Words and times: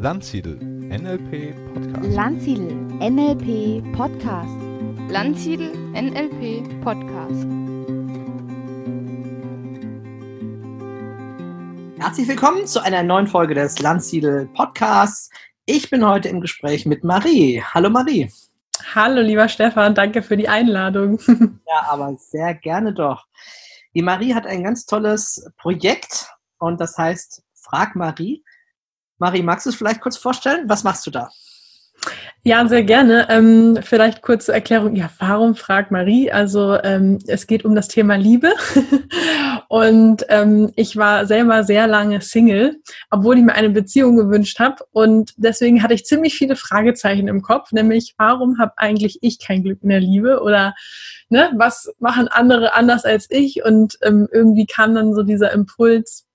Landsiedel 0.00 0.54
NLP 0.60 1.56
Podcast. 1.74 2.14
Landsiedel 2.14 2.72
NLP 3.00 3.82
Podcast. 3.96 4.56
Landsiedel 5.10 5.72
NLP 5.92 6.84
Podcast. 6.84 7.44
Herzlich 11.98 12.28
willkommen 12.28 12.68
zu 12.68 12.80
einer 12.80 13.02
neuen 13.02 13.26
Folge 13.26 13.54
des 13.54 13.80
Landsiedel 13.80 14.46
Podcasts. 14.54 15.30
Ich 15.66 15.90
bin 15.90 16.06
heute 16.06 16.28
im 16.28 16.40
Gespräch 16.40 16.86
mit 16.86 17.02
Marie. 17.02 17.60
Hallo 17.60 17.90
Marie. 17.90 18.30
Hallo 18.94 19.20
lieber 19.20 19.48
Stefan, 19.48 19.96
danke 19.96 20.22
für 20.22 20.36
die 20.36 20.48
Einladung. 20.48 21.18
Ja, 21.66 21.88
aber 21.90 22.16
sehr 22.16 22.54
gerne 22.54 22.94
doch. 22.94 23.26
Die 23.94 24.02
Marie 24.02 24.32
hat 24.32 24.46
ein 24.46 24.62
ganz 24.62 24.86
tolles 24.86 25.50
Projekt 25.56 26.30
und 26.58 26.80
das 26.80 26.96
heißt 26.96 27.42
Frag 27.54 27.96
Marie. 27.96 28.44
Marie, 29.18 29.42
magst 29.42 29.66
du 29.66 29.70
es 29.70 29.76
vielleicht 29.76 30.00
kurz 30.00 30.16
vorstellen? 30.16 30.68
Was 30.68 30.84
machst 30.84 31.06
du 31.06 31.10
da? 31.10 31.30
Ja, 32.44 32.66
sehr 32.68 32.84
gerne. 32.84 33.26
Ähm, 33.28 33.80
vielleicht 33.82 34.22
kurze 34.22 34.52
Erklärung. 34.52 34.94
Ja, 34.94 35.10
warum 35.18 35.56
fragt 35.56 35.90
Marie? 35.90 36.30
Also 36.30 36.78
ähm, 36.82 37.18
es 37.26 37.46
geht 37.46 37.64
um 37.64 37.74
das 37.74 37.88
Thema 37.88 38.14
Liebe. 38.14 38.54
und 39.68 40.24
ähm, 40.28 40.72
ich 40.76 40.96
war 40.96 41.26
selber 41.26 41.64
sehr 41.64 41.88
lange 41.88 42.20
Single, 42.20 42.80
obwohl 43.10 43.36
ich 43.38 43.44
mir 43.44 43.54
eine 43.54 43.70
Beziehung 43.70 44.16
gewünscht 44.16 44.60
habe. 44.60 44.84
Und 44.92 45.34
deswegen 45.36 45.82
hatte 45.82 45.94
ich 45.94 46.04
ziemlich 46.04 46.36
viele 46.36 46.54
Fragezeichen 46.54 47.28
im 47.28 47.42
Kopf, 47.42 47.72
nämlich 47.72 48.14
warum 48.16 48.58
habe 48.58 48.72
eigentlich 48.76 49.18
ich 49.20 49.40
kein 49.40 49.64
Glück 49.64 49.82
in 49.82 49.88
der 49.88 50.00
Liebe? 50.00 50.40
Oder 50.40 50.74
ne, 51.28 51.50
was 51.56 51.92
machen 51.98 52.28
andere 52.28 52.72
anders 52.72 53.04
als 53.04 53.26
ich? 53.30 53.64
Und 53.64 53.98
ähm, 54.02 54.28
irgendwie 54.32 54.66
kam 54.66 54.94
dann 54.94 55.12
so 55.12 55.24
dieser 55.24 55.52
Impuls, 55.52 56.26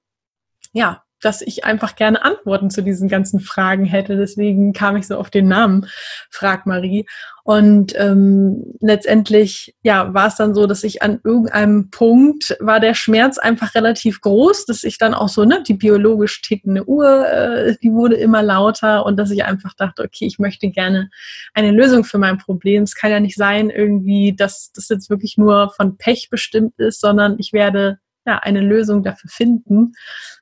ja, 0.73 1.01
dass 1.23 1.41
ich 1.41 1.65
einfach 1.65 1.95
gerne 1.95 2.23
Antworten 2.23 2.69
zu 2.69 2.81
diesen 2.81 3.07
ganzen 3.07 3.39
Fragen 3.39 3.85
hätte. 3.85 4.15
Deswegen 4.17 4.73
kam 4.73 4.95
ich 4.97 5.07
so 5.07 5.17
auf 5.17 5.29
den 5.29 5.47
Namen 5.47 5.87
Frag 6.29 6.65
Marie. 6.65 7.05
Und 7.45 7.93
ähm, 7.97 8.63
letztendlich, 8.79 9.75
ja, 9.83 10.13
war 10.13 10.27
es 10.27 10.35
dann 10.35 10.55
so, 10.55 10.65
dass 10.65 10.83
ich 10.85 11.01
an 11.01 11.19
irgendeinem 11.25 11.89
Punkt 11.89 12.55
war 12.61 12.79
der 12.79 12.93
Schmerz 12.93 13.37
einfach 13.37 13.75
relativ 13.75 14.21
groß, 14.21 14.65
dass 14.65 14.85
ich 14.85 14.97
dann 14.97 15.13
auch 15.13 15.27
so, 15.27 15.43
ne, 15.43 15.61
die 15.67 15.73
biologisch 15.73 16.41
tickende 16.41 16.87
Uhr, 16.87 17.27
äh, 17.27 17.75
die 17.83 17.91
wurde 17.91 18.15
immer 18.15 18.41
lauter 18.41 19.05
und 19.05 19.17
dass 19.17 19.29
ich 19.29 19.43
einfach 19.43 19.73
dachte, 19.73 20.03
okay, 20.03 20.25
ich 20.25 20.39
möchte 20.39 20.69
gerne 20.69 21.09
eine 21.53 21.71
Lösung 21.71 22.05
für 22.05 22.17
mein 22.17 22.37
Problem. 22.37 22.83
Es 22.83 22.95
kann 22.95 23.11
ja 23.11 23.19
nicht 23.19 23.35
sein, 23.35 23.69
irgendwie, 23.69 24.33
dass 24.33 24.71
das 24.71 24.87
jetzt 24.87 25.09
wirklich 25.09 25.37
nur 25.37 25.69
von 25.75 25.97
Pech 25.97 26.29
bestimmt 26.29 26.79
ist, 26.79 27.01
sondern 27.01 27.35
ich 27.39 27.51
werde 27.51 27.99
ja, 28.25 28.39
eine 28.39 28.61
Lösung 28.61 29.03
dafür 29.03 29.29
finden. 29.29 29.93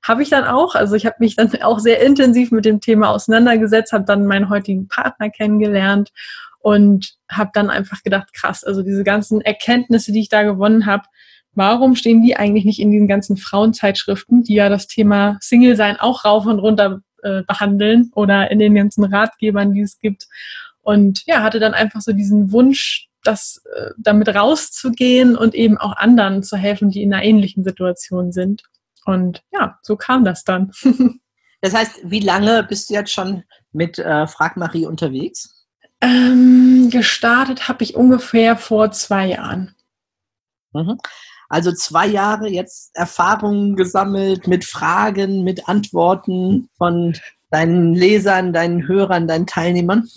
Habe 0.04 0.24
ich 0.24 0.30
dann 0.30 0.44
auch. 0.44 0.76
Also 0.76 0.96
ich 0.96 1.06
habe 1.06 1.16
mich 1.20 1.36
dann 1.36 1.50
auch 1.62 1.80
sehr 1.80 2.02
intensiv 2.02 2.52
mit 2.52 2.66
dem 2.66 2.80
Thema 2.80 3.10
auseinandergesetzt, 3.10 3.94
habe 3.94 4.06
dann 4.06 4.26
meinen 4.26 4.50
heutigen 4.50 4.88
Partner 4.88 5.30
kennengelernt 5.30 6.12
und 6.60 7.16
habe 7.30 7.52
dann 7.54 7.70
einfach 7.70 8.04
gedacht, 8.04 8.34
krass, 8.34 8.64
also 8.64 8.84
diese 8.84 9.04
ganzen 9.04 9.42
Erkenntnisse, 9.42 10.12
die 10.12 10.22
ich 10.22 10.30
da 10.30 10.44
gewonnen 10.44 10.86
habe, 10.86 11.04
warum 11.54 11.96
stehen 11.96 12.22
die 12.22 12.36
eigentlich 12.36 12.66
nicht 12.66 12.80
in 12.80 12.92
diesen 12.92 13.08
ganzen 13.08 13.38
Frauenzeitschriften, 13.38 14.44
die 14.44 14.56
ja 14.56 14.70
das 14.70 14.88
Thema 14.88 15.38
Single-Sein 15.42 16.00
auch 16.00 16.24
rauf 16.24 16.46
und 16.46 16.60
runter 16.60 17.02
äh, 17.24 17.44
behandeln 17.44 18.12
oder 18.16 18.52
in 18.52 18.60
den 18.60 18.76
ganzen 18.76 19.04
Ratgebern, 19.04 19.74
die 19.74 19.82
es 19.82 20.00
gibt. 20.00 20.28
Und 20.82 21.24
ja, 21.26 21.44
hatte 21.44 21.60
dann 21.60 21.74
einfach 21.74 22.02
so 22.02 22.14
diesen 22.14 22.52
Wunsch, 22.52 23.08
das 23.24 23.62
äh, 23.76 23.92
damit 23.98 24.30
rauszugehen 24.30 25.36
und 25.38 25.56
eben 25.56 25.78
auch 25.78 25.96
anderen 25.98 26.44
zu 26.44 26.58
helfen, 26.58 26.90
die 26.90 27.02
in 27.02 27.14
einer 27.14 27.24
ähnlichen 27.24 27.64
Situation 27.64 28.32
sind. 28.32 28.64
Und 29.06 29.44
ja, 29.52 29.80
so 29.82 29.96
kam 29.96 30.26
das 30.26 30.44
dann. 30.44 30.72
das 31.62 31.74
heißt, 31.74 32.00
wie 32.04 32.20
lange 32.20 32.64
bist 32.64 32.90
du 32.90 32.94
jetzt 32.94 33.12
schon 33.12 33.44
mit 33.72 34.00
äh, 34.00 34.28
Frag 34.28 34.58
Marie 34.58 34.86
unterwegs? 34.86 35.66
Ähm, 36.02 36.90
gestartet 36.92 37.68
habe 37.68 37.84
ich 37.84 37.96
ungefähr 37.96 38.58
vor 38.58 38.92
zwei 38.92 39.28
Jahren. 39.28 39.76
Mhm. 40.74 40.98
Also 41.50 41.72
zwei 41.74 42.08
Jahre 42.08 42.48
jetzt 42.48 42.92
Erfahrungen 42.96 43.76
gesammelt 43.76 44.48
mit 44.48 44.66
Fragen, 44.66 45.44
mit 45.44 45.68
Antworten 45.68 46.70
von 46.78 47.14
deinen 47.52 47.94
Lesern, 47.94 48.54
deinen 48.54 48.88
Hörern, 48.88 49.28
deinen 49.28 49.46
Teilnehmern? 49.46 50.10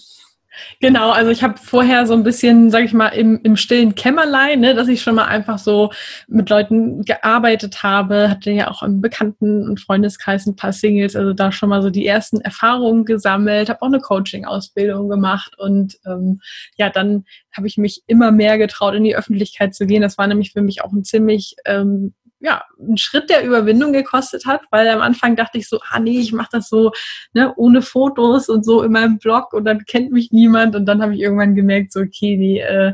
Genau, 0.80 1.10
also 1.10 1.30
ich 1.30 1.42
habe 1.42 1.58
vorher 1.58 2.06
so 2.06 2.14
ein 2.14 2.22
bisschen, 2.22 2.70
sage 2.70 2.84
ich 2.84 2.92
mal, 2.92 3.08
im, 3.08 3.40
im 3.42 3.56
stillen 3.56 3.94
Kämmerlein, 3.94 4.60
ne, 4.60 4.74
dass 4.74 4.88
ich 4.88 5.02
schon 5.02 5.14
mal 5.14 5.24
einfach 5.24 5.58
so 5.58 5.90
mit 6.28 6.50
Leuten 6.50 7.02
gearbeitet 7.02 7.82
habe, 7.82 8.30
hatte 8.30 8.50
ja 8.50 8.70
auch 8.70 8.82
im 8.82 9.00
Bekannten- 9.00 9.68
und 9.68 9.80
Freundeskreis 9.80 10.46
ein 10.46 10.56
paar 10.56 10.72
Singles, 10.72 11.16
also 11.16 11.32
da 11.32 11.52
schon 11.52 11.68
mal 11.68 11.82
so 11.82 11.90
die 11.90 12.06
ersten 12.06 12.40
Erfahrungen 12.40 13.04
gesammelt, 13.04 13.68
habe 13.68 13.82
auch 13.82 13.88
eine 13.88 14.00
Coaching-Ausbildung 14.00 15.08
gemacht 15.08 15.58
und 15.58 15.96
ähm, 16.06 16.40
ja, 16.76 16.90
dann 16.90 17.24
habe 17.56 17.66
ich 17.66 17.76
mich 17.76 18.02
immer 18.06 18.30
mehr 18.30 18.58
getraut, 18.58 18.94
in 18.94 19.04
die 19.04 19.16
Öffentlichkeit 19.16 19.74
zu 19.74 19.86
gehen. 19.86 20.02
Das 20.02 20.18
war 20.18 20.26
nämlich 20.26 20.52
für 20.52 20.62
mich 20.62 20.82
auch 20.82 20.92
ein 20.92 21.04
ziemlich 21.04 21.56
ähm, 21.64 22.14
ja, 22.44 22.62
einen 22.78 22.98
Schritt 22.98 23.30
der 23.30 23.42
Überwindung 23.42 23.94
gekostet 23.94 24.44
hat, 24.44 24.60
weil 24.70 24.86
am 24.88 25.00
Anfang 25.00 25.34
dachte 25.34 25.56
ich 25.56 25.66
so, 25.66 25.80
ah 25.90 25.98
nee, 25.98 26.20
ich 26.20 26.32
mache 26.32 26.50
das 26.52 26.68
so 26.68 26.92
ne, 27.32 27.54
ohne 27.56 27.80
Fotos 27.80 28.50
und 28.50 28.64
so 28.64 28.82
in 28.82 28.92
meinem 28.92 29.18
Blog 29.18 29.54
und 29.54 29.64
dann 29.64 29.86
kennt 29.86 30.12
mich 30.12 30.30
niemand. 30.30 30.76
Und 30.76 30.84
dann 30.84 31.02
habe 31.02 31.14
ich 31.14 31.20
irgendwann 31.20 31.54
gemerkt, 31.54 31.92
so 31.92 32.00
okay, 32.00 32.36
nee, 32.36 32.60
äh, 32.60 32.92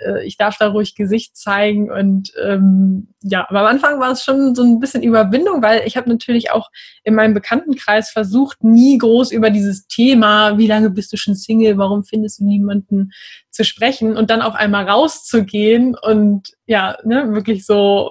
äh, 0.00 0.26
ich 0.26 0.36
darf 0.36 0.56
da 0.58 0.68
ruhig 0.68 0.96
Gesicht 0.96 1.36
zeigen. 1.36 1.88
Und 1.90 2.32
ähm, 2.42 3.14
ja, 3.22 3.46
aber 3.48 3.60
am 3.60 3.66
Anfang 3.66 4.00
war 4.00 4.10
es 4.10 4.24
schon 4.24 4.56
so 4.56 4.64
ein 4.64 4.80
bisschen 4.80 5.04
Überwindung, 5.04 5.62
weil 5.62 5.82
ich 5.86 5.96
habe 5.96 6.08
natürlich 6.08 6.50
auch 6.50 6.68
in 7.04 7.14
meinem 7.14 7.34
Bekanntenkreis 7.34 8.10
versucht, 8.10 8.64
nie 8.64 8.98
groß 8.98 9.30
über 9.30 9.50
dieses 9.50 9.86
Thema, 9.86 10.58
wie 10.58 10.66
lange 10.66 10.90
bist 10.90 11.12
du 11.12 11.16
schon 11.16 11.36
Single, 11.36 11.78
warum 11.78 12.02
findest 12.02 12.40
du 12.40 12.44
niemanden 12.44 13.12
zu 13.50 13.64
sprechen 13.64 14.16
und 14.16 14.30
dann 14.30 14.42
auf 14.42 14.54
einmal 14.54 14.88
rauszugehen 14.88 15.96
und 15.96 16.48
ja, 16.66 16.96
ne, 17.04 17.32
wirklich 17.34 17.64
so 17.66 18.10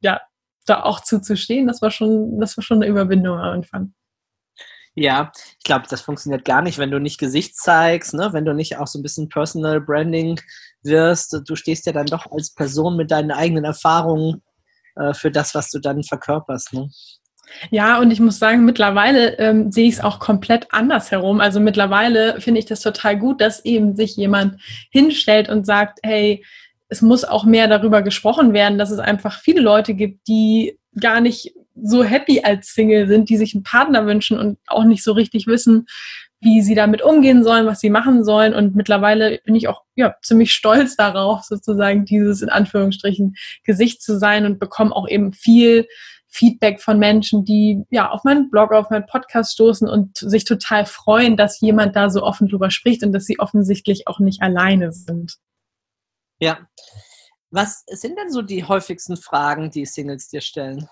ja, 0.00 0.20
da 0.66 0.82
auch 0.82 1.00
zuzustehen, 1.00 1.66
das 1.66 1.82
war 1.82 1.90
schon, 1.90 2.40
das 2.40 2.56
war 2.56 2.64
schon 2.64 2.82
eine 2.82 2.90
Überwindung 2.90 3.38
am 3.38 3.54
Anfang. 3.54 3.94
Ja, 4.98 5.30
ich 5.58 5.64
glaube, 5.64 5.84
das 5.90 6.00
funktioniert 6.00 6.46
gar 6.46 6.62
nicht, 6.62 6.78
wenn 6.78 6.90
du 6.90 6.98
nicht 6.98 7.18
Gesicht 7.18 7.56
zeigst, 7.56 8.14
ne? 8.14 8.30
wenn 8.32 8.46
du 8.46 8.54
nicht 8.54 8.78
auch 8.78 8.86
so 8.86 8.98
ein 8.98 9.02
bisschen 9.02 9.28
Personal 9.28 9.78
Branding 9.80 10.40
wirst. 10.82 11.38
Du 11.46 11.54
stehst 11.54 11.84
ja 11.84 11.92
dann 11.92 12.06
doch 12.06 12.30
als 12.32 12.54
Person 12.54 12.96
mit 12.96 13.10
deinen 13.10 13.30
eigenen 13.30 13.64
Erfahrungen 13.64 14.42
äh, 14.96 15.12
für 15.12 15.30
das, 15.30 15.54
was 15.54 15.70
du 15.70 15.80
dann 15.80 16.02
verkörperst. 16.02 16.72
Ne? 16.72 16.88
Ja, 17.70 17.98
und 17.98 18.10
ich 18.10 18.20
muss 18.20 18.38
sagen, 18.38 18.64
mittlerweile 18.64 19.38
ähm, 19.38 19.70
sehe 19.70 19.86
ich 19.86 19.94
es 19.94 20.00
auch 20.00 20.18
komplett 20.18 20.72
anders 20.72 21.10
herum. 21.10 21.40
Also 21.40 21.60
mittlerweile 21.60 22.40
finde 22.40 22.58
ich 22.58 22.66
das 22.66 22.80
total 22.80 23.18
gut, 23.18 23.42
dass 23.42 23.64
eben 23.66 23.96
sich 23.96 24.16
jemand 24.16 24.60
hinstellt 24.90 25.50
und 25.50 25.66
sagt, 25.66 25.98
hey, 26.02 26.42
es 26.88 27.02
muss 27.02 27.24
auch 27.24 27.44
mehr 27.44 27.68
darüber 27.68 28.02
gesprochen 28.02 28.52
werden, 28.52 28.78
dass 28.78 28.90
es 28.90 28.98
einfach 28.98 29.40
viele 29.40 29.60
Leute 29.60 29.94
gibt, 29.94 30.28
die 30.28 30.78
gar 30.98 31.20
nicht 31.20 31.54
so 31.74 32.02
happy 32.04 32.42
als 32.42 32.72
Single 32.72 33.06
sind, 33.06 33.28
die 33.28 33.36
sich 33.36 33.54
einen 33.54 33.64
Partner 33.64 34.06
wünschen 34.06 34.38
und 34.38 34.58
auch 34.66 34.84
nicht 34.84 35.02
so 35.02 35.12
richtig 35.12 35.46
wissen, 35.46 35.86
wie 36.40 36.62
sie 36.62 36.74
damit 36.74 37.02
umgehen 37.02 37.42
sollen, 37.44 37.66
was 37.66 37.80
sie 37.80 37.90
machen 37.90 38.24
sollen. 38.24 38.54
Und 38.54 38.76
mittlerweile 38.76 39.40
bin 39.44 39.54
ich 39.54 39.68
auch 39.68 39.82
ja, 39.94 40.14
ziemlich 40.22 40.52
stolz 40.52 40.96
darauf, 40.96 41.42
sozusagen 41.42 42.04
dieses 42.04 42.40
in 42.40 42.48
Anführungsstrichen 42.48 43.34
Gesicht 43.64 44.02
zu 44.02 44.18
sein 44.18 44.46
und 44.46 44.58
bekomme 44.58 44.94
auch 44.94 45.08
eben 45.08 45.32
viel 45.32 45.86
Feedback 46.28 46.82
von 46.82 46.98
Menschen, 46.98 47.44
die 47.44 47.82
ja 47.90 48.10
auf 48.10 48.24
meinen 48.24 48.50
Blog, 48.50 48.72
auf 48.72 48.90
meinen 48.90 49.06
Podcast 49.06 49.52
stoßen 49.52 49.88
und 49.88 50.18
sich 50.18 50.44
total 50.44 50.84
freuen, 50.84 51.36
dass 51.36 51.60
jemand 51.60 51.96
da 51.96 52.10
so 52.10 52.22
offen 52.22 52.48
drüber 52.48 52.70
spricht 52.70 53.02
und 53.02 53.12
dass 53.12 53.24
sie 53.24 53.38
offensichtlich 53.38 54.06
auch 54.06 54.20
nicht 54.20 54.42
alleine 54.42 54.92
sind. 54.92 55.36
Ja. 56.38 56.58
Was 57.50 57.84
sind 57.86 58.18
denn 58.18 58.30
so 58.30 58.42
die 58.42 58.64
häufigsten 58.64 59.16
Fragen, 59.16 59.70
die 59.70 59.86
Singles 59.86 60.28
dir 60.28 60.40
stellen? 60.40 60.88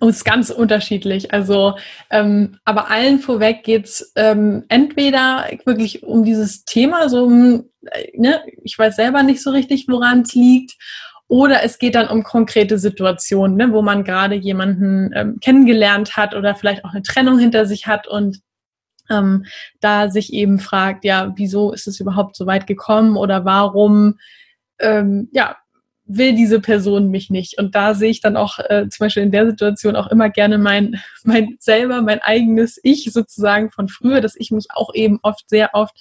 Oh, 0.00 0.08
ist 0.08 0.24
ganz 0.24 0.50
unterschiedlich. 0.50 1.32
Also, 1.32 1.76
ähm, 2.10 2.58
aber 2.64 2.90
allen 2.90 3.18
vorweg 3.18 3.64
geht 3.64 3.86
es 3.86 4.12
ähm, 4.16 4.64
entweder 4.68 5.48
wirklich 5.64 6.02
um 6.02 6.24
dieses 6.24 6.64
Thema, 6.64 7.08
so, 7.08 7.30
äh, 7.30 8.10
ne, 8.14 8.42
ich 8.62 8.78
weiß 8.78 8.96
selber 8.96 9.22
nicht 9.22 9.42
so 9.42 9.50
richtig, 9.50 9.86
woran 9.88 10.22
es 10.22 10.34
liegt, 10.34 10.76
oder 11.28 11.62
es 11.62 11.78
geht 11.78 11.94
dann 11.94 12.08
um 12.08 12.22
konkrete 12.22 12.78
Situationen, 12.78 13.56
ne, 13.56 13.72
wo 13.72 13.82
man 13.82 14.04
gerade 14.04 14.34
jemanden 14.34 15.10
ähm, 15.14 15.38
kennengelernt 15.40 16.16
hat 16.16 16.34
oder 16.34 16.54
vielleicht 16.54 16.84
auch 16.84 16.92
eine 16.92 17.02
Trennung 17.02 17.38
hinter 17.38 17.66
sich 17.66 17.86
hat 17.86 18.06
und 18.06 18.40
ähm, 19.10 19.44
da 19.80 20.10
sich 20.10 20.32
eben 20.32 20.58
fragt, 20.58 21.04
ja, 21.04 21.32
wieso 21.36 21.72
ist 21.72 21.86
es 21.86 22.00
überhaupt 22.00 22.36
so 22.36 22.46
weit 22.46 22.66
gekommen 22.66 23.16
oder 23.16 23.44
warum, 23.44 24.18
ähm, 24.78 25.28
ja, 25.32 25.56
will 26.06 26.34
diese 26.34 26.60
Person 26.60 27.10
mich 27.10 27.30
nicht. 27.30 27.58
Und 27.58 27.74
da 27.74 27.94
sehe 27.94 28.10
ich 28.10 28.20
dann 28.20 28.36
auch 28.36 28.58
äh, 28.58 28.88
zum 28.88 29.04
Beispiel 29.04 29.24
in 29.24 29.32
der 29.32 29.46
Situation 29.46 29.96
auch 29.96 30.06
immer 30.06 30.30
gerne 30.30 30.56
mein, 30.58 31.00
mein 31.24 31.56
selber, 31.58 32.00
mein 32.02 32.20
eigenes 32.22 32.78
Ich 32.82 33.12
sozusagen 33.12 33.70
von 33.70 33.88
früher, 33.88 34.20
dass 34.20 34.36
ich 34.36 34.50
mich 34.50 34.66
auch 34.70 34.94
eben 34.94 35.18
oft, 35.22 35.48
sehr 35.50 35.70
oft 35.74 35.98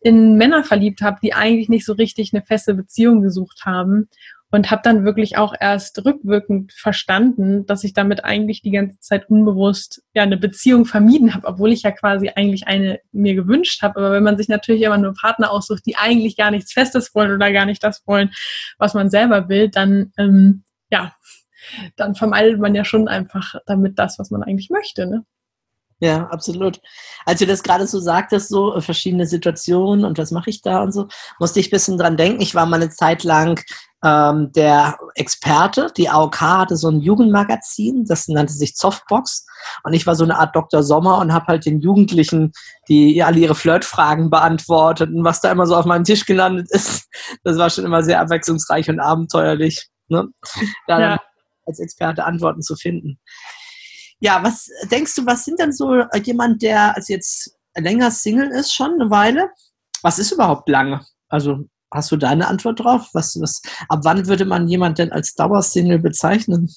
in 0.00 0.36
Männer 0.36 0.62
verliebt 0.62 1.00
habe, 1.00 1.18
die 1.22 1.34
eigentlich 1.34 1.68
nicht 1.68 1.84
so 1.84 1.92
richtig 1.92 2.32
eine 2.32 2.44
feste 2.44 2.74
Beziehung 2.74 3.22
gesucht 3.22 3.62
haben. 3.64 4.08
Und 4.50 4.70
habe 4.70 4.82
dann 4.84 5.04
wirklich 5.04 5.36
auch 5.36 5.54
erst 5.58 6.04
rückwirkend 6.04 6.72
verstanden, 6.72 7.66
dass 7.66 7.84
ich 7.84 7.94
damit 7.94 8.24
eigentlich 8.24 8.62
die 8.62 8.70
ganze 8.70 9.00
Zeit 9.00 9.28
unbewusst 9.28 10.02
ja 10.14 10.22
eine 10.22 10.36
Beziehung 10.36 10.84
vermieden 10.84 11.34
habe, 11.34 11.46
obwohl 11.46 11.72
ich 11.72 11.82
ja 11.82 11.90
quasi 11.90 12.30
eigentlich 12.34 12.66
eine 12.66 13.00
mir 13.12 13.34
gewünscht 13.34 13.82
habe. 13.82 13.98
Aber 13.98 14.12
wenn 14.12 14.22
man 14.22 14.36
sich 14.36 14.48
natürlich 14.48 14.82
immer 14.82 14.98
nur 14.98 15.14
Partner 15.14 15.50
aussucht, 15.50 15.84
die 15.86 15.96
eigentlich 15.96 16.36
gar 16.36 16.50
nichts 16.50 16.72
Festes 16.72 17.14
wollen 17.14 17.32
oder 17.32 17.52
gar 17.52 17.66
nicht 17.66 17.82
das 17.82 18.06
wollen, 18.06 18.30
was 18.78 18.94
man 18.94 19.10
selber 19.10 19.48
will, 19.48 19.68
dann 19.68 20.12
ähm, 20.16 20.62
ja, 20.90 21.14
dann 21.96 22.14
vermeidet 22.14 22.60
man 22.60 22.74
ja 22.74 22.84
schon 22.84 23.08
einfach 23.08 23.56
damit 23.66 23.98
das, 23.98 24.18
was 24.18 24.30
man 24.30 24.42
eigentlich 24.42 24.70
möchte. 24.70 25.06
Ne? 25.06 25.24
Ja, 25.98 26.26
absolut. 26.26 26.78
Als 27.24 27.38
du 27.38 27.46
das 27.46 27.62
gerade 27.62 27.86
so 27.86 27.98
sagtest, 27.98 28.50
so 28.50 28.74
äh, 28.74 28.82
verschiedene 28.82 29.26
Situationen 29.26 30.04
und 30.04 30.18
was 30.18 30.30
mache 30.30 30.50
ich 30.50 30.60
da 30.60 30.82
und 30.82 30.92
so, 30.92 31.08
musste 31.38 31.58
ich 31.58 31.68
ein 31.68 31.70
bisschen 31.70 31.96
dran 31.96 32.18
denken. 32.18 32.42
Ich 32.42 32.54
war 32.54 32.66
mal 32.66 32.76
eine 32.76 32.90
Zeit 32.90 33.24
lang 33.24 33.62
ähm, 34.04 34.52
der 34.52 34.98
Experte. 35.14 35.90
Die 35.96 36.10
AOK 36.10 36.38
hatte 36.38 36.76
so 36.76 36.88
ein 36.88 37.00
Jugendmagazin, 37.00 38.04
das 38.04 38.28
nannte 38.28 38.52
sich 38.52 38.76
Softbox. 38.76 39.46
Und 39.84 39.94
ich 39.94 40.06
war 40.06 40.14
so 40.14 40.24
eine 40.24 40.38
Art 40.38 40.54
Dr. 40.54 40.82
Sommer 40.82 41.16
und 41.18 41.32
habe 41.32 41.46
halt 41.46 41.64
den 41.64 41.80
Jugendlichen, 41.80 42.52
die 42.90 43.22
alle 43.22 43.38
ihre 43.38 43.54
Flirtfragen 43.54 44.28
beantwortet 44.28 45.08
und 45.08 45.24
was 45.24 45.40
da 45.40 45.50
immer 45.50 45.66
so 45.66 45.76
auf 45.76 45.86
meinem 45.86 46.04
Tisch 46.04 46.26
gelandet 46.26 46.68
ist, 46.70 47.08
das 47.42 47.56
war 47.56 47.70
schon 47.70 47.86
immer 47.86 48.02
sehr 48.02 48.20
abwechslungsreich 48.20 48.90
und 48.90 49.00
abenteuerlich, 49.00 49.88
ne? 50.08 50.28
da 50.86 51.00
ja. 51.00 51.20
als 51.64 51.80
Experte 51.80 52.24
Antworten 52.24 52.60
zu 52.60 52.76
finden. 52.76 53.18
Ja, 54.20 54.42
was 54.42 54.70
denkst 54.90 55.14
du, 55.14 55.26
was 55.26 55.44
sind 55.44 55.60
denn 55.60 55.72
so 55.72 55.94
äh, 55.94 56.20
jemand, 56.22 56.62
der 56.62 56.96
also 56.96 57.12
jetzt 57.12 57.56
länger 57.76 58.10
Single 58.10 58.48
ist, 58.48 58.72
schon 58.72 58.94
eine 58.94 59.10
Weile? 59.10 59.50
Was 60.02 60.18
ist 60.18 60.32
überhaupt 60.32 60.68
lange? 60.68 61.04
Also 61.28 61.64
hast 61.92 62.10
du 62.10 62.16
da 62.16 62.30
eine 62.30 62.48
Antwort 62.48 62.80
drauf? 62.80 63.10
Was, 63.12 63.40
was, 63.40 63.62
ab 63.88 64.00
wann 64.04 64.26
würde 64.26 64.44
man 64.44 64.68
jemand 64.68 64.98
denn 64.98 65.12
als 65.12 65.34
Dauersingle 65.34 65.98
bezeichnen? 65.98 66.70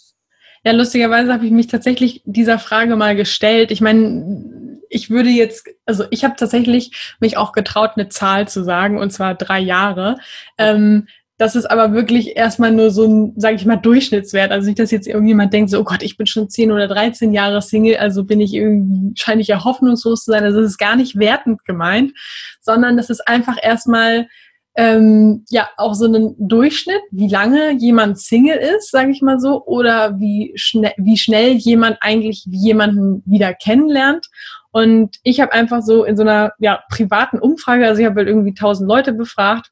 Ja, 0.64 0.74
lustigerweise 0.74 1.32
habe 1.32 1.46
ich 1.46 1.52
mich 1.52 1.68
tatsächlich 1.68 2.22
dieser 2.26 2.60
Frage 2.60 2.96
mal 2.98 3.16
gestellt. 3.16 3.72
Ich 3.72 3.80
meine, 3.80 4.80
ich 4.90 5.10
würde 5.10 5.30
jetzt, 5.30 5.68
also 5.86 6.04
ich 6.10 6.24
habe 6.24 6.36
tatsächlich 6.36 7.16
mich 7.20 7.38
auch 7.38 7.54
getraut, 7.54 7.92
eine 7.96 8.10
Zahl 8.10 8.48
zu 8.48 8.64
sagen, 8.64 8.98
und 8.98 9.12
zwar 9.12 9.36
drei 9.36 9.60
Jahre. 9.60 10.18
Ähm, 10.58 11.08
das 11.40 11.56
ist 11.56 11.72
aber 11.72 11.94
wirklich 11.94 12.36
erstmal 12.36 12.72
nur 12.74 12.92
so 12.92 13.06
ein, 13.06 13.34
sage 13.38 13.56
ich 13.56 13.66
mal, 13.66 13.78
Durchschnittswert. 13.78 14.52
Also 14.52 14.68
nicht, 14.68 14.78
dass 14.78 14.92
jetzt 14.92 15.08
irgendjemand 15.08 15.54
denkt, 15.54 15.70
so, 15.70 15.80
oh 15.80 15.86
Gott, 15.86 16.04
ich 16.04 16.18
bin 16.18 16.28
schon 16.28 16.50
10 16.50 16.70
oder 16.70 16.90
13 16.90 17.34
Jahre 17.34 17.62
Single, 17.62 17.96
also 17.96 18.26
bin 18.26 18.42
ich 18.42 18.54
irgendwie, 18.54 19.14
scheine 19.18 19.42
ich 19.42 19.48
ja 19.48 19.64
hoffnungslos 19.64 20.26
zu 20.26 20.32
sein. 20.32 20.44
Also 20.44 20.60
das 20.60 20.72
ist 20.72 20.78
gar 20.78 20.98
nicht 20.98 21.18
wertend 21.18 21.64
gemeint, 21.64 22.12
sondern 22.60 22.98
das 22.98 23.10
ist 23.10 23.26
einfach 23.26 23.56
erstmal 23.62 24.28
ähm, 24.76 25.46
ja 25.50 25.70
auch 25.78 25.94
so 25.94 26.08
ein 26.14 26.36
Durchschnitt, 26.38 27.02
wie 27.12 27.30
lange 27.30 27.72
jemand 27.72 28.20
Single 28.20 28.58
ist, 28.58 28.92
sage 28.92 29.12
ich 29.12 29.22
mal 29.22 29.40
so, 29.40 29.64
oder 29.66 30.20
wie 30.20 30.52
schnell, 30.56 30.94
wie 30.98 31.18
schnell 31.18 31.54
jemand 31.54 32.00
eigentlich 32.02 32.44
jemanden 32.52 33.24
wieder 33.26 33.54
kennenlernt. 33.54 34.28
Und 34.72 35.16
ich 35.24 35.40
habe 35.40 35.54
einfach 35.54 35.84
so 35.84 36.04
in 36.04 36.18
so 36.18 36.24
einer 36.24 36.52
ja, 36.60 36.84
privaten 36.92 37.40
Umfrage, 37.40 37.88
also 37.88 38.02
ich 38.02 38.08
habe 38.08 38.18
halt 38.18 38.28
irgendwie 38.28 38.54
tausend 38.54 38.90
Leute 38.90 39.14
befragt, 39.14 39.72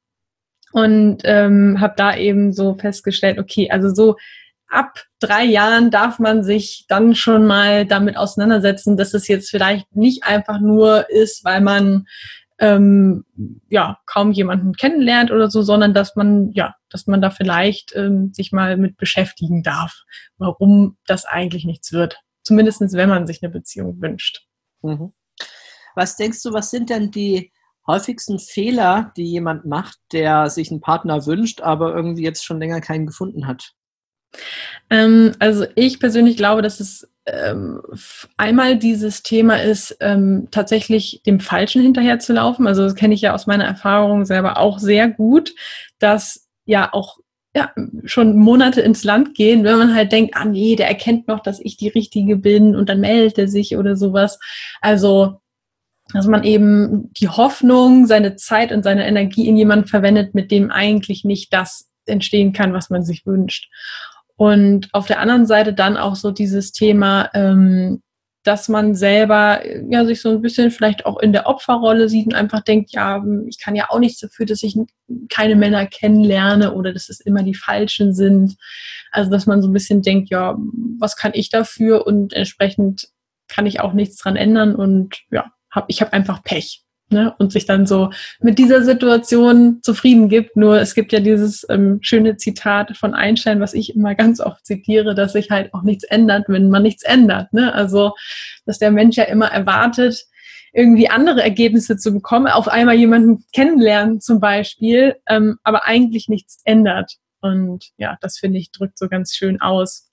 und 0.77 1.23
ähm, 1.23 1.81
habe 1.81 1.95
da 1.97 2.15
eben 2.15 2.53
so 2.53 2.75
festgestellt, 2.75 3.39
okay, 3.39 3.71
also 3.71 3.91
so 3.91 4.15
ab 4.67 5.05
drei 5.19 5.43
Jahren 5.43 5.89
darf 5.89 6.19
man 6.19 6.43
sich 6.43 6.85
dann 6.87 7.15
schon 7.15 7.47
mal 7.47 7.87
damit 7.87 8.15
auseinandersetzen, 8.15 8.95
dass 8.95 9.15
es 9.15 9.27
jetzt 9.27 9.49
vielleicht 9.49 9.95
nicht 9.95 10.23
einfach 10.23 10.59
nur 10.59 11.09
ist, 11.09 11.43
weil 11.43 11.61
man 11.61 12.05
ähm, 12.59 13.25
ja 13.69 13.97
kaum 14.05 14.31
jemanden 14.31 14.73
kennenlernt 14.73 15.31
oder 15.31 15.49
so, 15.49 15.63
sondern 15.63 15.95
dass 15.95 16.15
man 16.15 16.51
ja, 16.51 16.75
dass 16.89 17.07
man 17.07 17.23
da 17.23 17.31
vielleicht 17.31 17.95
ähm, 17.95 18.31
sich 18.31 18.51
mal 18.51 18.77
mit 18.77 18.97
beschäftigen 18.97 19.63
darf, 19.63 20.03
warum 20.37 20.97
das 21.07 21.25
eigentlich 21.25 21.65
nichts 21.65 21.91
wird. 21.91 22.19
Zumindestens, 22.43 22.93
wenn 22.93 23.09
man 23.09 23.25
sich 23.25 23.41
eine 23.41 23.51
Beziehung 23.51 23.99
wünscht. 23.99 24.45
Mhm. 24.83 25.11
Was 25.95 26.17
denkst 26.17 26.43
du, 26.43 26.53
was 26.53 26.69
sind 26.69 26.91
denn 26.91 27.09
die 27.09 27.51
häufigsten 27.87 28.39
Fehler, 28.39 29.11
die 29.17 29.25
jemand 29.25 29.65
macht, 29.65 29.97
der 30.11 30.49
sich 30.49 30.69
einen 30.69 30.81
Partner 30.81 31.25
wünscht, 31.25 31.61
aber 31.61 31.95
irgendwie 31.95 32.23
jetzt 32.23 32.45
schon 32.45 32.59
länger 32.59 32.81
keinen 32.81 33.07
gefunden 33.07 33.47
hat? 33.47 33.73
Ähm, 34.89 35.33
also 35.39 35.65
ich 35.75 35.99
persönlich 35.99 36.37
glaube, 36.37 36.61
dass 36.61 36.79
es 36.79 37.09
ähm, 37.25 37.81
einmal 38.37 38.77
dieses 38.77 39.23
Thema 39.23 39.61
ist, 39.61 39.97
ähm, 39.99 40.47
tatsächlich 40.51 41.21
dem 41.25 41.39
Falschen 41.39 41.81
hinterherzulaufen. 41.81 42.67
Also 42.67 42.83
das 42.83 42.95
kenne 42.95 43.13
ich 43.13 43.21
ja 43.21 43.33
aus 43.33 43.47
meiner 43.47 43.65
Erfahrung 43.65 44.25
selber 44.25 44.57
auch 44.57 44.79
sehr 44.79 45.09
gut, 45.09 45.53
dass 45.99 46.47
ja 46.65 46.93
auch 46.93 47.19
ja, 47.55 47.71
schon 48.05 48.37
Monate 48.37 48.81
ins 48.81 49.03
Land 49.03 49.33
gehen, 49.33 49.63
wenn 49.63 49.79
man 49.79 49.95
halt 49.95 50.11
denkt, 50.11 50.35
ah 50.35 50.45
nee, 50.45 50.75
der 50.75 50.87
erkennt 50.87 51.27
noch, 51.27 51.39
dass 51.39 51.59
ich 51.59 51.75
die 51.75 51.87
Richtige 51.87 52.37
bin 52.37 52.75
und 52.75 52.87
dann 52.87 52.99
meldet 52.99 53.37
er 53.39 53.47
sich 53.47 53.77
oder 53.77 53.95
sowas. 53.95 54.37
Also 54.79 55.39
dass 56.13 56.27
man 56.27 56.43
eben 56.43 57.11
die 57.13 57.29
Hoffnung, 57.29 58.05
seine 58.05 58.35
Zeit 58.35 58.71
und 58.71 58.83
seine 58.83 59.07
Energie 59.07 59.47
in 59.47 59.57
jemanden 59.57 59.87
verwendet, 59.87 60.33
mit 60.33 60.51
dem 60.51 60.71
eigentlich 60.71 61.23
nicht 61.23 61.53
das 61.53 61.89
entstehen 62.05 62.53
kann, 62.53 62.73
was 62.73 62.89
man 62.89 63.03
sich 63.03 63.25
wünscht. 63.25 63.69
Und 64.35 64.89
auf 64.93 65.07
der 65.07 65.19
anderen 65.19 65.45
Seite 65.45 65.73
dann 65.73 65.97
auch 65.97 66.15
so 66.15 66.31
dieses 66.31 66.71
Thema, 66.71 67.29
ähm, 67.33 68.01
dass 68.43 68.69
man 68.69 68.95
selber 68.95 69.61
ja 69.91 70.05
sich 70.05 70.21
so 70.21 70.29
ein 70.29 70.41
bisschen 70.41 70.71
vielleicht 70.71 71.05
auch 71.05 71.19
in 71.19 71.33
der 71.33 71.47
Opferrolle 71.47 72.07
sieht 72.07 72.27
und 72.27 72.35
einfach 72.35 72.61
denkt, 72.61 72.91
ja, 72.93 73.21
ich 73.45 73.59
kann 73.59 73.75
ja 73.75 73.87
auch 73.89 73.99
nichts 73.99 74.21
dafür, 74.21 74.45
dass 74.45 74.63
ich 74.63 74.77
keine 75.29 75.57
Männer 75.57 75.85
kennenlerne 75.85 76.73
oder 76.73 76.93
dass 76.93 77.09
es 77.09 77.19
immer 77.19 77.43
die 77.43 77.55
falschen 77.55 78.13
sind. 78.13 78.55
Also 79.11 79.29
dass 79.29 79.47
man 79.47 79.61
so 79.61 79.67
ein 79.67 79.73
bisschen 79.73 80.01
denkt, 80.01 80.29
ja, 80.29 80.55
was 80.97 81.17
kann 81.17 81.31
ich 81.33 81.49
dafür 81.49 82.07
und 82.07 82.31
entsprechend 82.31 83.09
kann 83.49 83.65
ich 83.65 83.81
auch 83.81 83.91
nichts 83.91 84.17
dran 84.17 84.37
ändern 84.37 84.75
und 84.75 85.17
ja, 85.29 85.51
hab, 85.77 85.85
ich 85.89 86.01
habe 86.01 86.13
einfach 86.13 86.43
Pech. 86.43 86.83
Ne? 87.09 87.33
Und 87.37 87.53
sich 87.53 87.65
dann 87.65 87.85
so 87.85 88.09
mit 88.41 88.59
dieser 88.59 88.83
Situation 88.83 89.79
zufrieden 89.81 90.27
gibt. 90.27 90.57
Nur 90.57 90.81
es 90.81 90.93
gibt 90.93 91.13
ja 91.13 91.21
dieses 91.21 91.65
ähm, 91.69 91.99
schöne 92.01 92.35
Zitat 92.35 92.97
von 92.97 93.13
Einstein, 93.13 93.61
was 93.61 93.73
ich 93.73 93.95
immer 93.95 94.13
ganz 94.13 94.41
oft 94.41 94.65
zitiere, 94.65 95.15
dass 95.15 95.31
sich 95.31 95.49
halt 95.49 95.73
auch 95.73 95.83
nichts 95.83 96.03
ändert, 96.03 96.49
wenn 96.49 96.69
man 96.69 96.83
nichts 96.83 97.03
ändert. 97.03 97.53
Ne? 97.53 97.73
Also, 97.73 98.11
dass 98.65 98.77
der 98.77 98.91
Mensch 98.91 99.15
ja 99.15 99.23
immer 99.23 99.47
erwartet, 99.47 100.25
irgendwie 100.73 101.09
andere 101.09 101.41
Ergebnisse 101.41 101.95
zu 101.95 102.11
bekommen, 102.13 102.47
auf 102.47 102.67
einmal 102.67 102.95
jemanden 102.95 103.45
kennenlernen 103.53 104.19
zum 104.19 104.41
Beispiel, 104.41 105.15
ähm, 105.27 105.57
aber 105.63 105.85
eigentlich 105.85 106.27
nichts 106.27 106.61
ändert. 106.65 107.13
Und 107.39 107.91
ja, 107.97 108.17
das 108.21 108.37
finde 108.37 108.59
ich 108.59 108.71
drückt 108.71 108.97
so 108.97 109.07
ganz 109.07 109.33
schön 109.33 109.61
aus, 109.61 110.11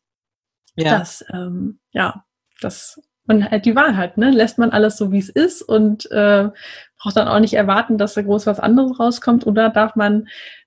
ja. 0.76 0.98
dass 0.98 1.24
ähm, 1.32 1.80
ja, 1.90 2.24
das 2.60 3.00
man 3.26 3.50
halt 3.50 3.64
die 3.64 3.76
Wahl 3.76 3.96
hat, 3.96 4.18
ne? 4.18 4.30
Lässt 4.30 4.58
man 4.58 4.70
alles 4.70 4.96
so, 4.96 5.12
wie 5.12 5.18
es 5.18 5.28
ist 5.28 5.62
und 5.62 6.10
äh, 6.10 6.48
braucht 6.98 7.16
dann 7.16 7.28
auch 7.28 7.40
nicht 7.40 7.54
erwarten, 7.54 7.98
dass 7.98 8.14
da 8.14 8.22
groß 8.22 8.46
was 8.46 8.60
anderes 8.60 8.98
rauskommt 8.98 9.46
oder 9.46 9.70
darf 9.70 9.96
man 9.96 10.26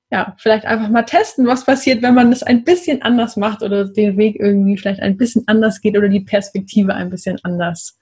ja 0.10 0.36
vielleicht 0.40 0.66
einfach 0.66 0.90
mal 0.90 1.04
testen, 1.04 1.48
was 1.48 1.66
passiert, 1.66 2.02
wenn 2.02 2.14
man 2.14 2.32
es 2.32 2.44
ein 2.44 2.64
bisschen 2.64 3.02
anders 3.02 3.36
macht 3.36 3.62
oder 3.62 3.86
den 3.86 4.18
Weg 4.18 4.38
irgendwie 4.40 4.78
vielleicht 4.78 5.02
ein 5.02 5.18
bisschen 5.18 5.44
anders 5.48 5.82
geht 5.82 5.98
oder 5.98 6.10
die 6.10 6.22
Perspektive 6.22 6.94
ein 6.94 7.10
bisschen 7.10 7.40
anders 7.44 7.98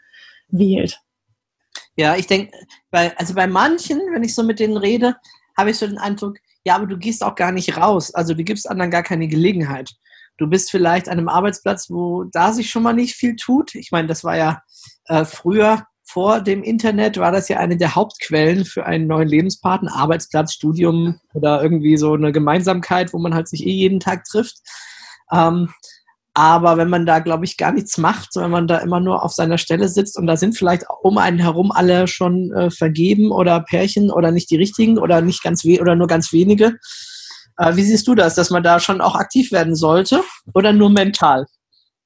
wählt. 0.49 0.99
Ja, 1.97 2.15
ich 2.15 2.27
denke, 2.27 2.51
weil, 2.91 3.13
also 3.17 3.33
bei 3.33 3.47
manchen, 3.47 3.99
wenn 4.13 4.23
ich 4.23 4.35
so 4.35 4.43
mit 4.43 4.59
denen 4.59 4.77
rede, 4.77 5.15
habe 5.57 5.71
ich 5.71 5.77
so 5.77 5.87
den 5.87 5.97
Eindruck, 5.97 6.37
ja, 6.65 6.75
aber 6.75 6.87
du 6.87 6.97
gehst 6.97 7.23
auch 7.23 7.35
gar 7.35 7.51
nicht 7.51 7.77
raus. 7.77 8.13
Also 8.13 8.33
du 8.33 8.43
gibst 8.43 8.69
anderen 8.69 8.91
gar 8.91 9.03
keine 9.03 9.27
Gelegenheit. 9.27 9.91
Du 10.37 10.47
bist 10.47 10.71
vielleicht 10.71 11.07
an 11.07 11.17
einem 11.17 11.29
Arbeitsplatz, 11.29 11.89
wo 11.89 12.25
da 12.25 12.51
sich 12.51 12.69
schon 12.69 12.83
mal 12.83 12.93
nicht 12.93 13.15
viel 13.15 13.35
tut. 13.35 13.75
Ich 13.75 13.91
meine, 13.91 14.07
das 14.07 14.23
war 14.23 14.37
ja 14.37 14.61
äh, 15.07 15.25
früher 15.25 15.85
vor 16.07 16.39
dem 16.39 16.63
Internet 16.63 17.17
war 17.17 17.31
das 17.31 17.49
ja 17.49 17.57
eine 17.57 17.77
der 17.77 17.95
Hauptquellen 17.95 18.63
für 18.63 18.85
einen 18.85 19.07
neuen 19.07 19.27
Lebenspartner, 19.27 19.95
Arbeitsplatz, 19.95 20.53
Studium 20.53 21.19
oder 21.33 21.63
irgendwie 21.63 21.97
so 21.97 22.13
eine 22.13 22.31
Gemeinsamkeit, 22.31 23.11
wo 23.11 23.17
man 23.17 23.33
halt 23.33 23.47
sich 23.47 23.65
eh 23.65 23.71
jeden 23.71 23.99
Tag 23.99 24.23
trifft. 24.25 24.57
Ähm, 25.31 25.69
aber 26.35 26.77
wenn 26.77 26.89
man 26.89 27.05
da, 27.05 27.19
glaube 27.19 27.45
ich, 27.45 27.57
gar 27.57 27.71
nichts 27.71 27.97
macht, 27.97 28.35
wenn 28.35 28.51
man 28.51 28.67
da 28.67 28.79
immer 28.79 28.99
nur 28.99 29.23
auf 29.23 29.31
seiner 29.31 29.57
Stelle 29.57 29.87
sitzt 29.87 30.17
und 30.17 30.27
da 30.27 30.35
sind 30.37 30.55
vielleicht 30.55 30.83
um 31.01 31.17
einen 31.17 31.39
herum 31.39 31.71
alle 31.71 32.07
schon 32.07 32.51
äh, 32.51 32.69
vergeben 32.69 33.31
oder 33.31 33.61
Pärchen 33.61 34.11
oder 34.11 34.31
nicht 34.31 34.51
die 34.51 34.57
richtigen 34.57 34.97
oder 34.97 35.21
nicht 35.21 35.41
ganz 35.41 35.65
oder 35.65 35.95
nur 35.95 36.07
ganz 36.07 36.33
wenige, 36.33 36.77
wie 37.57 37.83
siehst 37.83 38.07
du 38.07 38.15
das, 38.15 38.35
dass 38.35 38.49
man 38.49 38.63
da 38.63 38.79
schon 38.79 39.01
auch 39.01 39.15
aktiv 39.15 39.51
werden 39.51 39.75
sollte 39.75 40.21
oder 40.53 40.73
nur 40.73 40.89
mental? 40.89 41.45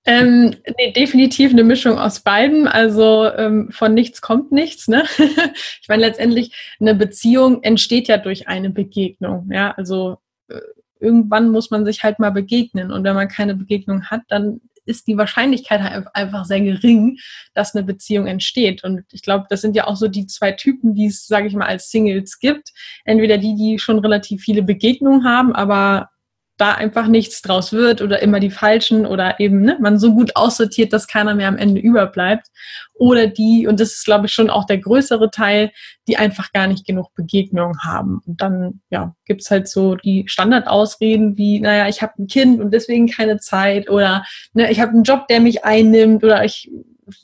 Ähm, 0.06 0.56
nee, 0.78 0.92
definitiv 0.92 1.52
eine 1.52 1.64
Mischung 1.64 2.00
aus 2.00 2.22
beiden. 2.22 2.68
Also 2.68 3.30
ähm, 3.36 3.70
von 3.72 3.94
nichts 3.94 4.22
kommt 4.22 4.52
nichts. 4.52 4.88
Ne? 4.88 5.04
ich 5.18 5.88
meine, 5.88 6.04
letztendlich 6.04 6.76
eine 6.80 6.96
Beziehung 6.96 7.64
entsteht 7.64 8.08
ja 8.08 8.18
durch 8.18 8.48
eine 8.48 8.70
Begegnung. 8.70 9.50
Ja, 9.52 9.72
also 9.72 10.18
äh, 10.48 10.62
irgendwann 11.00 11.50
muss 11.50 11.70
man 11.70 11.86
sich 11.86 12.04
halt 12.04 12.20
mal 12.20 12.32
begegnen. 12.32 12.92
Und 12.92 13.04
wenn 13.04 13.16
man 13.16 13.28
keine 13.28 13.56
Begegnung 13.56 14.06
hat, 14.06 14.22
dann 14.30 14.62
ist 14.90 15.08
die 15.08 15.18
Wahrscheinlichkeit 15.18 15.82
halt 15.82 16.08
einfach 16.14 16.46
sehr 16.46 16.62
gering, 16.62 17.20
dass 17.54 17.76
eine 17.76 17.86
Beziehung 17.86 18.28
entsteht. 18.28 18.84
Und 18.84 19.04
ich 19.12 19.22
glaube, 19.22 19.46
das 19.50 19.62
sind 19.62 19.76
ja 19.76 19.88
auch 19.88 19.96
so 19.96 20.08
die 20.08 20.28
zwei 20.28 20.52
Typen, 20.52 20.96
die 20.96 21.08
es, 21.08 21.28
sage 21.28 21.48
ich 21.48 21.54
mal, 21.54 21.68
als 21.68 21.90
Singles 21.90 22.40
gibt. 22.40 22.72
Entweder 23.06 23.38
die, 23.38 23.56
die 23.56 23.80
schon 23.80 24.00
relativ 24.00 24.42
viele 24.42 24.64
Begegnungen 24.64 25.24
haben, 25.24 25.54
aber 25.54 26.10
da 26.60 26.74
einfach 26.74 27.08
nichts 27.08 27.42
draus 27.42 27.72
wird 27.72 28.02
oder 28.02 28.22
immer 28.22 28.42
die 28.42 28.52
falschen 28.52 29.06
oder 29.06 29.40
eben 29.40 29.62
ne, 29.62 29.78
man 29.80 29.98
so 29.98 30.14
gut 30.14 30.36
aussortiert, 30.36 30.92
dass 30.92 31.08
keiner 31.08 31.34
mehr 31.34 31.48
am 31.48 31.58
Ende 31.58 31.80
überbleibt. 31.80 32.48
Oder 32.94 33.28
die, 33.28 33.66
und 33.66 33.80
das 33.80 33.94
ist, 33.94 34.06
glaube 34.06 34.26
ich, 34.26 34.34
schon 34.34 34.50
auch 34.50 34.66
der 34.66 34.78
größere 34.78 35.32
Teil, 35.32 35.72
die 36.08 36.18
einfach 36.18 36.52
gar 36.52 36.68
nicht 36.68 36.86
genug 36.86 37.14
Begegnungen 37.16 37.82
haben. 37.82 38.22
Und 38.26 38.42
dann 38.42 38.82
ja, 38.90 39.16
gibt's 39.26 39.50
halt 39.50 39.70
so 39.70 39.96
die 39.96 40.26
Standardausreden 40.28 41.38
wie, 41.38 41.62
naja, 41.62 41.88
ich 41.88 42.02
habe 42.02 42.14
ein 42.20 42.28
Kind 42.28 42.60
und 42.60 42.72
deswegen 42.72 43.08
keine 43.08 43.40
Zeit 43.40 43.90
oder 43.90 44.26
ne, 44.54 44.70
ich 44.70 44.82
habe 44.82 44.92
einen 44.92 45.04
Job, 45.04 45.28
der 45.30 45.40
mich 45.40 45.64
einnimmt 45.64 46.26
oder 46.26 46.44
ich 46.44 46.70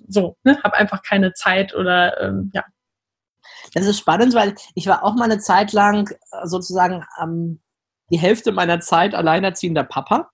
so, 0.08 0.38
ne, 0.46 0.58
habe 0.64 0.78
einfach 0.78 1.04
keine 1.04 1.34
Zeit 1.34 1.76
oder 1.76 2.22
ähm, 2.22 2.52
ja. 2.54 2.64
Das 3.74 3.86
ist 3.86 4.00
spannend, 4.00 4.34
weil 4.34 4.56
ich 4.76 4.88
war 4.88 5.04
auch 5.04 5.16
mal 5.16 5.26
eine 5.26 5.40
Zeit 5.40 5.74
lang 5.74 6.10
sozusagen 6.46 7.04
am 7.18 7.60
die 8.10 8.20
Hälfte 8.20 8.52
meiner 8.52 8.80
Zeit 8.80 9.16
alleinerziehender 9.16 9.84
Papa, 9.84 10.30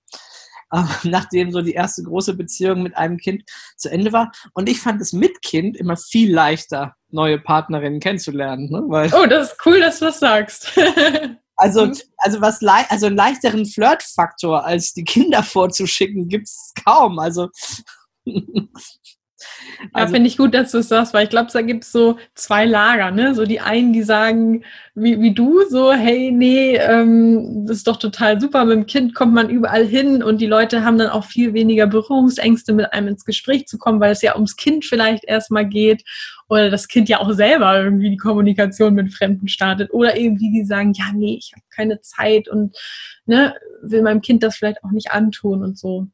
äh, 0.71 0.83
nachdem 1.03 1.51
so 1.51 1.61
die 1.61 1.73
erste 1.73 2.03
große 2.03 2.35
Beziehung 2.35 2.83
mit 2.83 2.95
einem 2.97 3.17
Kind 3.17 3.43
zu 3.77 3.89
Ende 3.89 4.11
war. 4.11 4.31
Und 4.53 4.69
ich 4.69 4.79
fand 4.79 5.01
es 5.01 5.13
mit 5.13 5.41
Kind 5.41 5.77
immer 5.77 5.97
viel 5.97 6.33
leichter, 6.33 6.95
neue 7.09 7.39
Partnerinnen 7.39 7.99
kennenzulernen. 7.99 8.69
Ne? 8.69 8.83
Weil, 8.87 9.13
oh, 9.13 9.25
das 9.25 9.51
ist 9.51 9.57
cool, 9.65 9.79
dass 9.79 9.99
du 9.99 10.05
das 10.05 10.19
sagst. 10.19 10.71
also, 11.55 11.91
also, 12.17 12.41
was 12.41 12.61
also 12.63 13.07
einen 13.07 13.15
leichteren 13.15 13.65
Flirtfaktor 13.65 14.65
als 14.65 14.93
die 14.93 15.03
Kinder 15.03 15.43
vorzuschicken, 15.43 16.27
gibt 16.27 16.47
es 16.47 16.73
kaum. 16.83 17.19
Also 17.19 17.49
Ja, 19.81 19.87
also, 19.93 20.13
finde 20.13 20.27
ich 20.27 20.37
gut, 20.37 20.53
dass 20.53 20.71
du 20.71 20.79
es 20.79 20.89
sagst, 20.89 21.13
weil 21.13 21.23
ich 21.23 21.29
glaube, 21.29 21.49
da 21.51 21.61
gibt 21.61 21.83
es 21.83 21.91
so 21.91 22.17
zwei 22.35 22.65
Lager, 22.65 23.11
ne? 23.11 23.35
So 23.35 23.45
die 23.45 23.59
einen, 23.59 23.93
die 23.93 24.03
sagen, 24.03 24.63
wie, 24.93 25.19
wie 25.21 25.33
du, 25.33 25.61
so, 25.69 25.91
hey, 25.93 26.31
nee, 26.31 26.75
ähm, 26.75 27.65
das 27.65 27.77
ist 27.77 27.87
doch 27.87 27.97
total 27.97 28.39
super, 28.41 28.65
mit 28.65 28.75
dem 28.75 28.85
Kind 28.85 29.15
kommt 29.15 29.33
man 29.33 29.49
überall 29.49 29.85
hin 29.85 30.21
und 30.21 30.41
die 30.41 30.47
Leute 30.47 30.83
haben 30.83 30.97
dann 30.97 31.09
auch 31.09 31.25
viel 31.25 31.53
weniger 31.53 31.87
Berührungsängste, 31.87 32.73
mit 32.73 32.91
einem 32.93 33.07
ins 33.09 33.25
Gespräch 33.25 33.67
zu 33.67 33.77
kommen, 33.77 33.99
weil 33.99 34.11
es 34.11 34.21
ja 34.21 34.35
ums 34.35 34.55
Kind 34.55 34.85
vielleicht 34.85 35.23
erstmal 35.25 35.65
geht 35.67 36.03
oder 36.49 36.69
das 36.69 36.87
Kind 36.87 37.07
ja 37.07 37.19
auch 37.19 37.31
selber 37.31 37.81
irgendwie 37.81 38.09
die 38.09 38.17
Kommunikation 38.17 38.93
mit 38.93 39.13
Fremden 39.13 39.47
startet 39.47 39.91
oder 39.93 40.17
irgendwie 40.17 40.51
die 40.51 40.65
sagen, 40.65 40.93
ja, 40.93 41.05
nee, 41.13 41.37
ich 41.39 41.53
habe 41.53 41.63
keine 41.73 42.01
Zeit 42.01 42.49
und 42.49 42.77
ne, 43.25 43.55
will 43.81 44.01
meinem 44.01 44.21
Kind 44.21 44.43
das 44.43 44.57
vielleicht 44.57 44.83
auch 44.83 44.91
nicht 44.91 45.11
antun 45.11 45.63
und 45.63 45.77
so. 45.79 46.07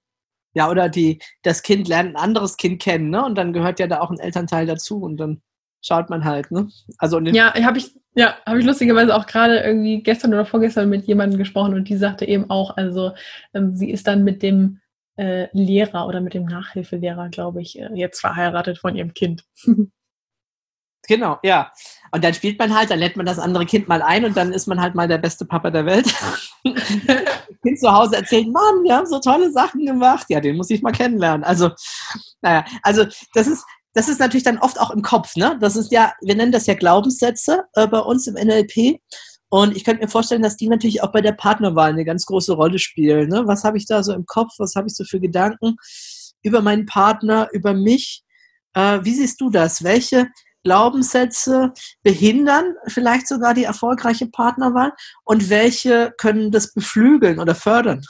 Ja, 0.57 0.71
oder 0.71 0.89
die, 0.89 1.19
das 1.43 1.61
Kind 1.61 1.87
lernt 1.87 2.09
ein 2.09 2.15
anderes 2.15 2.57
Kind 2.57 2.81
kennen, 2.81 3.11
ne? 3.11 3.23
Und 3.23 3.35
dann 3.35 3.53
gehört 3.53 3.79
ja 3.79 3.85
da 3.85 3.99
auch 3.99 4.09
ein 4.09 4.17
Elternteil 4.17 4.65
dazu 4.65 4.99
und 5.03 5.17
dann 5.17 5.43
schaut 5.83 6.09
man 6.09 6.25
halt, 6.25 6.49
ne? 6.49 6.67
Also 6.97 7.19
ja, 7.19 7.53
habe 7.53 7.77
ich, 7.77 7.95
ja, 8.15 8.37
habe 8.43 8.57
ich 8.57 8.65
lustigerweise 8.65 9.15
auch 9.15 9.27
gerade 9.27 9.59
irgendwie 9.59 10.01
gestern 10.01 10.33
oder 10.33 10.47
vorgestern 10.47 10.89
mit 10.89 11.05
jemandem 11.05 11.37
gesprochen 11.37 11.75
und 11.75 11.87
die 11.87 11.95
sagte 11.95 12.25
eben 12.25 12.49
auch, 12.49 12.75
also 12.75 13.11
ähm, 13.53 13.75
sie 13.75 13.91
ist 13.91 14.07
dann 14.07 14.23
mit 14.23 14.41
dem 14.41 14.79
äh, 15.17 15.47
Lehrer 15.51 16.07
oder 16.07 16.21
mit 16.21 16.33
dem 16.33 16.45
Nachhilfelehrer, 16.45 17.29
glaube 17.29 17.61
ich, 17.61 17.77
äh, 17.77 17.89
jetzt 17.93 18.19
verheiratet 18.19 18.79
von 18.79 18.95
ihrem 18.95 19.13
Kind. 19.13 19.43
Genau, 21.09 21.39
ja. 21.41 21.71
Und 22.11 22.25
dann 22.25 22.33
spielt 22.33 22.59
man 22.59 22.75
halt, 22.75 22.91
dann 22.91 22.99
lädt 22.99 23.15
man 23.15 23.25
das 23.25 23.39
andere 23.39 23.65
Kind 23.65 23.87
mal 23.87 24.01
ein 24.01 24.25
und 24.25 24.35
dann 24.35 24.51
ist 24.51 24.67
man 24.67 24.81
halt 24.81 24.93
mal 24.93 25.07
der 25.07 25.17
beste 25.17 25.45
Papa 25.45 25.71
der 25.71 25.85
Welt. 25.85 26.13
kind 27.61 27.79
zu 27.79 27.91
Hause 27.91 28.17
erzählt, 28.17 28.47
Mann, 28.47 28.83
wir 28.83 28.95
haben 28.95 29.05
so 29.07 29.19
tolle 29.19 29.51
Sachen 29.51 29.85
gemacht. 29.85 30.25
Ja, 30.29 30.39
den 30.39 30.57
muss 30.57 30.69
ich 30.69 30.81
mal 30.81 30.91
kennenlernen. 30.91 31.43
Also, 31.43 31.71
naja, 32.41 32.65
also 32.83 33.05
das 33.33 33.47
ist, 33.47 33.63
das 33.93 34.09
ist 34.09 34.19
natürlich 34.19 34.43
dann 34.43 34.59
oft 34.59 34.79
auch 34.79 34.91
im 34.91 35.01
Kopf, 35.01 35.35
ne? 35.35 35.57
Das 35.59 35.75
ist 35.75 35.91
ja, 35.91 36.13
wir 36.21 36.35
nennen 36.35 36.51
das 36.51 36.67
ja 36.67 36.75
Glaubenssätze 36.75 37.63
äh, 37.73 37.87
bei 37.87 37.99
uns 37.99 38.27
im 38.27 38.35
NLP. 38.35 38.99
Und 39.49 39.75
ich 39.75 39.83
könnte 39.85 40.03
mir 40.03 40.09
vorstellen, 40.09 40.41
dass 40.41 40.57
die 40.57 40.67
natürlich 40.67 41.01
auch 41.03 41.11
bei 41.11 41.21
der 41.21 41.31
Partnerwahl 41.31 41.91
eine 41.91 42.05
ganz 42.05 42.25
große 42.25 42.53
Rolle 42.53 42.79
spielen. 42.79 43.29
Ne? 43.29 43.43
Was 43.45 43.63
habe 43.63 43.77
ich 43.77 43.85
da 43.85 44.03
so 44.03 44.13
im 44.13 44.25
Kopf? 44.25 44.51
Was 44.57 44.75
habe 44.75 44.87
ich 44.87 44.95
so 44.95 45.03
für 45.05 45.19
Gedanken 45.19 45.77
über 46.43 46.61
meinen 46.61 46.85
Partner, 46.85 47.47
über 47.53 47.73
mich? 47.73 48.23
Äh, 48.73 48.99
wie 49.03 49.13
siehst 49.13 49.39
du 49.39 49.49
das? 49.49 49.83
Welche 49.83 50.27
Glaubenssätze 50.67 51.71
behindern 52.03 52.75
vielleicht 52.87 53.25
sogar 53.29 53.53
die 53.53 53.63
erfolgreiche 53.63 54.27
Partnerwahl 54.27 54.91
und 55.23 55.49
welche 55.49 56.13
können 56.17 56.51
das 56.51 56.73
beflügeln 56.73 57.39
oder 57.39 57.55
fördern? 57.55 58.03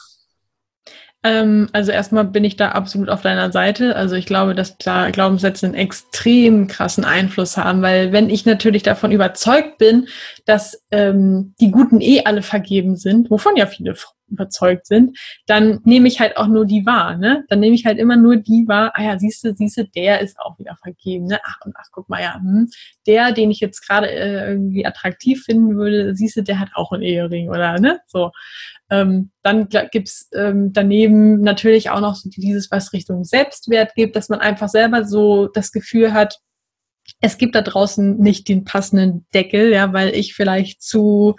Ähm, 1.23 1.69
also 1.71 1.91
erstmal 1.91 2.25
bin 2.25 2.43
ich 2.43 2.55
da 2.55 2.69
absolut 2.69 3.09
auf 3.09 3.21
deiner 3.21 3.51
Seite. 3.51 3.95
Also 3.95 4.15
ich 4.15 4.25
glaube, 4.25 4.55
dass 4.55 4.77
da 4.79 5.11
Glaubenssätze 5.11 5.67
einen 5.67 5.75
extrem 5.75 6.67
krassen 6.67 7.05
Einfluss 7.05 7.57
haben, 7.57 7.83
weil 7.83 8.11
wenn 8.11 8.31
ich 8.31 8.45
natürlich 8.45 8.81
davon 8.81 9.11
überzeugt 9.11 9.77
bin, 9.77 10.07
dass 10.47 10.81
ähm, 10.91 11.53
die 11.59 11.71
Guten 11.71 12.01
eh 12.01 12.23
alle 12.23 12.41
vergeben 12.41 12.95
sind, 12.95 13.29
wovon 13.29 13.57
ja 13.57 13.67
viele 13.67 13.95
überzeugt 14.29 14.87
sind, 14.87 15.17
dann 15.45 15.79
nehme 15.83 16.07
ich 16.07 16.19
halt 16.19 16.37
auch 16.37 16.47
nur 16.47 16.65
die 16.65 16.85
wahr, 16.85 17.17
ne? 17.17 17.45
Dann 17.49 17.59
nehme 17.59 17.75
ich 17.75 17.85
halt 17.85 17.97
immer 17.97 18.15
nur 18.17 18.37
die 18.37 18.65
wahr, 18.67 18.91
ah 18.95 19.03
ja, 19.03 19.19
siehste, 19.19 19.55
siehste, 19.55 19.87
der 19.87 20.21
ist 20.21 20.39
auch 20.39 20.57
wieder 20.59 20.75
vergeben, 20.81 21.25
ne? 21.25 21.39
Ach 21.43 21.57
und 21.65 21.73
ach, 21.77 21.87
guck 21.91 22.09
mal, 22.09 22.21
ja, 22.21 22.35
hm, 22.35 22.69
der, 23.05 23.31
den 23.31 23.51
ich 23.51 23.59
jetzt 23.59 23.87
gerade 23.87 24.09
äh, 24.09 24.49
irgendwie 24.51 24.85
attraktiv 24.85 25.43
finden 25.43 25.77
würde, 25.77 26.15
siehste, 26.15 26.43
der 26.43 26.59
hat 26.59 26.69
auch 26.75 26.91
einen 26.91 27.03
Ehering 27.03 27.49
oder 27.49 27.79
ne? 27.79 27.99
So. 28.07 28.31
Ähm, 28.89 29.31
dann 29.43 29.67
gibt's 29.91 30.29
ähm, 30.33 30.71
daneben 30.71 31.41
natürlich 31.41 31.89
auch 31.89 31.99
noch 31.99 32.15
so 32.15 32.29
dieses, 32.29 32.71
was 32.71 32.93
Richtung 32.93 33.25
Selbstwert 33.25 33.95
gibt, 33.95 34.15
dass 34.15 34.29
man 34.29 34.39
einfach 34.39 34.69
selber 34.69 35.03
so 35.03 35.47
das 35.47 35.73
Gefühl 35.73 36.13
hat, 36.13 36.39
es 37.21 37.37
gibt 37.37 37.55
da 37.55 37.61
draußen 37.61 38.17
nicht 38.19 38.47
den 38.47 38.63
passenden 38.63 39.25
Deckel, 39.33 39.71
ja, 39.71 39.93
weil 39.93 40.13
ich 40.13 40.35
vielleicht 40.35 40.81
zu 40.81 41.35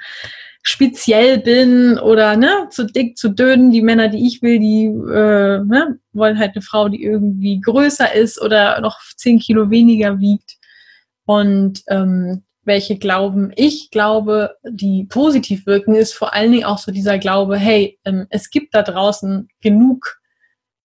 speziell 0.63 1.39
bin 1.39 1.99
oder 1.99 2.37
ne, 2.37 2.69
zu 2.71 2.85
dick, 2.85 3.17
zu 3.17 3.31
dünn. 3.31 3.71
Die 3.71 3.83
Männer, 3.83 4.09
die 4.09 4.27
ich 4.27 4.43
will, 4.43 4.59
die 4.59 4.87
äh, 4.87 5.65
ne, 5.65 5.99
wollen 6.13 6.39
halt 6.39 6.55
eine 6.55 6.63
Frau, 6.63 6.89
die 6.89 7.03
irgendwie 7.03 7.61
größer 7.61 8.15
ist 8.15 8.41
oder 8.41 8.81
noch 8.81 8.99
zehn 9.17 9.39
Kilo 9.39 9.71
weniger 9.71 10.19
wiegt. 10.19 10.57
Und 11.25 11.83
ähm, 11.89 12.45
welche 12.65 12.99
Glauben 12.99 13.51
ich 13.57 13.91
glaube, 13.91 14.57
die 14.63 15.05
positiv 15.05 15.67
wirken, 15.67 15.95
ist 15.95 16.13
vor 16.13 16.35
allen 16.35 16.53
Dingen 16.53 16.65
auch 16.65 16.79
so 16.79 16.93
dieser 16.93 17.19
Glaube, 17.19 17.57
hey, 17.57 17.99
ähm, 18.05 18.27
es 18.31 18.51
gibt 18.51 18.75
da 18.75 18.83
draußen 18.83 19.49
genug 19.61 20.21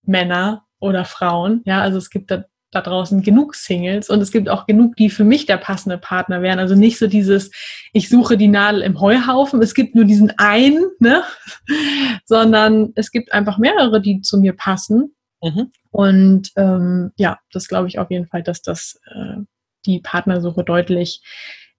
Männer 0.04 0.66
oder 0.80 1.06
Frauen, 1.06 1.62
ja, 1.66 1.82
also 1.82 1.98
es 1.98 2.10
gibt 2.10 2.32
da, 2.32 2.46
da 2.74 2.82
draußen 2.82 3.22
genug 3.22 3.56
Singles 3.56 4.10
und 4.10 4.22
es 4.22 4.32
gibt 4.32 4.50
auch 4.50 4.66
genug, 4.66 4.96
die 4.96 5.10
für 5.10 5.24
mich 5.24 5.46
der 5.46 5.58
passende 5.58 5.98
Partner 5.98 6.42
wären. 6.42 6.60
Also 6.60 6.76
nicht 6.76 6.98
so 6.98 7.08
dieses, 7.08 7.52
ich 7.94 8.10
suche 8.10 8.38
die 8.38 8.48
Nadel 8.48 8.82
im 8.82 9.00
Heuhaufen, 9.00 9.62
es 9.62 9.74
gibt 9.74 9.96
nur 9.96 10.06
diesen 10.06 10.34
einen, 10.38 10.86
ne? 11.00 11.24
sondern 12.26 12.92
es 12.96 13.12
gibt 13.12 13.34
einfach 13.34 13.58
mehrere, 13.58 14.02
die 14.02 14.22
zu 14.22 14.38
mir 14.38 14.54
passen. 14.54 15.16
Mhm. 15.42 15.72
Und 15.92 16.52
ähm, 16.56 17.12
ja, 17.18 17.40
das 17.52 17.68
glaube 17.68 17.88
ich 17.88 18.00
auf 18.00 18.10
jeden 18.10 18.28
Fall, 18.28 18.44
dass 18.44 18.62
das 18.62 19.00
äh, 19.14 19.42
die 19.86 20.00
Partnersuche 20.00 20.64
deutlich 20.64 21.22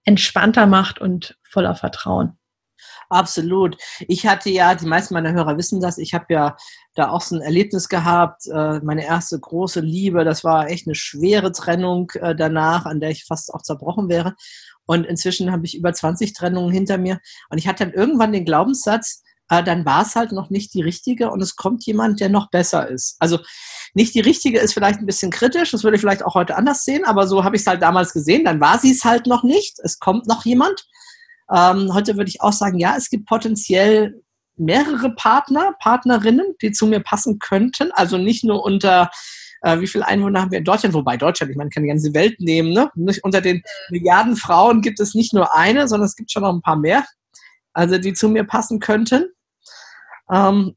entspannter 0.03 0.67
macht 0.67 1.01
und 1.01 1.37
voller 1.43 1.75
Vertrauen. 1.75 2.37
Absolut. 3.09 3.77
Ich 4.07 4.25
hatte 4.25 4.49
ja, 4.49 4.75
die 4.75 4.85
meisten 4.85 5.13
meiner 5.13 5.33
Hörer 5.33 5.57
wissen 5.57 5.81
das, 5.81 5.97
ich 5.97 6.13
habe 6.13 6.25
ja 6.29 6.55
da 6.95 7.09
auch 7.09 7.21
so 7.21 7.35
ein 7.35 7.41
Erlebnis 7.41 7.89
gehabt, 7.89 8.47
äh, 8.47 8.79
meine 8.79 9.05
erste 9.05 9.39
große 9.39 9.81
Liebe, 9.81 10.23
das 10.23 10.43
war 10.43 10.69
echt 10.69 10.87
eine 10.87 10.95
schwere 10.95 11.51
Trennung 11.51 12.11
äh, 12.15 12.35
danach, 12.35 12.85
an 12.85 12.99
der 12.99 13.11
ich 13.11 13.25
fast 13.25 13.53
auch 13.53 13.61
zerbrochen 13.61 14.09
wäre. 14.09 14.35
Und 14.85 15.05
inzwischen 15.05 15.51
habe 15.51 15.65
ich 15.65 15.77
über 15.77 15.93
20 15.93 16.33
Trennungen 16.33 16.71
hinter 16.71 16.97
mir. 16.97 17.19
Und 17.49 17.57
ich 17.57 17.67
hatte 17.67 17.85
dann 17.85 17.93
irgendwann 17.93 18.31
den 18.31 18.45
Glaubenssatz, 18.45 19.23
äh, 19.49 19.63
dann 19.63 19.85
war 19.85 20.03
es 20.03 20.15
halt 20.15 20.31
noch 20.31 20.49
nicht 20.49 20.73
die 20.73 20.81
richtige 20.81 21.31
und 21.31 21.41
es 21.41 21.55
kommt 21.55 21.85
jemand, 21.85 22.19
der 22.19 22.29
noch 22.29 22.49
besser 22.49 22.87
ist. 22.87 23.15
Also 23.19 23.39
nicht 23.93 24.15
die 24.15 24.21
richtige 24.21 24.59
ist 24.59 24.73
vielleicht 24.73 24.99
ein 24.99 25.05
bisschen 25.05 25.31
kritisch, 25.31 25.71
das 25.71 25.83
würde 25.83 25.95
ich 25.95 26.01
vielleicht 26.01 26.25
auch 26.25 26.35
heute 26.35 26.55
anders 26.55 26.83
sehen, 26.83 27.05
aber 27.05 27.27
so 27.27 27.43
habe 27.43 27.55
ich 27.55 27.61
es 27.61 27.67
halt 27.67 27.81
damals 27.81 28.13
gesehen, 28.13 28.43
dann 28.43 28.59
war 28.59 28.79
sie 28.79 28.91
es 28.91 29.03
halt 29.03 29.27
noch 29.27 29.43
nicht, 29.43 29.79
es 29.83 29.99
kommt 29.99 30.27
noch 30.27 30.45
jemand. 30.45 30.85
Ähm, 31.53 31.93
heute 31.93 32.17
würde 32.17 32.29
ich 32.29 32.41
auch 32.41 32.53
sagen, 32.53 32.79
ja, 32.79 32.95
es 32.97 33.09
gibt 33.09 33.27
potenziell 33.27 34.21
mehrere 34.57 35.13
Partner, 35.15 35.75
Partnerinnen, 35.79 36.55
die 36.61 36.71
zu 36.71 36.87
mir 36.87 37.01
passen 37.01 37.39
könnten, 37.39 37.91
also 37.91 38.17
nicht 38.17 38.43
nur 38.43 38.63
unter 38.63 39.09
äh, 39.65 39.79
wie 39.79 39.87
viele 39.87 40.07
Einwohner 40.07 40.41
haben 40.41 40.51
wir 40.51 40.59
in 40.59 40.63
Deutschland? 40.63 40.93
Wobei 40.93 41.17
Deutschland, 41.17 41.51
ich 41.51 41.57
meine, 41.57 41.71
kann 41.71 41.83
die 41.83 41.89
ganze 41.89 42.13
Welt 42.13 42.39
nehmen. 42.39 42.71
Ne? 42.71 42.91
Nicht 42.95 43.23
unter 43.23 43.41
den 43.41 43.63
Milliarden 43.89 44.35
Frauen 44.35 44.81
gibt 44.81 44.99
es 44.99 45.15
nicht 45.15 45.33
nur 45.33 45.55
eine, 45.55 45.87
sondern 45.87 46.05
es 46.05 46.15
gibt 46.15 46.31
schon 46.31 46.43
noch 46.43 46.53
ein 46.53 46.61
paar 46.61 46.75
mehr, 46.75 47.03
also 47.73 47.97
die 47.97 48.13
zu 48.13 48.29
mir 48.29 48.43
passen 48.43 48.79
könnten. 48.79 49.25
Ähm, 50.31 50.75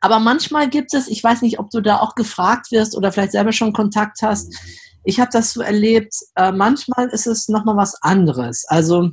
aber 0.00 0.18
manchmal 0.18 0.68
gibt 0.68 0.92
es, 0.92 1.08
ich 1.08 1.22
weiß 1.22 1.42
nicht, 1.42 1.58
ob 1.60 1.70
du 1.70 1.80
da 1.80 1.98
auch 1.98 2.16
gefragt 2.16 2.72
wirst 2.72 2.96
oder 2.96 3.12
vielleicht 3.12 3.32
selber 3.32 3.52
schon 3.52 3.72
Kontakt 3.72 4.22
hast. 4.22 4.54
Ich 5.04 5.20
habe 5.20 5.30
das 5.32 5.52
so 5.52 5.62
erlebt, 5.62 6.14
äh, 6.34 6.50
manchmal 6.50 7.08
ist 7.08 7.26
es 7.26 7.48
nochmal 7.48 7.76
was 7.76 8.02
anderes. 8.02 8.64
Also 8.66 9.10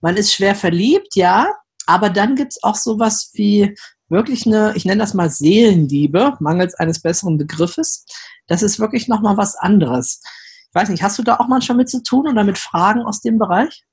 man 0.00 0.16
ist 0.16 0.32
schwer 0.32 0.54
verliebt, 0.54 1.16
ja, 1.16 1.52
aber 1.86 2.10
dann 2.10 2.36
gibt 2.36 2.52
es 2.52 2.62
auch 2.62 2.76
sowas 2.76 3.30
wie 3.34 3.74
wirklich 4.08 4.46
eine, 4.46 4.72
ich 4.74 4.84
nenne 4.84 5.00
das 5.00 5.14
mal 5.14 5.30
Seelenliebe, 5.30 6.36
mangels 6.40 6.74
eines 6.74 7.00
besseren 7.00 7.38
Begriffes. 7.38 8.06
Das 8.46 8.62
ist 8.62 8.78
wirklich 8.78 9.08
nochmal 9.08 9.36
was 9.36 9.56
anderes. 9.56 10.22
Ich 10.68 10.74
weiß 10.74 10.88
nicht, 10.88 11.02
hast 11.02 11.18
du 11.18 11.22
da 11.22 11.36
auch 11.36 11.48
manchmal 11.48 11.78
mit 11.78 11.88
zu 11.88 12.02
tun 12.02 12.28
oder 12.28 12.44
mit 12.44 12.58
Fragen 12.58 13.02
aus 13.02 13.20
dem 13.20 13.38
Bereich? 13.38 13.84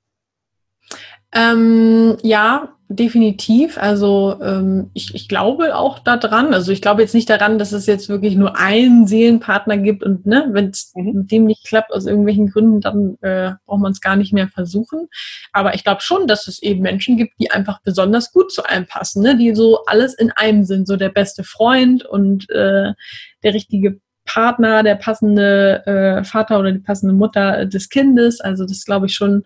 Ähm, 1.34 2.18
ja, 2.22 2.75
definitiv. 2.88 3.78
Also 3.78 4.40
ähm, 4.42 4.92
ich, 4.94 5.16
ich 5.16 5.28
glaube 5.28 5.76
auch 5.76 6.00
daran. 6.00 6.54
Also 6.54 6.72
ich 6.72 6.82
glaube 6.82 7.02
jetzt 7.02 7.16
nicht 7.16 7.30
daran, 7.30 7.58
dass 7.58 7.72
es 7.72 7.88
jetzt 7.88 8.10
wirklich 8.10 8.36
nur 8.36 8.58
einen 8.58 9.08
Seelenpartner 9.08 9.78
gibt 9.78 10.04
und 10.04 10.26
ne, 10.26 10.48
wenn 10.52 10.70
es 10.70 10.92
mhm. 10.96 11.14
mit 11.14 11.32
dem 11.32 11.46
nicht 11.46 11.66
klappt 11.66 11.92
aus 11.92 12.06
irgendwelchen 12.06 12.52
Gründen, 12.52 12.82
dann 12.82 13.18
äh, 13.22 13.54
braucht 13.66 13.82
man 13.82 13.92
es 13.92 14.02
gar 14.02 14.16
nicht 14.16 14.34
mehr 14.34 14.48
versuchen. 14.48 15.08
Aber 15.52 15.74
ich 15.74 15.84
glaube 15.84 16.02
schon, 16.02 16.28
dass 16.28 16.48
es 16.48 16.62
eben 16.62 16.82
Menschen 16.82 17.18
gibt, 17.18 17.40
die 17.40 17.50
einfach 17.50 17.82
besonders 17.82 18.32
gut 18.32 18.52
zu 18.52 18.64
einem 18.64 18.86
passen, 18.86 19.24
ne? 19.24 19.36
die 19.36 19.56
so 19.56 19.84
alles 19.86 20.14
in 20.14 20.32
einem 20.32 20.64
sind, 20.64 20.88
so 20.88 20.96
der 20.96 21.10
beste 21.10 21.44
Freund 21.44 22.06
und 22.06 22.50
äh, 22.52 22.94
der 23.44 23.54
richtige 23.54 24.00
Partner, 24.26 24.84
der 24.84 24.96
passende 24.96 25.86
äh, 25.86 26.24
Vater 26.24 26.60
oder 26.60 26.72
die 26.72 26.80
passende 26.80 27.14
Mutter 27.14 27.66
des 27.66 27.90
Kindes. 27.90 28.42
Also 28.42 28.66
das 28.66 28.86
glaube 28.86 29.06
ich 29.06 29.14
schon, 29.14 29.46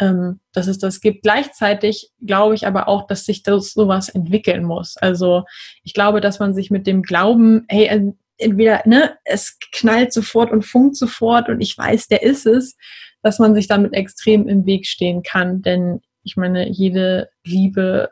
ähm, 0.00 0.40
dass 0.52 0.66
es 0.66 0.78
das 0.78 1.00
gibt. 1.00 1.22
Gleichzeitig 1.22 2.10
glaube 2.24 2.54
ich 2.54 2.66
aber 2.66 2.88
auch, 2.88 3.06
dass 3.06 3.24
sich 3.24 3.42
das 3.42 3.72
sowas 3.72 4.08
entwickeln 4.08 4.64
muss. 4.64 4.96
Also 4.96 5.44
ich 5.84 5.94
glaube, 5.94 6.20
dass 6.20 6.38
man 6.38 6.54
sich 6.54 6.70
mit 6.70 6.86
dem 6.86 7.02
Glauben, 7.02 7.66
hey, 7.68 8.12
entweder, 8.38 8.82
ne, 8.86 9.16
es 9.24 9.58
knallt 9.72 10.12
sofort 10.12 10.50
und 10.50 10.62
funkt 10.62 10.96
sofort 10.96 11.48
und 11.48 11.60
ich 11.60 11.76
weiß, 11.76 12.08
der 12.08 12.22
ist 12.22 12.46
es, 12.46 12.76
dass 13.22 13.38
man 13.38 13.54
sich 13.54 13.68
damit 13.68 13.92
extrem 13.92 14.48
im 14.48 14.64
Weg 14.66 14.86
stehen 14.86 15.22
kann. 15.22 15.62
Denn 15.62 16.00
ich 16.22 16.36
meine, 16.36 16.68
jede 16.68 17.28
Liebe 17.44 18.08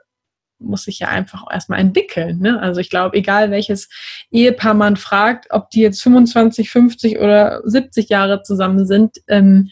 muss 0.60 0.84
sich 0.84 0.98
ja 0.98 1.08
einfach 1.08 1.44
erstmal 1.50 1.80
entwickeln. 1.80 2.40
Ne? 2.40 2.60
Also 2.60 2.80
ich 2.80 2.90
glaube, 2.90 3.16
egal 3.16 3.50
welches 3.50 3.88
Ehepaar 4.30 4.74
man 4.74 4.96
fragt, 4.96 5.46
ob 5.50 5.70
die 5.70 5.80
jetzt 5.80 6.02
25, 6.02 6.68
50 6.68 7.18
oder 7.18 7.62
70 7.64 8.08
Jahre 8.08 8.42
zusammen 8.42 8.86
sind, 8.86 9.18
ähm, 9.28 9.70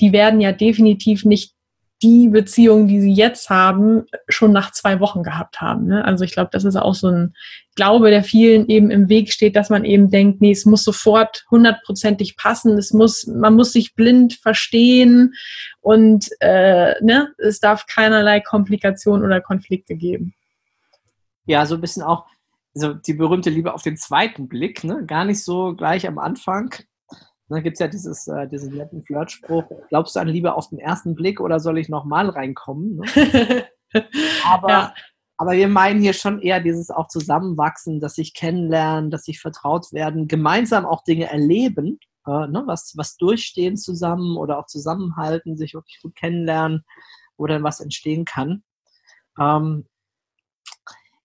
die 0.00 0.12
werden 0.12 0.40
ja 0.40 0.52
definitiv 0.52 1.24
nicht 1.24 1.54
die 2.02 2.28
Beziehung, 2.28 2.86
die 2.86 3.00
sie 3.00 3.12
jetzt 3.12 3.48
haben, 3.48 4.04
schon 4.28 4.52
nach 4.52 4.72
zwei 4.72 5.00
Wochen 5.00 5.22
gehabt 5.22 5.60
haben. 5.60 5.86
Ne? 5.86 6.04
Also 6.04 6.24
ich 6.24 6.32
glaube, 6.32 6.50
das 6.52 6.64
ist 6.64 6.76
auch 6.76 6.94
so 6.94 7.08
ein 7.08 7.34
Glaube, 7.76 8.10
der 8.10 8.22
vielen 8.22 8.68
eben 8.68 8.90
im 8.90 9.08
Weg 9.08 9.32
steht, 9.32 9.56
dass 9.56 9.70
man 9.70 9.84
eben 9.84 10.10
denkt, 10.10 10.40
nee, 10.40 10.52
es 10.52 10.66
muss 10.66 10.84
sofort 10.84 11.44
hundertprozentig 11.50 12.36
passen, 12.36 12.76
es 12.78 12.92
muss, 12.92 13.26
man 13.26 13.54
muss 13.54 13.72
sich 13.72 13.94
blind 13.94 14.34
verstehen 14.34 15.32
und 15.80 16.28
äh, 16.40 16.94
ne, 17.02 17.32
es 17.38 17.58
darf 17.58 17.86
keinerlei 17.86 18.40
Komplikationen 18.40 19.24
oder 19.24 19.40
Konflikte 19.40 19.96
geben. 19.96 20.34
Ja, 21.46 21.66
so 21.66 21.74
ein 21.76 21.80
bisschen 21.80 22.02
auch, 22.02 22.26
also 22.74 22.94
die 22.94 23.14
berühmte 23.14 23.50
Liebe 23.50 23.74
auf 23.74 23.82
den 23.82 23.96
zweiten 23.96 24.46
Blick, 24.46 24.84
ne? 24.84 25.04
gar 25.06 25.24
nicht 25.24 25.42
so 25.42 25.74
gleich 25.74 26.06
am 26.06 26.18
Anfang, 26.18 26.74
da 27.48 27.60
gibt 27.60 27.74
es 27.74 27.80
ja 27.80 27.88
dieses, 27.88 28.26
äh, 28.26 28.48
diesen 28.48 28.74
netten 28.74 29.04
Flirtspruch, 29.04 29.64
glaubst 29.88 30.16
du 30.16 30.20
an 30.20 30.28
Liebe 30.28 30.54
auf 30.54 30.68
den 30.68 30.78
ersten 30.78 31.14
Blick 31.14 31.40
oder 31.40 31.60
soll 31.60 31.78
ich 31.78 31.88
nochmal 31.88 32.28
reinkommen? 32.30 32.96
Ne? 32.96 33.66
aber, 34.50 34.68
ja. 34.68 34.94
aber 35.36 35.52
wir 35.52 35.68
meinen 35.68 36.00
hier 36.00 36.14
schon 36.14 36.40
eher 36.40 36.60
dieses 36.60 36.90
auch 36.90 37.08
Zusammenwachsen, 37.08 38.00
dass 38.00 38.14
sich 38.14 38.34
kennenlernen, 38.34 39.10
dass 39.10 39.24
sich 39.24 39.40
vertraut 39.40 39.92
werden, 39.92 40.26
gemeinsam 40.26 40.86
auch 40.86 41.04
Dinge 41.04 41.30
erleben, 41.30 41.98
äh, 42.26 42.46
ne? 42.46 42.62
was, 42.66 42.94
was 42.96 43.16
durchstehen 43.16 43.76
zusammen 43.76 44.36
oder 44.36 44.58
auch 44.58 44.66
zusammenhalten, 44.66 45.56
sich 45.56 45.74
wirklich 45.74 46.00
gut 46.02 46.16
kennenlernen, 46.16 46.84
wo 47.36 47.46
dann 47.46 47.62
was 47.62 47.80
entstehen 47.80 48.24
kann. 48.24 48.62
Ähm, 49.38 49.86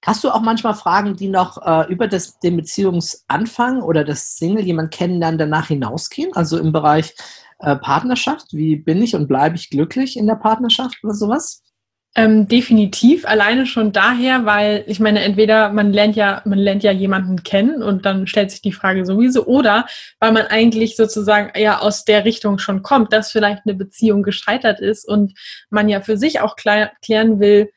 Hast 0.09 0.23
du 0.23 0.31
auch 0.31 0.41
manchmal 0.41 0.73
Fragen, 0.73 1.15
die 1.15 1.27
noch 1.27 1.63
äh, 1.63 1.87
über 1.87 2.07
das, 2.07 2.39
den 2.39 2.57
Beziehungsanfang 2.57 3.83
oder 3.83 4.03
das 4.03 4.37
Single 4.37 4.65
jemand 4.65 4.89
kennenlernen 4.89 5.37
danach 5.37 5.67
hinausgehen? 5.67 6.31
Also 6.33 6.57
im 6.57 6.71
Bereich 6.71 7.13
äh, 7.59 7.75
Partnerschaft, 7.75 8.47
wie 8.51 8.75
bin 8.75 9.03
ich 9.03 9.13
und 9.13 9.27
bleibe 9.27 9.55
ich 9.55 9.69
glücklich 9.69 10.17
in 10.17 10.25
der 10.25 10.33
Partnerschaft 10.33 10.97
oder 11.03 11.13
sowas? 11.13 11.61
Ähm, 12.15 12.47
definitiv, 12.47 13.27
alleine 13.27 13.67
schon 13.67 13.91
daher, 13.91 14.47
weil 14.47 14.83
ich 14.87 14.99
meine, 14.99 15.19
entweder 15.19 15.71
man 15.71 15.93
lernt 15.93 16.15
ja, 16.15 16.41
man 16.43 16.57
lernt 16.57 16.81
ja 16.81 16.91
jemanden 16.91 17.43
kennen 17.43 17.83
und 17.83 18.03
dann 18.03 18.25
stellt 18.25 18.49
sich 18.49 18.63
die 18.63 18.71
Frage 18.71 19.05
sowieso, 19.05 19.45
oder 19.45 19.85
weil 20.19 20.31
man 20.31 20.47
eigentlich 20.47 20.95
sozusagen 20.95 21.51
ja 21.55 21.81
aus 21.81 22.03
der 22.03 22.25
Richtung 22.25 22.57
schon 22.57 22.81
kommt, 22.81 23.13
dass 23.13 23.31
vielleicht 23.31 23.61
eine 23.67 23.75
Beziehung 23.75 24.23
gescheitert 24.23 24.79
ist 24.79 25.07
und 25.07 25.33
man 25.69 25.87
ja 25.87 26.01
für 26.01 26.17
sich 26.17 26.41
auch 26.41 26.55
klären 26.55 27.39
will, 27.39 27.69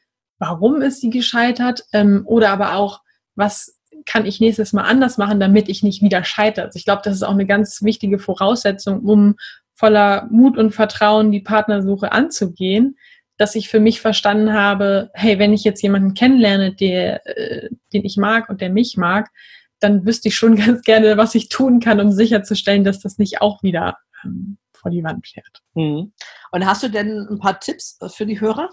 warum 0.42 0.82
ist 0.82 1.00
sie 1.00 1.10
gescheitert 1.10 1.84
ähm, 1.92 2.22
oder 2.26 2.50
aber 2.50 2.74
auch, 2.74 3.00
was 3.36 3.78
kann 4.06 4.26
ich 4.26 4.40
nächstes 4.40 4.72
Mal 4.72 4.82
anders 4.82 5.16
machen, 5.16 5.38
damit 5.38 5.68
ich 5.68 5.84
nicht 5.84 6.02
wieder 6.02 6.24
scheitere. 6.24 6.64
Also 6.64 6.76
ich 6.76 6.84
glaube, 6.84 7.02
das 7.04 7.14
ist 7.14 7.22
auch 7.22 7.30
eine 7.30 7.46
ganz 7.46 7.82
wichtige 7.82 8.18
Voraussetzung, 8.18 9.02
um 9.02 9.36
voller 9.74 10.26
Mut 10.32 10.58
und 10.58 10.72
Vertrauen 10.72 11.30
die 11.30 11.40
Partnersuche 11.40 12.10
anzugehen, 12.10 12.98
dass 13.36 13.54
ich 13.54 13.68
für 13.68 13.78
mich 13.78 14.00
verstanden 14.00 14.52
habe, 14.52 15.10
hey, 15.14 15.38
wenn 15.38 15.52
ich 15.52 15.62
jetzt 15.62 15.80
jemanden 15.80 16.14
kennenlerne, 16.14 16.74
der, 16.74 17.24
äh, 17.24 17.68
den 17.92 18.04
ich 18.04 18.16
mag 18.16 18.48
und 18.48 18.60
der 18.60 18.70
mich 18.70 18.96
mag, 18.96 19.30
dann 19.78 20.04
wüsste 20.04 20.28
ich 20.28 20.34
schon 20.34 20.56
ganz 20.66 20.82
gerne, 20.82 21.16
was 21.16 21.36
ich 21.36 21.50
tun 21.50 21.78
kann, 21.78 22.00
um 22.00 22.10
sicherzustellen, 22.10 22.82
dass 22.82 22.98
das 22.98 23.16
nicht 23.16 23.40
auch 23.42 23.62
wieder 23.62 23.96
ähm, 24.24 24.58
vor 24.72 24.90
die 24.90 25.04
Wand 25.04 25.28
fährt. 25.28 25.62
Hm. 25.76 26.12
Und 26.50 26.66
hast 26.66 26.82
du 26.82 26.88
denn 26.88 27.28
ein 27.30 27.38
paar 27.38 27.60
Tipps 27.60 27.96
für 28.12 28.26
die 28.26 28.40
Hörer? 28.40 28.68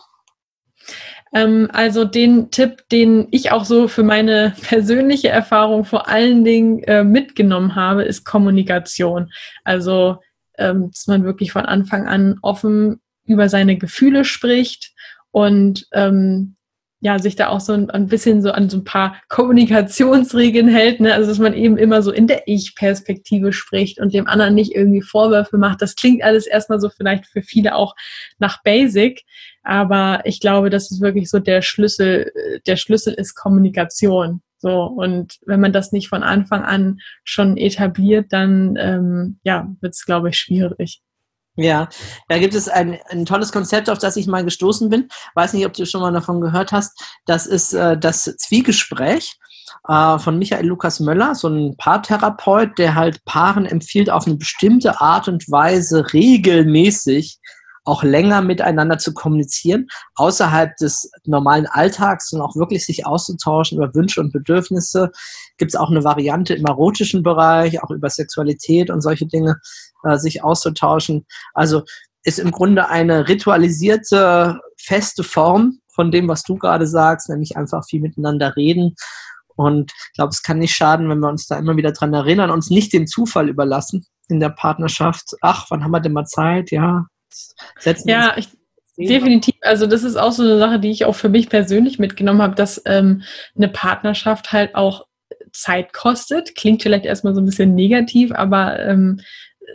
Ähm, 1.34 1.70
also 1.72 2.06
den 2.06 2.52
Tipp, 2.52 2.88
den 2.92 3.28
ich 3.32 3.52
auch 3.52 3.65
so 3.65 3.88
für 3.88 4.04
meine 4.04 4.54
persönliche 4.62 5.30
Erfahrung 5.30 5.86
vor 5.86 6.08
allen 6.08 6.44
Dingen 6.44 6.84
äh, 6.84 7.04
mitgenommen 7.04 7.76
habe, 7.76 8.04
ist 8.04 8.26
Kommunikation. 8.26 9.32
Also, 9.63 10.18
ähm, 10.58 10.89
dass 10.92 11.08
man 11.08 11.24
wirklich 11.24 11.52
von 11.52 11.65
Anfang 11.65 12.08
an 12.08 12.38
offen 12.42 13.00
über 13.26 13.48
seine 13.48 13.78
Gefühle 13.78 14.26
spricht 14.26 14.94
und 15.32 15.88
ähm, 15.94 16.56
ja, 17.01 17.17
sich 17.17 17.35
da 17.35 17.47
auch 17.47 17.62
so 17.62 17.73
ein, 17.73 17.89
ein, 17.89 18.07
bisschen 18.07 18.41
so 18.41 18.51
an 18.51 18.69
so 18.69 18.77
ein 18.77 18.83
paar 18.83 19.15
Kommunikationsregeln 19.29 20.67
hält, 20.67 20.99
ne? 20.99 21.13
also 21.13 21.29
dass 21.29 21.39
man 21.39 21.53
eben 21.53 21.77
immer 21.77 22.01
so 22.01 22.12
in 22.12 22.27
der 22.27 22.43
Ich-Perspektive 22.47 23.53
spricht 23.53 23.99
und 23.99 24.13
dem 24.13 24.27
anderen 24.27 24.55
nicht 24.55 24.75
irgendwie 24.75 25.01
Vorwürfe 25.01 25.57
macht. 25.57 25.81
Das 25.81 25.95
klingt 25.95 26.23
alles 26.23 26.45
erstmal 26.45 26.79
so 26.81 26.89
vielleicht 26.89 27.25
für 27.27 27.41
viele 27.41 27.75
auch 27.75 27.95
nach 28.38 28.62
Basic, 28.63 29.23
aber 29.63 30.21
ich 30.25 30.41
glaube, 30.41 30.69
das 30.69 30.91
ist 30.91 30.99
wirklich 30.99 31.29
so 31.29 31.39
der 31.39 31.62
Schlüssel, 31.62 32.31
der 32.67 32.75
Schlüssel 32.75 33.13
ist 33.13 33.35
Kommunikation. 33.35 34.41
So, 34.57 34.83
und 34.83 35.38
wenn 35.45 35.62
man 35.62 35.71
das 35.71 35.93
nicht 35.93 36.09
von 36.09 36.21
Anfang 36.21 36.63
an 36.63 36.99
schon 37.23 37.55
etabliert, 37.55 38.27
dann 38.31 38.75
ähm, 38.77 39.39
ja, 39.43 39.73
wird 39.79 39.93
es, 39.93 40.05
glaube 40.05 40.29
ich, 40.29 40.38
schwierig. 40.38 41.01
Ja, 41.62 41.89
da 42.30 42.39
gibt 42.39 42.56
es 42.56 42.69
ein, 42.69 42.98
ein 43.10 43.26
tolles 43.26 43.52
Konzept, 43.52 43.89
auf 43.89 43.98
das 43.98 44.15
ich 44.15 44.28
mal 44.28 44.45
gestoßen 44.45 44.88
bin. 44.89 45.10
Weiß 45.36 45.52
nicht, 45.52 45.65
ob 45.65 45.74
du 45.74 45.86
schon 45.86 46.00
mal 46.00 46.13
davon 46.13 46.39
gehört 46.39 46.72
hast. 46.72 46.98
Das 47.26 47.45
ist 47.45 47.74
äh, 47.74 47.98
das 47.98 48.24
Zwiegespräch 48.24 49.38
äh, 49.89 50.17
von 50.19 50.39
Michael 50.39 50.67
Lukas 50.67 51.02
Möller, 51.02 51.36
so 51.36 51.50
ein 51.50 51.76
Paartherapeut, 51.76 52.78
der 52.78 52.95
halt 52.95 53.26
Paaren 53.26 53.65
empfiehlt, 53.65 54.10
auf 54.10 54.26
eine 54.26 54.38
bestimmte 54.38 55.02
Art 55.02 55.28
und 55.28 55.52
Weise 55.52 56.13
regelmäßig 56.13 57.39
auch 57.89 58.04
länger 58.04 58.41
miteinander 58.41 58.98
zu 59.00 59.13
kommunizieren, 59.13 59.88
außerhalb 60.15 60.76
des 60.78 61.12
normalen 61.26 61.65
Alltags 61.65 62.32
und 62.32 62.41
auch 62.41 62.56
wirklich 62.56 62.86
sich 62.86 63.06
auszutauschen 63.06 63.78
über 63.78 63.93
Wünsche 63.95 64.22
und 64.22 64.32
Bedürfnisse. 64.32 65.12
Gibt 65.58 65.72
es 65.72 65.80
auch 65.80 65.89
eine 65.89 66.04
Variante 66.04 66.54
im 66.54 66.65
erotischen 66.65 67.24
Bereich, 67.24 67.82
auch 67.84 67.89
über 67.89 68.10
Sexualität 68.10 68.89
und 68.89 69.02
solche 69.02 69.26
Dinge 69.26 69.60
äh, 70.03 70.17
sich 70.17 70.43
auszutauschen. 70.43 71.25
Also 71.53 71.83
ist 72.23 72.39
im 72.39 72.51
Grunde 72.51 72.89
eine 72.89 73.27
ritualisierte, 73.27 74.59
feste 74.77 75.23
Form 75.23 75.79
von 75.93 76.12
dem, 76.12 76.27
was 76.27 76.43
du 76.43 76.55
gerade 76.55 76.88
sagst, 76.88 77.29
nämlich 77.29 77.57
einfach 77.57 77.85
viel 77.85 78.01
miteinander 78.01 78.55
reden. 78.55 78.95
Und 79.55 79.91
ich 79.91 80.13
glaube, 80.13 80.29
es 80.29 80.43
kann 80.43 80.59
nicht 80.59 80.73
schaden, 80.73 81.09
wenn 81.09 81.19
wir 81.19 81.29
uns 81.29 81.47
da 81.47 81.57
immer 81.57 81.75
wieder 81.75 81.91
dran 81.91 82.13
erinnern, 82.13 82.51
uns 82.51 82.69
nicht 82.69 82.93
dem 82.93 83.07
Zufall 83.07 83.49
überlassen 83.49 84.05
in 84.29 84.39
der 84.39 84.49
Partnerschaft. 84.49 85.35
Ach, 85.41 85.65
wann 85.69 85.83
haben 85.83 85.91
wir 85.91 85.99
denn 85.99 86.13
mal 86.13 86.25
Zeit? 86.25 86.71
Ja, 86.71 87.05
setzen 87.79 88.07
ja, 88.07 88.38
ich, 88.38 88.49
definitiv. 88.97 89.55
Also 89.62 89.88
das 89.88 90.03
ist 90.03 90.15
auch 90.15 90.31
so 90.31 90.43
eine 90.43 90.59
Sache, 90.59 90.79
die 90.79 90.91
ich 90.91 91.05
auch 91.05 91.15
für 91.15 91.29
mich 91.29 91.49
persönlich 91.49 91.99
mitgenommen 91.99 92.41
habe, 92.41 92.55
dass 92.55 92.81
ähm, 92.85 93.23
eine 93.55 93.67
Partnerschaft 93.67 94.53
halt 94.53 94.75
auch 94.75 95.05
Zeit 95.51 95.93
kostet. 95.93 96.55
Klingt 96.55 96.81
vielleicht 96.81 97.05
erstmal 97.05 97.35
so 97.35 97.41
ein 97.41 97.45
bisschen 97.45 97.75
negativ, 97.75 98.31
aber 98.31 98.79
ähm, 98.79 99.19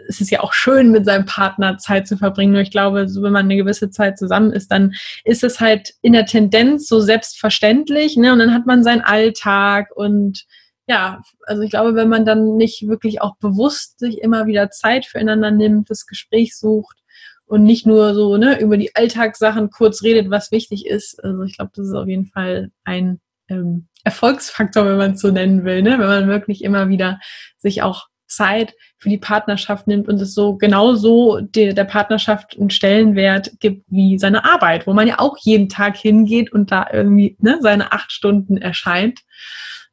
es 0.09 0.20
ist 0.20 0.30
ja 0.30 0.40
auch 0.40 0.52
schön, 0.52 0.90
mit 0.90 1.04
seinem 1.04 1.26
Partner 1.26 1.78
Zeit 1.78 2.07
zu 2.07 2.16
verbringen. 2.16 2.52
Nur 2.52 2.62
ich 2.62 2.70
glaube, 2.70 3.09
so 3.09 3.22
wenn 3.22 3.33
man 3.33 3.46
eine 3.46 3.57
gewisse 3.57 3.90
Zeit 3.90 4.18
zusammen 4.18 4.52
ist, 4.52 4.70
dann 4.70 4.94
ist 5.24 5.44
es 5.44 5.61
halt 5.61 5.94
in 6.02 6.12
der 6.12 6.26
Tendenz 6.26 6.87
so 6.87 7.00
selbstverständlich. 7.00 8.16
Ne? 8.16 8.33
Und 8.33 8.38
dann 8.38 8.54
hat 8.54 8.66
man 8.66 8.85
seinen 8.85 9.02
Alltag 9.02 9.90
und 9.94 10.44
ja, 10.87 11.22
also 11.46 11.62
ich 11.62 11.70
glaube, 11.70 11.94
wenn 11.94 12.11
man 12.11 12.26
dann 12.26 12.57
nicht 12.57 12.87
wirklich 12.87 13.22
auch 13.22 13.37
bewusst 13.37 13.98
sich 13.98 14.20
immer 14.20 14.46
wieder 14.46 14.70
Zeit 14.70 15.07
füreinander 15.07 15.50
nimmt, 15.50 15.88
das 15.88 16.07
Gespräch 16.07 16.57
sucht 16.59 16.98
und 17.46 17.64
nicht 17.64 17.87
nur 17.87 18.14
so 18.14 18.37
ne, 18.37 18.61
über 18.61 18.76
die 18.76 18.94
Alltagssachen 18.94 19.70
kurz 19.70 20.02
redet, 20.02 20.30
was 20.30 20.52
wichtig 20.52 20.87
ist. 20.87 21.22
Also 21.24 21.42
ich 21.42 21.57
glaube, 21.57 21.72
das 21.74 21.87
ist 21.87 21.94
auf 21.94 22.07
jeden 22.07 22.26
Fall 22.26 22.70
ein 22.85 23.20
ähm, 23.48 23.88
Erfolgsfaktor, 24.04 24.85
wenn 24.85 24.98
man 24.98 25.12
es 25.12 25.20
so 25.20 25.30
nennen 25.30 25.64
will, 25.64 25.83
ne? 25.83 25.92
wenn 25.92 26.07
man 26.07 26.28
wirklich 26.28 26.62
immer 26.62 26.88
wieder 26.88 27.18
sich 27.57 27.83
auch 27.83 28.09
Zeit 28.35 28.75
für 28.99 29.09
die 29.09 29.18
Partnerschaft 29.18 29.87
nimmt 29.87 30.09
und 30.09 30.20
es 30.20 30.35
so 30.35 30.57
genauso 30.57 31.40
der, 31.40 31.75
der 31.75 31.85
Partnerschaft 31.85 32.57
einen 32.59 32.70
Stellenwert 32.70 33.53
gibt 33.61 33.85
wie 33.88 34.18
seine 34.18 34.44
Arbeit, 34.44 34.87
wo 34.87 34.92
man 34.92 35.09
ja 35.09 35.18
auch 35.18 35.37
jeden 35.38 35.68
Tag 35.68 35.97
hingeht 35.97 36.53
und 36.53 36.70
da 36.73 36.87
irgendwie 36.92 37.37
ne, 37.40 37.59
seine 37.61 37.92
acht 37.92 38.12
Stunden 38.12 38.57
erscheint. 38.57 39.20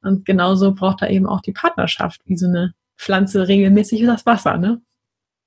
Und 0.02 0.26
genauso 0.26 0.74
braucht 0.74 1.02
er 1.02 1.10
eben 1.10 1.28
auch 1.28 1.42
die 1.42 1.52
Partnerschaft, 1.52 2.22
wie 2.26 2.38
so 2.38 2.48
eine 2.48 2.74
Pflanze 2.98 3.48
regelmäßig 3.48 4.04
das 4.06 4.26
Wasser, 4.26 4.58
ne? 4.58 4.82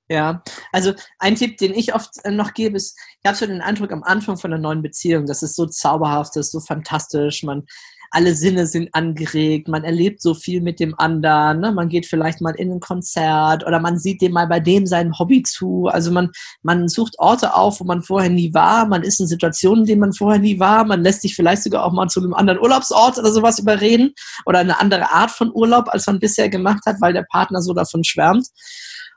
Ja, 0.09 0.43
also 0.71 0.93
ein 1.19 1.35
Tipp, 1.35 1.57
den 1.57 1.73
ich 1.73 1.95
oft 1.95 2.23
äh, 2.25 2.31
noch 2.31 2.53
gebe, 2.53 2.77
ist, 2.77 2.99
ich 3.23 3.27
habe 3.27 3.39
so 3.39 3.47
den 3.47 3.63
Eindruck 3.63 3.91
am 3.91 4.03
Anfang 4.03 4.37
von 4.37 4.53
einer 4.53 4.61
neuen 4.61 4.83
Beziehung, 4.83 5.25
das 5.25 5.43
ist 5.43 5.57
so 5.57 5.65
zauberhaft, 5.65 6.37
das 6.37 6.47
ist 6.47 6.53
so 6.53 6.61
fantastisch, 6.61 7.43
man, 7.43 7.65
alle 8.11 8.35
Sinne 8.35 8.67
sind 8.67 8.95
angeregt, 8.95 9.69
man 9.69 9.85
erlebt 9.85 10.23
so 10.23 10.35
viel 10.35 10.61
mit 10.61 10.81
dem 10.81 10.95
anderen, 10.99 11.61
ne? 11.61 11.73
man 11.73 11.89
geht 11.89 12.07
vielleicht 12.07 12.41
mal 12.41 12.55
in 12.55 12.73
ein 12.73 12.81
Konzert 12.81 13.67
oder 13.67 13.81
man 13.81 13.99
sieht 13.99 14.21
dem 14.23 14.33
mal 14.33 14.47
bei 14.47 14.61
dem 14.61 14.87
sein 14.87 15.19
Hobby 15.19 15.43
zu, 15.43 15.89
also 15.89 16.11
man, 16.11 16.31
man 16.63 16.89
sucht 16.89 17.19
Orte 17.19 17.55
auf, 17.55 17.81
wo 17.81 17.85
man 17.85 18.03
vorher 18.03 18.31
nie 18.31 18.53
war, 18.55 18.87
man 18.87 19.03
ist 19.03 19.21
in 19.21 19.27
Situationen, 19.27 19.85
in 19.85 19.87
denen 19.87 20.01
man 20.01 20.13
vorher 20.13 20.41
nie 20.41 20.59
war, 20.59 20.85
man 20.85 21.03
lässt 21.03 21.23
sich 21.23 21.35
vielleicht 21.35 21.63
sogar 21.63 21.85
auch 21.85 21.93
mal 21.93 22.09
zu 22.09 22.21
einem 22.21 22.35
anderen 22.35 22.61
Urlaubsort 22.61 23.19
oder 23.19 23.33
sowas 23.33 23.59
überreden 23.59 24.13
oder 24.47 24.61
eine 24.61 24.81
andere 24.81 25.11
Art 25.11 25.31
von 25.31 25.51
Urlaub, 25.53 25.89
als 25.89 26.07
man 26.07 26.19
bisher 26.19 26.49
gemacht 26.49 26.83
hat, 26.87 27.01
weil 27.01 27.13
der 27.13 27.27
Partner 27.31 27.63
so 27.63 27.73
davon 27.73 28.05
schwärmt. 28.05 28.47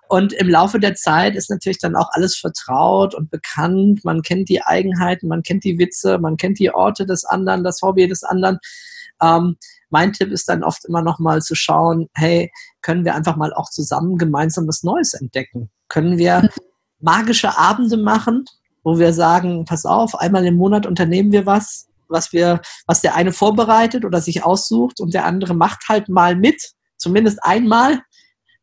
Und 0.10 0.34
im 0.34 0.50
Laufe 0.50 0.80
der 0.80 0.96
Zeit 0.96 1.36
ist 1.36 1.50
natürlich 1.50 1.80
dann 1.80 1.96
auch 1.96 2.10
alles 2.12 2.38
vertraut 2.38 3.14
und 3.14 3.30
bekannt. 3.30 4.06
Man 4.06 4.22
kennt 4.22 4.50
die 4.50 4.62
Eigenheiten, 4.62 5.28
man 5.28 5.44
kennt 5.44 5.64
die 5.64 5.78
Witze, 5.78 6.18
man 6.18 6.38
kennt 6.38 6.60
die 6.60 6.74
Orte 6.74 7.06
des 7.06 7.26
anderen, 7.26 7.64
das 7.64 7.82
Hobby 7.82 8.08
des 8.08 8.24
anderen. 8.24 8.60
Ähm, 9.22 9.58
mein 9.90 10.14
Tipp 10.14 10.32
ist 10.32 10.50
dann 10.50 10.64
oft 10.64 10.86
immer 10.86 11.02
noch 11.02 11.20
mal 11.20 11.42
zu 11.42 11.56
schauen, 11.56 12.08
hey, 12.14 12.52
können 12.82 13.06
wir 13.06 13.16
einfach 13.16 13.36
mal 13.36 13.54
auch 13.54 13.70
zusammen 13.70 14.18
gemeinsam 14.18 14.68
was 14.68 14.84
Neues 14.84 15.14
entdecken? 15.14 15.70
Können 15.90 16.18
wir 16.18 16.50
magische 17.00 17.58
Abende 17.58 17.98
machen, 17.98 18.46
wo 18.84 19.00
wir 19.00 19.14
sagen, 19.14 19.66
pass 19.66 19.86
auf, 19.86 20.16
einmal 20.16 20.46
im 20.46 20.56
Monat 20.56 20.86
unternehmen 20.86 21.32
wir 21.32 21.46
was, 21.46 21.88
was 22.08 22.32
wir, 22.32 22.62
was 22.86 23.02
der 23.02 23.16
eine 23.16 23.34
vorbereitet 23.34 24.06
oder 24.06 24.22
sich 24.22 24.44
aussucht 24.44 25.00
und 25.00 25.14
der 25.14 25.26
andere 25.26 25.54
macht 25.54 25.90
halt 25.90 26.10
mal 26.10 26.36
mit, 26.36 26.74
zumindest 26.98 27.44
einmal 27.44 28.02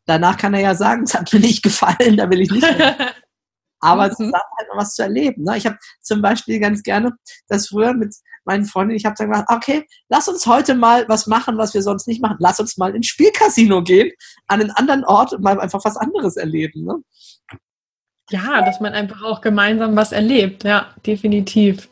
Danach 0.07 0.37
kann 0.37 0.55
er 0.55 0.61
ja 0.61 0.75
sagen, 0.75 1.05
es 1.05 1.15
hat 1.15 1.33
mir 1.33 1.41
nicht 1.41 1.63
gefallen, 1.63 2.17
da 2.17 2.29
will 2.29 2.41
ich 2.41 2.51
nicht. 2.51 2.67
Aber 3.81 4.11
zusammen 4.11 4.33
halt 4.33 4.69
noch 4.71 4.79
was 4.79 4.95
zu 4.95 5.03
erleben. 5.03 5.45
Ne? 5.45 5.59
Ich 5.59 5.67
habe 5.67 5.77
zum 6.01 6.23
Beispiel 6.23 6.59
ganz 6.59 6.83
gerne 6.83 7.13
das 7.49 7.69
früher 7.69 7.93
mit 7.93 8.15
meinen 8.47 8.65
Freunden, 8.65 8.95
ich 8.95 9.05
habe 9.05 9.15
dann 9.19 9.31
gesagt, 9.31 9.51
okay, 9.51 9.87
lass 10.09 10.29
uns 10.29 10.47
heute 10.47 10.75
mal 10.75 11.07
was 11.09 11.27
machen, 11.27 11.59
was 11.59 11.75
wir 11.75 11.83
sonst 11.83 12.07
nicht 12.07 12.23
machen. 12.23 12.37
Lass 12.41 12.61
uns 12.61 12.77
mal 12.77 12.95
ins 12.95 13.07
Spielcasino 13.07 13.83
gehen, 13.83 14.11
an 14.47 14.61
einen 14.61 14.71
anderen 14.71 15.05
Ort 15.05 15.33
und 15.33 15.43
mal 15.43 15.59
einfach 15.61 15.85
was 15.85 15.97
anderes 15.97 16.37
erleben. 16.37 16.85
Ne? 16.85 16.97
Ja, 18.31 18.63
dass 18.63 18.81
man 18.81 18.95
einfach 18.95 19.23
auch 19.23 19.41
gemeinsam 19.41 19.97
was 19.97 20.13
erlebt, 20.13 20.65
ja, 20.65 20.95
definitiv. 21.07 21.89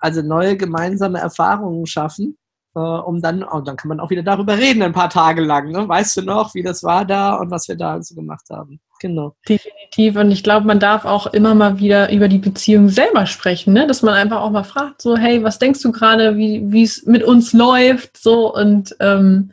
Also 0.00 0.22
neue 0.22 0.56
gemeinsame 0.56 1.18
Erfahrungen 1.18 1.86
schaffen 1.86 2.38
äh, 2.76 2.78
um 2.78 3.22
dann, 3.22 3.42
und 3.42 3.48
oh, 3.52 3.60
dann 3.62 3.76
kann 3.76 3.88
man 3.88 4.00
auch 4.00 4.10
wieder 4.10 4.22
darüber 4.22 4.56
reden, 4.58 4.82
ein 4.82 4.92
paar 4.92 5.10
Tage 5.10 5.42
lang. 5.42 5.70
Ne? 5.72 5.88
Weißt 5.88 6.18
du 6.18 6.22
noch, 6.22 6.54
wie 6.54 6.62
das 6.62 6.84
war 6.84 7.04
da 7.04 7.34
und 7.36 7.50
was 7.50 7.66
wir 7.68 7.74
da 7.74 7.92
also 7.92 8.14
gemacht 8.14 8.44
haben? 8.50 8.80
Genau. 9.00 9.34
Definitiv. 9.48 10.16
Und 10.16 10.30
ich 10.30 10.42
glaube, 10.42 10.66
man 10.66 10.78
darf 10.78 11.04
auch 11.04 11.26
immer 11.26 11.54
mal 11.54 11.78
wieder 11.78 12.12
über 12.12 12.28
die 12.28 12.38
Beziehung 12.38 12.88
selber 12.88 13.26
sprechen, 13.26 13.72
ne? 13.72 13.86
dass 13.86 14.02
man 14.02 14.14
einfach 14.14 14.42
auch 14.42 14.50
mal 14.50 14.64
fragt, 14.64 15.02
so, 15.02 15.16
hey, 15.16 15.42
was 15.42 15.58
denkst 15.58 15.82
du 15.82 15.90
gerade, 15.90 16.36
wie 16.36 16.82
es 16.82 17.04
mit 17.06 17.22
uns 17.22 17.52
läuft? 17.52 18.18
So 18.18 18.54
und 18.54 18.94
ähm, 19.00 19.52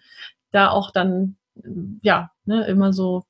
da 0.51 0.69
auch 0.69 0.91
dann, 0.91 1.38
ja, 2.01 2.29
ne, 2.45 2.65
immer 2.65 2.93
so 2.93 3.23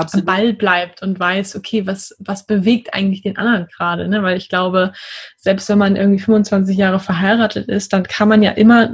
Absolut. 0.00 0.28
am 0.28 0.34
Ball 0.34 0.52
bleibt 0.52 1.02
und 1.02 1.18
weiß, 1.18 1.56
okay, 1.56 1.86
was, 1.86 2.14
was 2.18 2.46
bewegt 2.46 2.94
eigentlich 2.94 3.22
den 3.22 3.36
anderen 3.36 3.66
gerade, 3.66 4.08
ne? 4.08 4.22
Weil 4.22 4.36
ich 4.36 4.48
glaube, 4.48 4.92
selbst 5.36 5.68
wenn 5.68 5.78
man 5.78 5.96
irgendwie 5.96 6.22
25 6.22 6.76
Jahre 6.76 7.00
verheiratet 7.00 7.68
ist, 7.68 7.92
dann 7.92 8.04
kann 8.04 8.28
man 8.28 8.42
ja 8.42 8.52
immer, 8.52 8.90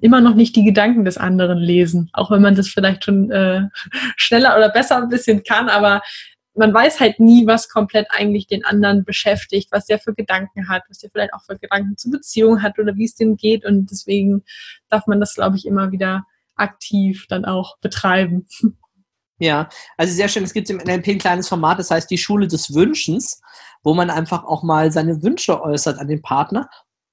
immer 0.00 0.20
noch 0.20 0.34
nicht 0.34 0.56
die 0.56 0.64
Gedanken 0.64 1.04
des 1.04 1.18
anderen 1.18 1.58
lesen. 1.58 2.10
Auch 2.12 2.30
wenn 2.30 2.42
man 2.42 2.54
das 2.54 2.68
vielleicht 2.68 3.04
schon 3.04 3.30
äh, 3.30 3.62
schneller 4.16 4.56
oder 4.56 4.68
besser 4.68 4.98
ein 4.98 5.08
bisschen 5.08 5.42
kann, 5.42 5.68
aber 5.68 6.02
man 6.54 6.74
weiß 6.74 7.00
halt 7.00 7.20
nie, 7.20 7.46
was 7.46 7.68
komplett 7.68 8.08
eigentlich 8.10 8.46
den 8.46 8.64
anderen 8.64 9.04
beschäftigt, 9.04 9.68
was 9.70 9.86
der 9.86 9.98
für 9.98 10.14
Gedanken 10.14 10.68
hat, 10.68 10.82
was 10.88 10.98
der 10.98 11.10
vielleicht 11.10 11.32
auch 11.32 11.42
für 11.44 11.58
Gedanken 11.58 11.96
zur 11.96 12.12
Beziehung 12.12 12.62
hat 12.62 12.78
oder 12.78 12.96
wie 12.96 13.04
es 13.04 13.14
dem 13.14 13.36
geht. 13.36 13.64
Und 13.64 13.90
deswegen 13.90 14.42
darf 14.88 15.06
man 15.06 15.20
das, 15.20 15.34
glaube 15.34 15.56
ich, 15.56 15.66
immer 15.66 15.92
wieder 15.92 16.26
aktiv 16.56 17.26
dann 17.28 17.44
auch 17.44 17.78
betreiben. 17.78 18.46
Ja, 19.40 19.70
also 19.96 20.12
sehr 20.12 20.28
schön. 20.28 20.44
Es 20.44 20.52
gibt 20.52 20.68
im 20.68 20.76
NLP 20.76 21.08
ein 21.08 21.18
kleines 21.18 21.48
Format, 21.48 21.78
das 21.78 21.90
heißt 21.90 22.10
die 22.10 22.18
Schule 22.18 22.46
des 22.46 22.74
Wünschens, 22.74 23.40
wo 23.82 23.94
man 23.94 24.10
einfach 24.10 24.44
auch 24.44 24.62
mal 24.62 24.92
seine 24.92 25.22
Wünsche 25.22 25.62
äußert 25.62 25.98
an 25.98 26.08
den 26.08 26.20
Partner, 26.20 26.68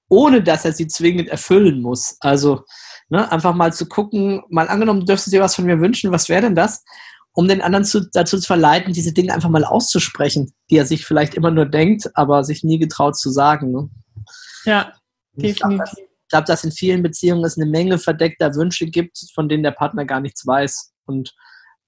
ohne 0.10 0.44
dass 0.44 0.66
er 0.66 0.74
sie 0.74 0.88
zwingend 0.88 1.30
erfüllen 1.30 1.82
muss. 1.82 2.18
Also 2.20 2.64
ne, 3.08 3.32
einfach 3.32 3.56
mal 3.56 3.72
zu 3.72 3.88
gucken, 3.88 4.44
mal 4.50 4.68
angenommen, 4.68 5.06
dürftest 5.06 5.28
du 5.28 5.38
dir 5.38 5.42
was 5.42 5.56
von 5.56 5.66
mir 5.66 5.80
wünschen, 5.80 6.12
was 6.12 6.28
wäre 6.28 6.42
denn 6.42 6.56
das? 6.56 6.84
Um 7.32 7.48
den 7.48 7.62
anderen 7.62 7.86
zu, 7.86 8.10
dazu 8.12 8.38
zu 8.38 8.46
verleiten, 8.46 8.92
diese 8.92 9.14
Dinge 9.14 9.34
einfach 9.34 9.50
mal 9.50 9.64
auszusprechen, 9.64 10.52
die 10.70 10.78
er 10.78 10.86
sich 10.86 11.06
vielleicht 11.06 11.34
immer 11.34 11.52
nur 11.52 11.66
denkt, 11.66 12.12
aber 12.16 12.44
sich 12.44 12.64
nie 12.66 12.78
getraut 12.78 13.18
zu 13.18 13.30
sagen. 13.30 13.72
Ne? 13.72 13.90
Ja, 14.66 14.92
definitiv. 15.34 15.94
Ich 15.96 16.30
glaube, 16.30 16.46
dass 16.46 16.66
in 16.66 16.74
vielen 16.74 17.04
Beziehungen 17.04 17.46
es 17.46 17.58
eine 17.58 17.68
Menge 17.70 18.00
verdeckter 18.00 18.54
Wünsche 18.56 18.88
gibt, 18.88 19.18
von 19.34 19.48
denen 19.48 19.64
der 19.64 19.72
Partner 19.72 20.04
gar 20.04 20.20
nichts 20.20 20.46
weiß. 20.46 20.92
Und 21.06 21.34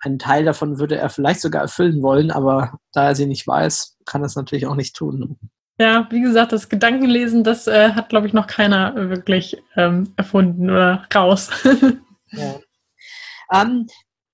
einen 0.01 0.19
Teil 0.19 0.45
davon 0.45 0.79
würde 0.79 0.97
er 0.97 1.09
vielleicht 1.09 1.41
sogar 1.41 1.61
erfüllen 1.61 2.01
wollen, 2.01 2.31
aber 2.31 2.79
da 2.93 3.05
er 3.05 3.15
sie 3.15 3.25
nicht 3.25 3.45
weiß, 3.45 3.97
kann 4.05 4.21
er 4.21 4.27
es 4.27 4.35
natürlich 4.35 4.65
auch 4.65 4.75
nicht 4.75 4.95
tun. 4.95 5.37
Ja, 5.79 6.07
wie 6.09 6.21
gesagt, 6.21 6.51
das 6.51 6.67
Gedankenlesen, 6.67 7.43
das 7.43 7.67
äh, 7.67 7.91
hat, 7.91 8.09
glaube 8.09 8.27
ich, 8.27 8.33
noch 8.33 8.47
keiner 8.47 8.93
wirklich 9.09 9.61
ähm, 9.77 10.13
erfunden 10.17 10.69
oder 10.69 11.07
raus. 11.13 11.49
ja. 12.31 12.59
ähm, 13.53 13.87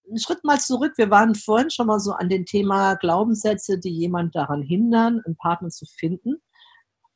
einen 0.08 0.20
Schritt 0.20 0.44
mal 0.44 0.60
zurück. 0.60 0.94
Wir 0.98 1.10
waren 1.12 1.36
vorhin 1.36 1.70
schon 1.70 1.88
mal 1.88 2.00
so 2.00 2.14
an 2.14 2.30
dem 2.30 2.46
Thema 2.46 2.96
Glaubenssätze, 2.96 3.80
die 3.80 3.92
jemand 3.92 4.36
daran 4.36 4.62
hindern, 4.62 5.22
einen 5.26 5.36
Partner 5.36 5.70
zu 5.70 5.86
finden. 5.86 6.42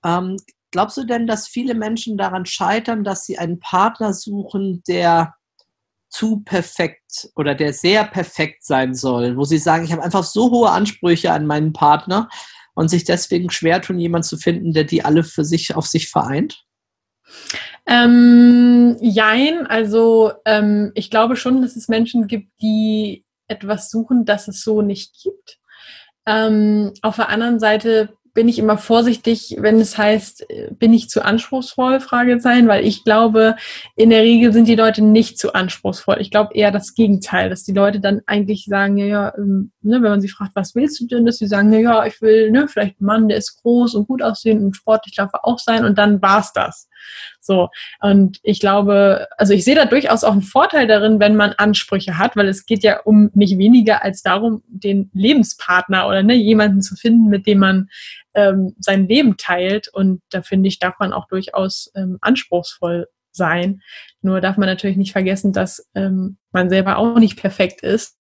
Ähm, 0.04 0.38
glaubst 0.72 0.98
du 0.98 1.06
denn, 1.06 1.28
dass 1.28 1.48
viele 1.48 1.74
Menschen 1.74 2.18
daran 2.18 2.46
scheitern, 2.46 3.04
dass 3.04 3.26
sie 3.26 3.38
einen 3.38 3.60
Partner 3.60 4.14
suchen, 4.14 4.84
der 4.88 5.34
zu 6.10 6.42
perfekt 6.42 7.30
oder 7.36 7.56
der 7.56 7.74
sehr 7.74 8.04
perfekt 8.04 8.66
sein 8.66 8.96
soll, 8.96 9.38
wo 9.38 9.44
sie 9.44 9.58
sagen, 9.58 9.86
ich 9.86 9.92
habe 9.92 10.04
einfach 10.04 10.24
so 10.24 10.52
hohe 10.52 10.70
Ansprüche 10.70 11.32
an 11.32 11.46
meinen 11.46 11.74
Partner 11.74 12.30
und 12.74 12.90
sich 12.90 13.04
deswegen 13.04 13.50
schwer 13.50 13.82
tun, 13.82 14.00
jemanden 14.00 14.28
zu 14.28 14.38
finden, 14.38 14.74
der 14.74 14.84
die 14.84 15.04
alle 15.04 15.24
für 15.24 15.46
sich 15.46 15.76
auf 15.76 15.86
sich 15.86 16.10
vereint? 16.10 16.64
Ähm, 17.86 18.98
jein, 19.02 19.68
also 19.68 20.32
ähm, 20.46 20.92
ich 20.96 21.10
glaube 21.10 21.36
schon, 21.36 21.62
dass 21.62 21.76
es 21.76 21.88
Menschen 21.88 22.28
gibt, 22.28 22.52
die 22.62 23.26
etwas 23.48 23.90
suchen, 23.90 24.26
das 24.26 24.48
es 24.48 24.62
so 24.62 24.82
nicht 24.82 25.16
gibt. 25.24 25.60
Ähm, 26.26 26.94
auf 27.02 27.16
der 27.16 27.30
anderen 27.30 27.60
Seite 27.60 28.16
bin 28.34 28.48
ich 28.48 28.60
immer 28.60 28.78
vorsichtig, 28.78 29.56
wenn 29.60 29.80
es 29.80 29.98
heißt, 29.98 30.46
bin 30.72 30.94
ich 30.94 31.10
zu 31.10 31.24
anspruchsvoll, 31.24 32.00
Fragezeichen, 32.00 32.68
weil 32.68 32.86
ich 32.86 33.04
glaube, 33.04 33.56
in 33.96 34.10
der 34.10 34.22
Regel 34.22 34.52
sind 34.54 34.68
die 34.68 34.76
Leute 34.76 35.04
nicht 35.04 35.38
zu 35.38 35.54
anspruchsvoll. 35.54 36.18
Ich 36.20 36.32
glaube 36.32 36.54
eher 36.56 36.72
das 36.72 36.94
Gegenteil, 36.94 37.50
dass 37.50 37.64
die 37.64 37.74
Leute 37.74 38.00
dann 38.00 38.22
eigentlich 38.26 38.66
sagen, 38.66 38.98
ja, 38.98 39.06
ja, 39.06 39.34
ähm, 39.38 39.72
ne, 39.82 40.02
wenn 40.02 40.12
man 40.12 40.22
sie 40.22 40.30
fragt, 40.30 40.56
was 40.56 40.76
willst 40.76 41.00
du 41.00 41.08
denn, 41.08 41.26
dass 41.26 41.38
sie 41.38 41.48
sagen, 41.48 41.72
ja, 41.72 41.80
ja, 41.80 42.06
ich 42.06 42.22
will, 42.22 42.52
ne, 42.52 42.68
vielleicht 42.68 43.00
einen 43.00 43.08
Mann, 43.08 43.28
der 43.30 43.38
ist 43.38 43.62
groß 43.62 43.96
und 43.96 44.08
gut 44.08 44.22
aussehen 44.22 44.64
und 44.64 44.76
sportlich 44.76 45.16
darf 45.16 45.32
er 45.34 45.46
auch 45.46 45.60
sein 45.60 45.86
und 45.86 45.98
dann 45.98 46.22
war's 46.22 46.52
das. 46.54 46.89
So. 47.40 47.70
Und 48.02 48.40
ich 48.44 48.60
glaube, 48.60 49.28
also 49.38 49.54
ich 49.54 49.64
sehe 49.64 49.76
da 49.76 49.86
durchaus 49.86 50.24
auch 50.24 50.32
einen 50.32 50.42
Vorteil 50.42 50.88
darin, 50.88 51.20
wenn 51.20 51.36
man 51.36 51.54
Ansprüche 51.54 52.18
hat, 52.18 52.36
weil 52.36 52.48
es 52.48 52.66
geht 52.66 52.84
ja 52.84 53.00
um 53.02 53.30
nicht 53.34 53.58
weniger 53.58 54.04
als 54.04 54.22
darum, 54.22 54.64
den 54.68 55.10
Lebenspartner 55.14 56.08
oder 56.08 56.24
ne, 56.24 56.36
jemanden 56.36 56.82
zu 56.82 56.96
finden, 56.96 57.30
mit 57.30 57.48
dem 57.48 57.60
man 57.60 57.90
ähm, 58.34 58.76
sein 58.80 59.08
Leben 59.08 59.38
teilt. 59.38 59.88
Und 59.88 60.22
da 60.30 60.42
finde 60.42 60.68
ich, 60.68 60.80
darf 60.80 61.00
man 61.00 61.14
auch 61.14 61.28
durchaus 61.28 61.92
ähm, 61.96 62.18
anspruchsvoll 62.22 63.08
sein. 63.32 63.82
Nur 64.22 64.42
darf 64.42 64.58
man 64.58 64.68
natürlich 64.68 64.98
nicht 64.98 65.12
vergessen, 65.12 65.54
dass 65.54 65.88
ähm, 65.96 66.38
man 66.52 66.70
selber 66.70 66.98
auch 66.98 67.18
nicht 67.20 67.38
perfekt 67.38 67.82
ist 67.82 68.18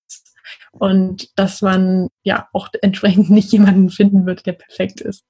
und 0.71 1.37
dass 1.37 1.61
man 1.61 2.09
ja 2.23 2.47
auch 2.53 2.69
entsprechend 2.81 3.29
nicht 3.29 3.51
jemanden 3.51 3.89
finden 3.89 4.25
wird, 4.25 4.45
der 4.45 4.53
perfekt 4.53 5.01
ist. 5.01 5.23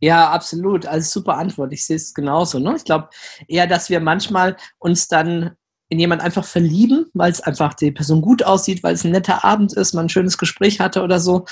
Ja, 0.00 0.30
absolut. 0.30 0.86
Also 0.86 1.20
super 1.20 1.36
Antwort. 1.36 1.72
Ich 1.72 1.84
sehe 1.84 1.96
es 1.96 2.14
genauso. 2.14 2.58
Ne? 2.58 2.74
Ich 2.76 2.84
glaube 2.84 3.10
eher, 3.48 3.66
dass 3.66 3.90
wir 3.90 4.00
manchmal 4.00 4.56
uns 4.78 5.08
dann 5.08 5.56
in 5.90 5.98
jemand 5.98 6.22
einfach 6.22 6.44
verlieben, 6.44 7.06
weil 7.14 7.30
es 7.30 7.40
einfach 7.40 7.74
die 7.74 7.90
Person 7.90 8.22
gut 8.22 8.42
aussieht, 8.44 8.82
weil 8.82 8.94
es 8.94 9.04
ein 9.04 9.10
netter 9.10 9.44
Abend 9.44 9.72
ist, 9.74 9.92
man 9.92 10.06
ein 10.06 10.08
schönes 10.08 10.38
Gespräch 10.38 10.80
hatte 10.80 11.02
oder 11.02 11.20
so 11.20 11.44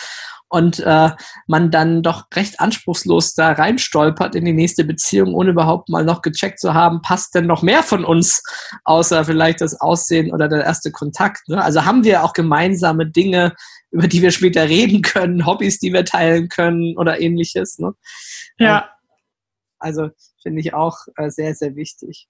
und 0.48 0.80
äh, 0.80 1.10
man 1.46 1.70
dann 1.70 2.02
doch 2.02 2.26
recht 2.34 2.60
anspruchslos 2.60 3.34
da 3.34 3.52
reinstolpert 3.52 4.34
in 4.34 4.44
die 4.44 4.52
nächste 4.52 4.84
Beziehung, 4.84 5.34
ohne 5.34 5.50
überhaupt 5.50 5.88
mal 5.88 6.04
noch 6.04 6.22
gecheckt 6.22 6.58
zu 6.58 6.72
haben, 6.72 7.02
passt 7.02 7.34
denn 7.34 7.46
noch 7.46 7.62
mehr 7.62 7.82
von 7.82 8.04
uns, 8.04 8.42
außer 8.84 9.24
vielleicht 9.24 9.60
das 9.60 9.78
Aussehen 9.80 10.32
oder 10.32 10.48
der 10.48 10.64
erste 10.64 10.90
Kontakt. 10.90 11.48
Ne? 11.48 11.62
Also 11.62 11.84
haben 11.84 12.04
wir 12.04 12.24
auch 12.24 12.32
gemeinsame 12.32 13.06
Dinge, 13.10 13.54
über 13.90 14.08
die 14.08 14.22
wir 14.22 14.30
später 14.30 14.68
reden 14.68 15.02
können, 15.02 15.44
Hobbys, 15.46 15.78
die 15.80 15.92
wir 15.92 16.04
teilen 16.04 16.48
können 16.48 16.96
oder 16.96 17.20
ähnliches. 17.20 17.78
Ne? 17.78 17.92
Ja. 18.58 18.90
Also 19.78 20.08
finde 20.42 20.60
ich 20.60 20.74
auch 20.74 20.96
äh, 21.16 21.30
sehr, 21.30 21.54
sehr 21.54 21.76
wichtig. 21.76 22.28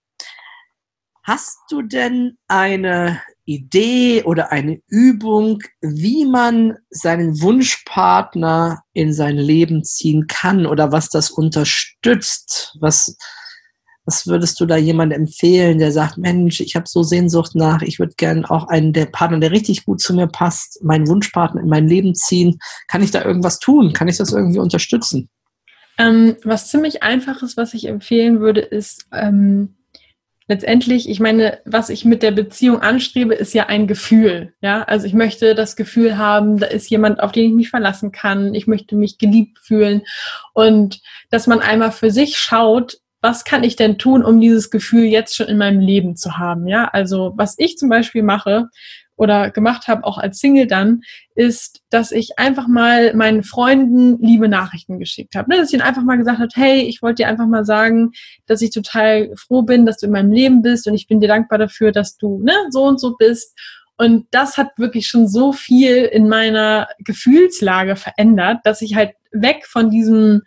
Hast 1.29 1.59
du 1.69 1.83
denn 1.83 2.39
eine 2.49 3.21
Idee 3.45 4.23
oder 4.23 4.51
eine 4.51 4.81
Übung, 4.89 5.59
wie 5.83 6.25
man 6.25 6.79
seinen 6.89 7.43
Wunschpartner 7.43 8.83
in 8.95 9.13
sein 9.13 9.37
Leben 9.37 9.85
ziehen 9.85 10.27
kann 10.27 10.65
oder 10.65 10.91
was 10.91 11.11
das 11.11 11.31
unterstützt? 11.31 12.75
Was, 12.81 13.15
was 14.07 14.27
würdest 14.27 14.59
du 14.59 14.65
da 14.65 14.79
jemandem 14.79 15.21
empfehlen, 15.21 15.77
der 15.79 15.93
sagt, 15.93 16.17
Mensch, 16.17 16.61
ich 16.61 16.75
habe 16.75 16.89
so 16.89 17.03
Sehnsucht 17.03 17.55
nach, 17.55 17.83
ich 17.83 17.99
würde 17.99 18.15
gerne 18.17 18.51
auch 18.51 18.69
einen 18.69 18.95
der 18.95 19.05
Partner, 19.05 19.39
der 19.39 19.51
richtig 19.51 19.85
gut 19.85 20.01
zu 20.01 20.15
mir 20.15 20.29
passt, 20.29 20.83
meinen 20.83 21.09
Wunschpartner 21.09 21.61
in 21.61 21.69
mein 21.69 21.89
Leben 21.89 22.15
ziehen. 22.15 22.59
Kann 22.87 23.03
ich 23.03 23.11
da 23.11 23.23
irgendwas 23.23 23.59
tun? 23.59 23.93
Kann 23.93 24.09
ich 24.09 24.17
das 24.17 24.33
irgendwie 24.33 24.61
unterstützen? 24.61 25.29
Ähm, 25.99 26.37
was 26.43 26.71
ziemlich 26.71 27.03
einfaches, 27.03 27.59
was 27.59 27.75
ich 27.75 27.87
empfehlen 27.87 28.41
würde, 28.41 28.63
ist 28.63 29.09
ähm, 29.13 29.75
letztendlich, 30.49 31.09
ich 31.09 31.21
meine, 31.21 31.61
was 31.65 31.91
ich 31.91 32.05
mit 32.05 32.23
der 32.23 32.31
Beziehung 32.31 32.81
anstrebe, 32.81 33.35
ist 33.35 33.55
ja 33.55 33.67
ein 33.67 33.87
Gefühl. 33.87 34.55
Ja, 34.61 34.83
also 34.83 35.07
ich 35.07 35.13
möchte 35.13 35.55
das 35.55 35.77
Gefühl 35.77 36.17
haben, 36.17 36.59
da 36.59 36.67
ist 36.67 36.91
jemand, 36.91 37.21
auf 37.21 37.33
den 37.33 37.51
ich 37.51 37.55
mich 37.55 37.71
verlassen 37.71 38.11
kann. 38.11 38.55
Ich 38.55 38.67
möchte 38.67 38.97
mich 38.97 39.19
geliebt 39.19 39.59
fühlen 39.59 40.03
und 40.55 41.01
dass 41.31 41.47
man 41.47 41.61
einmal 41.61 41.93
für 41.93 42.11
sich 42.11 42.39
schaut, 42.39 42.99
was 43.21 43.45
kann 43.45 43.65
ich 43.65 43.77
denn 43.77 43.99
tun, 43.99 44.25
um 44.25 44.41
dieses 44.41 44.71
Gefühl 44.71 45.05
jetzt 45.05 45.37
schon 45.37 45.49
in 45.49 45.59
meinem 45.59 45.81
Leben 45.81 46.17
zu 46.17 46.39
haben? 46.39 46.67
Ja, 46.67 46.87
also 46.87 47.33
was 47.37 47.55
ich 47.59 47.77
zum 47.77 47.89
Beispiel 47.89 48.23
mache, 48.23 48.69
oder 49.19 49.51
gemacht 49.51 49.89
habe, 49.89 50.05
auch 50.05 50.17
als 50.17 50.39
Single 50.39 50.67
dann, 50.67 51.03
ist, 51.35 51.83
dass 51.91 52.13
ich 52.13 52.39
einfach 52.39 52.69
mal 52.69 53.15
meinen 53.15 53.43
Freunden 53.43 54.19
liebe 54.23 54.49
Nachrichten 54.49 54.99
geschickt 54.99 55.35
habe. 55.35 55.51
Ne? 55.51 55.59
Dass 55.59 55.69
ich 55.69 55.75
ihnen 55.75 55.83
einfach 55.83 56.03
mal 56.03 56.17
gesagt 56.17 56.39
habe, 56.39 56.49
hey, 56.55 56.83
ich 56.83 57.03
wollte 57.03 57.23
dir 57.23 57.29
einfach 57.29 57.47
mal 57.47 57.65
sagen, 57.65 58.13
dass 58.47 58.63
ich 58.63 58.71
total 58.71 59.35
froh 59.37 59.63
bin, 59.63 59.87
dass 59.87 59.99
du 59.99 60.07
in 60.07 60.13
meinem 60.13 60.33
Leben 60.33 60.63
bist 60.63 60.87
und 60.87 60.95
ich 60.95 61.09
bin 61.09 61.21
dir 61.21 61.29
dankbar 61.29 61.59
dafür, 61.59 61.93
dass 61.93 62.17
du 62.17 62.41
ne, 62.43 62.55
so 62.71 62.85
und 62.85 63.01
so 63.01 63.17
bist. 63.17 63.59
Und 63.97 64.27
das 64.31 64.57
hat 64.57 64.79
wirklich 64.79 65.09
schon 65.09 65.27
so 65.27 65.53
viel 65.53 66.05
in 66.05 66.29
meiner 66.29 66.89
Gefühlslage 67.01 67.97
verändert, 67.97 68.61
dass 68.63 68.81
ich 68.81 68.95
halt 68.95 69.11
weg 69.33 69.67
von 69.67 69.91
diesem 69.91 70.43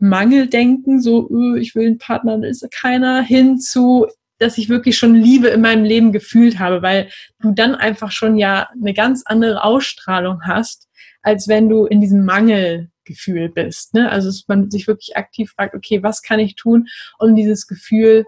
Mangeldenken, 0.00 1.00
so, 1.00 1.28
öh, 1.30 1.58
ich 1.58 1.74
will 1.74 1.86
einen 1.86 1.98
Partner, 1.98 2.38
da 2.38 2.48
ist 2.48 2.66
keiner, 2.72 3.22
hin 3.22 3.58
zu, 3.58 4.06
dass 4.40 4.58
ich 4.58 4.68
wirklich 4.68 4.98
schon 4.98 5.14
Liebe 5.14 5.48
in 5.48 5.60
meinem 5.60 5.84
Leben 5.84 6.12
gefühlt 6.12 6.58
habe, 6.58 6.82
weil 6.82 7.10
du 7.40 7.52
dann 7.52 7.74
einfach 7.74 8.10
schon 8.10 8.36
ja 8.36 8.68
eine 8.72 8.94
ganz 8.94 9.22
andere 9.24 9.62
Ausstrahlung 9.62 10.40
hast, 10.44 10.88
als 11.22 11.46
wenn 11.48 11.68
du 11.68 11.84
in 11.84 12.00
diesem 12.00 12.24
Mangelgefühl 12.24 13.50
bist. 13.50 13.94
Ne? 13.94 14.10
Also 14.10 14.28
dass 14.28 14.44
man 14.48 14.70
sich 14.70 14.86
wirklich 14.86 15.16
aktiv 15.16 15.52
fragt, 15.52 15.74
okay, 15.74 16.02
was 16.02 16.22
kann 16.22 16.40
ich 16.40 16.54
tun, 16.54 16.88
um 17.18 17.36
dieses 17.36 17.66
Gefühl 17.66 18.24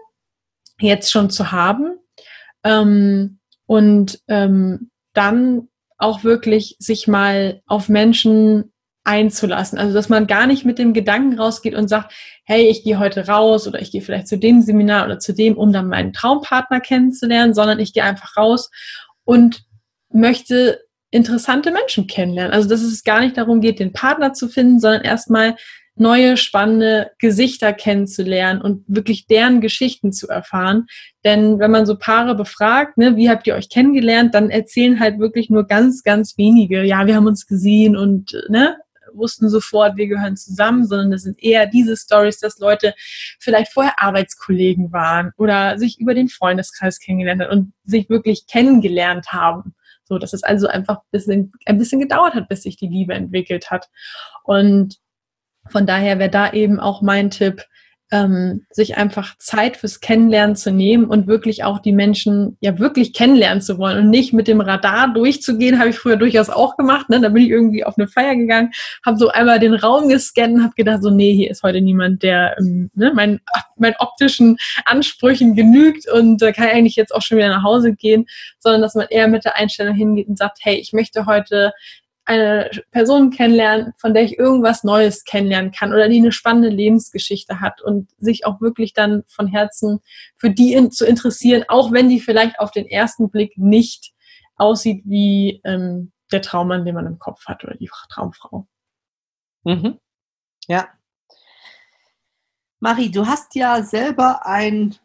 jetzt 0.79 1.11
schon 1.11 1.29
zu 1.29 1.51
haben? 1.51 1.97
Ähm, 2.63 3.39
und 3.65 4.19
ähm, 4.27 4.91
dann 5.13 5.69
auch 5.97 6.23
wirklich 6.23 6.75
sich 6.79 7.07
mal 7.07 7.61
auf 7.65 7.87
Menschen 7.89 8.72
einzulassen. 9.03 9.77
Also 9.77 9.93
dass 9.93 10.09
man 10.09 10.27
gar 10.27 10.47
nicht 10.47 10.65
mit 10.65 10.79
dem 10.79 10.93
Gedanken 10.93 11.37
rausgeht 11.37 11.75
und 11.75 11.87
sagt, 11.87 12.13
hey, 12.45 12.67
ich 12.69 12.83
gehe 12.83 12.99
heute 12.99 13.27
raus 13.27 13.67
oder 13.67 13.81
ich 13.81 13.91
gehe 13.91 14.01
vielleicht 14.01 14.27
zu 14.27 14.37
dem 14.37 14.61
Seminar 14.61 15.05
oder 15.05 15.19
zu 15.19 15.33
dem, 15.33 15.57
um 15.57 15.73
dann 15.73 15.87
meinen 15.87 16.13
Traumpartner 16.13 16.79
kennenzulernen, 16.79 17.53
sondern 17.53 17.79
ich 17.79 17.93
gehe 17.93 18.03
einfach 18.03 18.37
raus 18.37 18.69
und 19.25 19.63
möchte 20.11 20.81
interessante 21.11 21.71
Menschen 21.71 22.07
kennenlernen. 22.07 22.53
Also 22.53 22.69
dass 22.69 22.81
es 22.81 23.03
gar 23.03 23.21
nicht 23.21 23.37
darum 23.37 23.61
geht, 23.61 23.79
den 23.79 23.93
Partner 23.93 24.33
zu 24.33 24.47
finden, 24.47 24.79
sondern 24.79 25.03
erstmal 25.03 25.55
neue, 25.95 26.37
spannende 26.37 27.11
Gesichter 27.19 27.71
kennenzulernen 27.71 28.61
und 28.61 28.83
wirklich 28.87 29.27
deren 29.27 29.61
Geschichten 29.61 30.11
zu 30.11 30.27
erfahren. 30.27 30.87
Denn 31.23 31.59
wenn 31.59 31.69
man 31.69 31.85
so 31.85 31.97
Paare 31.97 32.35
befragt, 32.35 32.97
ne, 32.97 33.15
wie 33.15 33.29
habt 33.29 33.45
ihr 33.45 33.53
euch 33.53 33.69
kennengelernt, 33.69 34.33
dann 34.33 34.49
erzählen 34.49 34.99
halt 34.99 35.19
wirklich 35.19 35.49
nur 35.49 35.67
ganz, 35.67 36.03
ganz 36.03 36.37
wenige, 36.37 36.83
ja, 36.83 37.05
wir 37.05 37.15
haben 37.15 37.27
uns 37.27 37.45
gesehen 37.45 37.95
und 37.95 38.35
ne, 38.49 38.77
wussten 39.15 39.49
sofort, 39.49 39.97
wir 39.97 40.07
gehören 40.07 40.35
zusammen, 40.35 40.85
sondern 40.85 41.11
das 41.11 41.23
sind 41.23 41.41
eher 41.41 41.65
diese 41.65 41.95
Stories, 41.97 42.39
dass 42.39 42.59
Leute 42.59 42.93
vielleicht 43.39 43.71
vorher 43.73 44.01
Arbeitskollegen 44.01 44.91
waren 44.91 45.31
oder 45.37 45.77
sich 45.77 45.99
über 45.99 46.13
den 46.13 46.29
Freundeskreis 46.29 46.99
kennengelernt 46.99 47.41
haben 47.41 47.51
und 47.51 47.73
sich 47.85 48.09
wirklich 48.09 48.47
kennengelernt 48.47 49.27
haben. 49.31 49.75
So, 50.05 50.17
dass 50.17 50.33
es 50.33 50.43
also 50.43 50.67
einfach 50.67 50.97
ein 50.97 51.11
bisschen, 51.11 51.53
ein 51.65 51.77
bisschen 51.77 51.99
gedauert 51.99 52.33
hat, 52.33 52.49
bis 52.49 52.63
sich 52.63 52.75
die 52.75 52.87
Liebe 52.87 53.13
entwickelt 53.13 53.71
hat. 53.71 53.89
Und 54.43 54.97
von 55.69 55.85
daher 55.85 56.19
wäre 56.19 56.29
da 56.29 56.51
eben 56.51 56.79
auch 56.79 57.01
mein 57.01 57.29
Tipp, 57.29 57.63
ähm, 58.13 58.67
sich 58.69 58.95
einfach 58.95 59.35
Zeit 59.39 59.75
fürs 59.75 59.99
Kennenlernen 59.99 60.55
zu 60.55 60.71
nehmen 60.71 61.05
und 61.05 61.25
wirklich 61.25 61.63
auch 61.63 61.79
die 61.79 61.91
Menschen 61.91 62.57
ja 62.61 62.77
wirklich 62.77 63.11
kennenlernen 63.11 63.59
zu 63.59 63.79
wollen 63.79 63.97
und 63.97 64.11
nicht 64.11 64.33
mit 64.33 64.47
dem 64.47 64.61
Radar 64.61 65.11
durchzugehen, 65.11 65.79
habe 65.79 65.89
ich 65.89 65.97
früher 65.97 66.15
durchaus 66.15 66.51
auch 66.51 66.77
gemacht. 66.77 67.09
Ne? 67.09 67.19
Da 67.19 67.29
bin 67.29 67.41
ich 67.41 67.49
irgendwie 67.49 67.83
auf 67.83 67.97
eine 67.97 68.07
Feier 68.07 68.35
gegangen, 68.35 68.71
habe 69.03 69.17
so 69.17 69.29
einmal 69.29 69.59
den 69.59 69.73
Raum 69.73 70.09
gescannt 70.09 70.61
habe 70.61 70.75
gedacht, 70.75 71.01
so 71.01 71.09
nee, 71.09 71.33
hier 71.33 71.49
ist 71.49 71.63
heute 71.63 71.81
niemand, 71.81 72.21
der 72.21 72.55
ähm, 72.59 72.91
ne, 72.93 73.11
mein, 73.15 73.41
meinen 73.77 73.95
optischen 73.97 74.57
Ansprüchen 74.85 75.55
genügt 75.55 76.07
und 76.11 76.39
äh, 76.43 76.53
kann 76.53 76.67
eigentlich 76.67 76.95
jetzt 76.95 77.15
auch 77.15 77.23
schon 77.23 77.39
wieder 77.39 77.49
nach 77.49 77.63
Hause 77.63 77.95
gehen, 77.95 78.27
sondern 78.59 78.81
dass 78.83 78.93
man 78.93 79.07
eher 79.09 79.27
mit 79.27 79.43
der 79.43 79.55
Einstellung 79.55 79.95
hingeht 79.95 80.27
und 80.27 80.37
sagt, 80.37 80.59
hey, 80.61 80.75
ich 80.75 80.93
möchte 80.93 81.25
heute 81.25 81.73
eine 82.25 82.69
Person 82.91 83.31
kennenlernen, 83.31 83.93
von 83.97 84.13
der 84.13 84.23
ich 84.23 84.37
irgendwas 84.37 84.83
Neues 84.83 85.25
kennenlernen 85.25 85.71
kann 85.71 85.91
oder 85.91 86.07
die 86.07 86.19
eine 86.19 86.31
spannende 86.31 86.69
Lebensgeschichte 86.69 87.59
hat 87.59 87.81
und 87.81 88.09
sich 88.17 88.45
auch 88.45 88.61
wirklich 88.61 88.93
dann 88.93 89.23
von 89.27 89.47
Herzen 89.47 89.99
für 90.37 90.49
die 90.49 90.73
in, 90.73 90.91
zu 90.91 91.05
interessieren, 91.05 91.65
auch 91.67 91.91
wenn 91.91 92.09
die 92.09 92.21
vielleicht 92.21 92.59
auf 92.59 92.71
den 92.71 92.87
ersten 92.87 93.29
Blick 93.29 93.57
nicht 93.57 94.13
aussieht 94.55 95.01
wie 95.05 95.61
ähm, 95.65 96.11
der 96.31 96.41
Traummann, 96.41 96.85
den 96.85 96.95
man 96.95 97.07
im 97.07 97.19
Kopf 97.19 97.45
hat 97.45 97.63
oder 97.63 97.75
die 97.75 97.89
Traumfrau. 98.09 98.67
Mhm. 99.63 99.99
Ja. 100.67 100.87
Marie, 102.79 103.11
du 103.11 103.27
hast 103.27 103.55
ja 103.55 103.81
selber 103.83 104.45
ein 104.45 104.95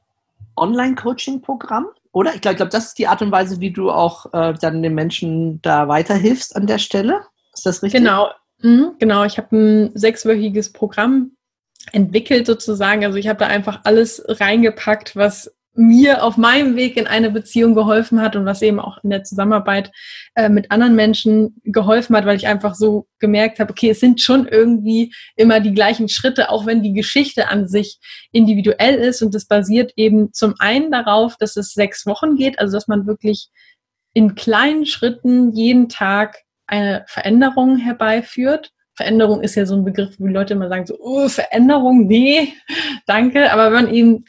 Online-Coaching-Programm 0.57 1.87
oder? 2.12 2.35
Ich 2.35 2.40
glaube, 2.40 2.57
glaub, 2.57 2.71
das 2.71 2.87
ist 2.87 2.99
die 2.99 3.07
Art 3.07 3.23
und 3.23 3.33
Weise, 3.33 3.61
wie 3.61 3.71
du 3.71 3.90
auch 3.90 4.33
äh, 4.33 4.55
dann 4.61 4.83
den 4.83 4.94
Menschen 4.94 5.61
da 5.62 5.88
weiterhilfst 5.88 6.57
an 6.57 6.66
der 6.66 6.79
Stelle. 6.79 7.23
Ist 7.53 7.66
das 7.66 7.83
richtig? 7.83 8.01
Genau, 8.01 8.31
mhm, 8.61 8.92
genau. 8.99 9.25
Ich 9.25 9.38
habe 9.38 9.57
ein 9.57 9.90
sechswöchiges 9.97 10.73
Programm 10.73 11.33
entwickelt 11.92 12.47
sozusagen. 12.47 13.05
Also 13.05 13.18
ich 13.18 13.29
habe 13.29 13.38
da 13.38 13.47
einfach 13.47 13.81
alles 13.85 14.23
reingepackt, 14.27 15.16
was 15.16 15.55
mir 15.79 16.25
auf 16.25 16.37
meinem 16.37 16.75
Weg 16.75 16.97
in 16.97 17.07
eine 17.07 17.31
Beziehung 17.31 17.75
geholfen 17.75 18.21
hat 18.21 18.35
und 18.35 18.45
was 18.45 18.62
eben 18.62 18.81
auch 18.81 18.99
in 19.05 19.11
der 19.11 19.23
Zusammenarbeit 19.23 19.93
äh, 20.35 20.49
mit 20.49 20.73
anderen 20.73 20.97
Menschen 20.97 21.61
geholfen 21.62 22.17
hat, 22.17 22.27
weil 22.27 22.37
ich 22.37 22.49
einfach 22.49 22.75
so 22.75 23.07
gemerkt 23.21 23.61
habe, 23.61 23.71
okay, 23.71 23.91
es 23.91 24.01
sind 24.01 24.21
schon 24.21 24.49
irgendwie 24.49 25.14
immer 25.37 25.61
die 25.61 25.73
gleichen 25.73 26.09
Schritte, 26.09 26.51
auch 26.51 26.67
wenn 26.67 26.83
die 26.83 26.95
Geschichte 26.95 27.49
an 27.49 27.69
sich 27.69 28.01
individuell 28.33 28.97
ist 28.97 29.23
und 29.23 29.35
das 29.35 29.47
basiert 29.47 29.93
eben 29.95 30.33
zum 30.33 30.55
einen 30.59 30.91
darauf, 30.91 31.37
dass 31.37 31.57
es 31.57 31.73
sechs 31.75 32.07
Wochen 32.07 32.35
geht, 32.35 32.59
also 32.59 32.77
dass 32.77 32.88
man 32.88 33.07
wirklich 33.07 33.49
in 34.14 34.35
kleinen 34.35 34.85
Schritten 34.85 35.53
jeden 35.53 35.88
Tag 35.88 36.38
eine 36.67 37.05
Veränderung 37.07 37.77
herbeiführt. 37.77 38.73
Veränderung 38.97 39.43
ist 39.43 39.55
ja 39.55 39.64
so 39.64 39.77
ein 39.77 39.85
Begriff, 39.85 40.17
wo 40.19 40.27
die 40.27 40.33
Leute 40.33 40.55
immer 40.55 40.69
sagen, 40.69 40.87
so, 40.87 40.97
oh, 40.99 41.29
Veränderung, 41.29 42.09
nee, 42.09 42.53
danke. 43.07 43.53
Aber 43.53 43.67
wenn 43.67 43.85
man 43.85 43.95
eben 43.95 44.25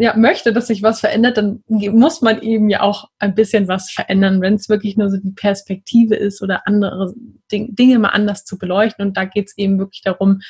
ja, 0.00 0.16
möchte, 0.16 0.52
dass 0.52 0.68
sich 0.68 0.84
was 0.84 1.00
verändert, 1.00 1.36
dann 1.36 1.64
muss 1.66 2.22
man 2.22 2.40
eben 2.40 2.70
ja 2.70 2.82
auch 2.82 3.08
ein 3.18 3.34
bisschen 3.34 3.66
was 3.66 3.90
verändern, 3.90 4.40
wenn 4.40 4.54
es 4.54 4.68
wirklich 4.68 4.96
nur 4.96 5.10
so 5.10 5.16
die 5.16 5.32
Perspektive 5.32 6.14
ist 6.14 6.40
oder 6.40 6.66
andere 6.66 7.14
Ding, 7.50 7.74
Dinge 7.74 7.98
mal 7.98 8.10
anders 8.10 8.44
zu 8.44 8.58
beleuchten. 8.58 9.04
Und 9.04 9.16
da 9.16 9.24
geht 9.24 9.48
es 9.48 9.58
eben 9.58 9.78
wirklich 9.80 10.02
darum, 10.02 10.40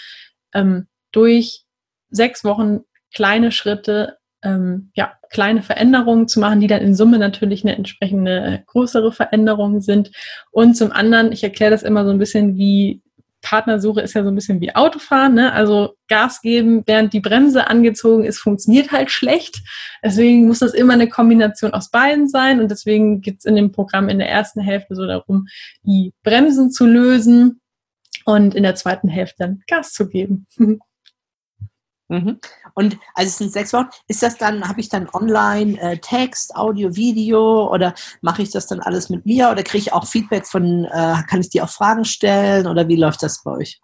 ähm, 0.52 0.86
durch 1.12 1.64
sechs 2.10 2.44
Wochen 2.44 2.80
kleine 3.14 3.50
Schritte, 3.50 4.18
ähm, 4.42 4.90
ja, 4.94 5.14
kleine 5.30 5.62
Veränderungen 5.62 6.28
zu 6.28 6.40
machen, 6.40 6.60
die 6.60 6.66
dann 6.66 6.82
in 6.82 6.94
Summe 6.94 7.18
natürlich 7.18 7.64
eine 7.64 7.74
entsprechende 7.74 8.64
größere 8.66 9.12
Veränderung 9.12 9.80
sind. 9.80 10.10
Und 10.50 10.74
zum 10.74 10.92
anderen, 10.92 11.32
ich 11.32 11.42
erkläre 11.42 11.70
das 11.70 11.82
immer 11.82 12.04
so 12.04 12.10
ein 12.10 12.18
bisschen 12.18 12.56
wie 12.56 13.02
Partnersuche 13.42 14.00
ist 14.00 14.14
ja 14.14 14.22
so 14.22 14.30
ein 14.30 14.34
bisschen 14.34 14.60
wie 14.60 14.74
Autofahren, 14.74 15.34
ne? 15.34 15.52
Also 15.52 15.94
Gas 16.08 16.40
geben, 16.40 16.82
während 16.86 17.12
die 17.12 17.20
Bremse 17.20 17.68
angezogen 17.68 18.24
ist, 18.24 18.38
funktioniert 18.38 18.90
halt 18.90 19.10
schlecht. 19.10 19.60
Deswegen 20.02 20.46
muss 20.46 20.58
das 20.58 20.74
immer 20.74 20.94
eine 20.94 21.08
Kombination 21.08 21.72
aus 21.72 21.90
beiden 21.90 22.28
sein. 22.28 22.60
Und 22.60 22.70
deswegen 22.70 23.20
geht's 23.20 23.44
in 23.44 23.56
dem 23.56 23.72
Programm 23.72 24.08
in 24.08 24.18
der 24.18 24.28
ersten 24.28 24.60
Hälfte 24.60 24.94
so 24.94 25.06
darum, 25.06 25.46
die 25.82 26.12
Bremsen 26.22 26.70
zu 26.70 26.86
lösen 26.86 27.60
und 28.24 28.54
in 28.54 28.62
der 28.62 28.74
zweiten 28.74 29.08
Hälfte 29.08 29.36
dann 29.38 29.62
Gas 29.66 29.92
zu 29.92 30.08
geben. 30.08 30.46
Mhm. 32.08 32.40
Und 32.74 32.96
also 33.14 33.28
es 33.28 33.38
sind 33.38 33.52
sechs 33.52 33.72
Wochen. 33.72 33.88
Ist 34.06 34.22
das 34.22 34.38
dann, 34.38 34.66
habe 34.66 34.80
ich 34.80 34.88
dann 34.88 35.08
online 35.12 35.78
äh, 35.80 35.98
Text, 35.98 36.54
Audio, 36.56 36.96
Video 36.96 37.72
oder 37.72 37.94
mache 38.22 38.42
ich 38.42 38.50
das 38.50 38.66
dann 38.66 38.80
alles 38.80 39.10
mit 39.10 39.26
mir 39.26 39.50
oder 39.50 39.62
kriege 39.62 39.82
ich 39.82 39.92
auch 39.92 40.06
Feedback 40.06 40.46
von, 40.46 40.84
äh, 40.84 41.16
kann 41.28 41.40
ich 41.40 41.50
dir 41.50 41.64
auch 41.64 41.70
Fragen 41.70 42.04
stellen 42.04 42.66
oder 42.66 42.88
wie 42.88 42.96
läuft 42.96 43.22
das 43.22 43.42
bei 43.42 43.52
euch? 43.52 43.80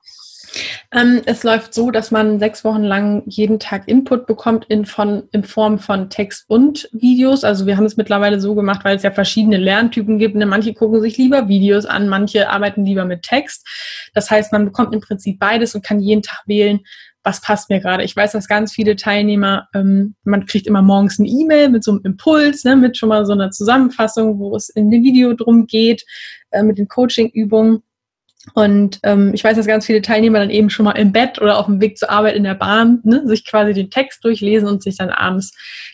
Ähm, 0.93 1.23
es 1.27 1.43
läuft 1.43 1.75
so, 1.75 1.91
dass 1.91 2.11
man 2.11 2.39
sechs 2.39 2.65
Wochen 2.65 2.83
lang 2.83 3.23
jeden 3.27 3.59
Tag 3.59 3.89
Input 3.89 4.27
bekommt 4.27 4.67
in, 4.67 4.87
von, 4.87 5.25
in 5.33 5.45
Form 5.45 5.79
von 5.79 6.11
Text 6.11 6.45
und 6.49 6.89
Videos. 6.93 7.45
Also 7.45 7.67
wir 7.67 7.77
haben 7.77 7.87
es 7.87 7.97
mittlerweile 7.97 8.41
so 8.41 8.55
gemacht, 8.55 8.85
weil 8.85 8.97
es 8.97 9.03
ja 9.03 9.11
verschiedene 9.11 9.57
Lerntypen 9.57 10.19
gibt. 10.19 10.37
Ne? 10.37 10.47
Manche 10.47 10.75
gucken 10.75 11.01
sich 11.01 11.19
lieber 11.19 11.49
Videos 11.49 11.87
an, 11.87 12.09
manche 12.09 12.49
arbeiten 12.49 12.85
lieber 12.85 13.05
mit 13.05 13.23
Text. 13.23 13.67
Das 14.15 14.31
heißt, 14.31 14.53
man 14.53 14.65
bekommt 14.65 14.95
im 14.95 15.01
Prinzip 15.01 15.39
beides 15.39 15.75
und 15.75 15.85
kann 15.85 16.01
jeden 16.01 16.23
Tag 16.23 16.43
wählen, 16.47 16.81
was 17.25 17.41
passt 17.41 17.71
mir 17.71 17.81
gerade. 17.81 18.05
Ich 18.05 18.15
weiß, 18.15 18.33
dass 18.33 18.47
ganz 18.47 18.73
viele 18.73 18.97
Teilnehmer, 18.97 19.69
ähm, 19.75 20.15
man 20.25 20.45
kriegt 20.45 20.67
immer 20.67 20.83
morgens 20.83 21.19
eine 21.19 21.29
E-Mail 21.29 21.71
mit 21.71 21.83
so 21.83 21.93
einem 21.93 22.03
Impuls, 22.05 22.65
ne, 22.65 22.77
mit 22.77 22.97
schon 22.97 23.09
mal 23.09 23.25
so 23.25 23.33
einer 23.33 23.51
Zusammenfassung, 23.51 24.39
wo 24.39 24.55
es 24.55 24.69
in 24.69 24.91
dem 24.91 25.03
Video 25.03 25.33
drum 25.33 25.67
geht, 25.67 26.05
äh, 26.51 26.63
mit 26.63 26.79
den 26.79 26.87
Coaching-Übungen. 26.87 27.83
Und 28.53 29.01
ähm, 29.05 29.33
ich 29.33 29.43
weiß, 29.43 29.57
dass 29.57 29.67
ganz 29.67 29.87
viele 29.87 30.03
Teilnehmer 30.03 30.39
dann 30.39 30.51
eben 30.51 30.69
schon 30.69 30.85
mal 30.85 30.93
im 30.93 31.13
Bett 31.13 31.41
oder 31.41 31.59
auf 31.59 31.65
dem 31.65 31.81
Weg 31.81 31.97
zur 31.97 32.11
Arbeit 32.11 32.37
in 32.37 32.45
der 32.45 32.55
Bahn 32.55 33.01
ne, 33.03 33.27
sich 33.27 33.47
quasi 33.47 33.73
den 33.73 33.91
Text 33.91 34.23
durchlesen 34.23 34.69
und 34.69 34.83
sich 34.83 34.99
dann 34.99 35.09
abends 35.09 35.53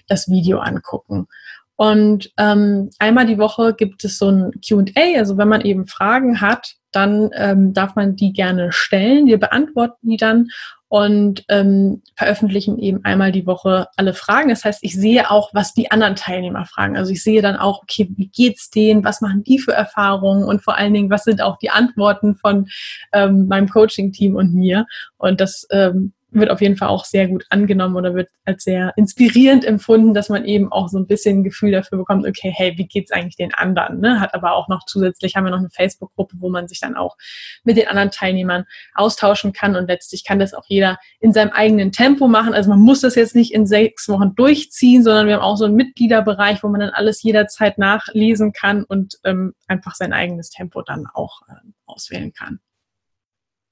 das 0.09 0.29
Video 0.29 0.59
angucken. 0.59 1.29
Und 1.77 2.31
ähm, 2.37 2.91
einmal 2.99 3.25
die 3.25 3.39
Woche 3.39 3.73
gibt 3.73 4.05
es 4.05 4.19
so 4.19 4.31
ein 4.31 4.51
QA, 4.61 5.17
also 5.17 5.39
wenn 5.39 5.49
man 5.49 5.63
eben 5.63 5.87
Fragen 5.87 6.41
hat, 6.41 6.75
dann 6.93 7.31
ähm, 7.35 7.73
darf 7.73 7.95
man 7.95 8.17
die 8.17 8.33
gerne 8.33 8.73
stellen. 8.73 9.27
Wir 9.27 9.39
beantworten 9.39 10.11
die 10.11 10.17
dann 10.17 10.49
und 10.91 11.45
ähm, 11.49 12.03
veröffentlichen 12.17 12.77
eben 12.81 13.05
einmal 13.05 13.31
die 13.31 13.47
Woche 13.47 13.87
alle 13.97 14.13
Fragen. 14.13 14.49
Das 14.49 14.65
heißt, 14.65 14.81
ich 14.83 14.97
sehe 14.97 15.31
auch, 15.31 15.55
was 15.55 15.73
die 15.73 15.93
anderen 15.93 16.17
Teilnehmer 16.17 16.67
fragen. 16.67 16.97
Also 16.97 17.13
ich 17.13 17.23
sehe 17.23 17.43
dann 17.43 17.55
auch, 17.55 17.85
okay, 17.85 18.11
wie 18.17 18.27
geht's 18.27 18.71
denen, 18.71 19.05
was 19.05 19.21
machen 19.21 19.45
die 19.45 19.61
für 19.61 19.73
Erfahrungen 19.73 20.43
und 20.43 20.65
vor 20.65 20.77
allen 20.77 20.93
Dingen, 20.93 21.09
was 21.09 21.23
sind 21.23 21.43
auch 21.43 21.59
die 21.59 21.71
Antworten 21.71 22.35
von 22.35 22.67
ähm, 23.13 23.47
meinem 23.47 23.69
Coaching-Team 23.69 24.35
und 24.35 24.53
mir. 24.53 24.85
Und 25.17 25.41
das 25.41 25.65
ähm, 25.71 26.13
wird 26.33 26.51
auf 26.51 26.61
jeden 26.61 26.77
Fall 26.77 26.89
auch 26.89 27.05
sehr 27.05 27.29
gut 27.29 27.45
angenommen 27.51 27.97
oder 27.97 28.15
wird 28.15 28.29
als 28.45 28.65
sehr 28.65 28.93
inspirierend 28.97 29.65
empfunden, 29.65 30.15
dass 30.15 30.29
man 30.29 30.45
eben 30.45 30.71
auch 30.71 30.89
so 30.89 30.99
ein 30.99 31.07
bisschen 31.07 31.41
ein 31.41 31.45
Gefühl 31.45 31.73
dafür 31.73 31.99
bekommt, 31.99 32.27
okay, 32.27 32.53
hey, 32.55 32.77
wie 32.77 32.87
geht's 32.87 33.11
eigentlich 33.11 33.37
den 33.37 33.53
anderen? 33.55 34.01
Ne? 34.01 34.21
Hat 34.21 34.35
aber 34.35 34.53
auch 34.55 34.69
noch 34.69 34.85
zusätzlich 34.87 35.37
haben 35.37 35.45
wir 35.45 35.51
noch 35.51 35.59
eine 35.59 35.71
Facebook-Gruppe, 35.71 36.37
wo 36.39 36.49
man 36.49 36.69
sich 36.69 36.81
dann 36.81 36.97
auch 36.97 37.17
mit 37.65 37.77
den 37.77 37.89
anderen 37.89 38.11
Teilnehmern 38.11 38.65
austauschen 38.95 39.53
kann 39.53 39.77
und 39.77 39.89
letztlich 39.89 40.25
kann 40.25 40.39
das 40.39 40.55
auch 40.55 40.65
jeder 40.69 40.99
in 41.21 41.33
seinem 41.33 41.51
eigenen 41.51 41.93
Tempo 41.93 42.29
machen. 42.29 42.55
Also 42.55 42.71
man 42.71 42.81
muss 42.81 43.01
das 43.01 43.15
jetzt 43.15 43.35
nicht 43.35 43.53
in 43.53 43.67
sechs 43.67 44.09
Wochen 44.09 44.35
durchziehen, 44.35 45.03
sondern 45.03 45.27
wir 45.27 45.35
haben 45.35 45.43
auch 45.43 45.57
so 45.57 45.65
einen 45.65 45.77
Mitgliederbereich, 45.77 46.63
wo 46.63 46.69
man 46.69 46.81
dann 46.81 46.91
alles 46.91 47.23
jederzeit 47.23 47.79
nachlesen 47.79 48.53
kann 48.53 48.85
und 48.85 49.19
ähm, 49.25 49.55
einfach 49.67 49.95
sein 49.95 50.13
eigenes 50.13 50.51
Tempo 50.51 50.83
dann 50.83 51.07
auch 51.13 51.43
äh, 51.49 51.55
auswählen 51.87 52.33
kann. 52.33 52.61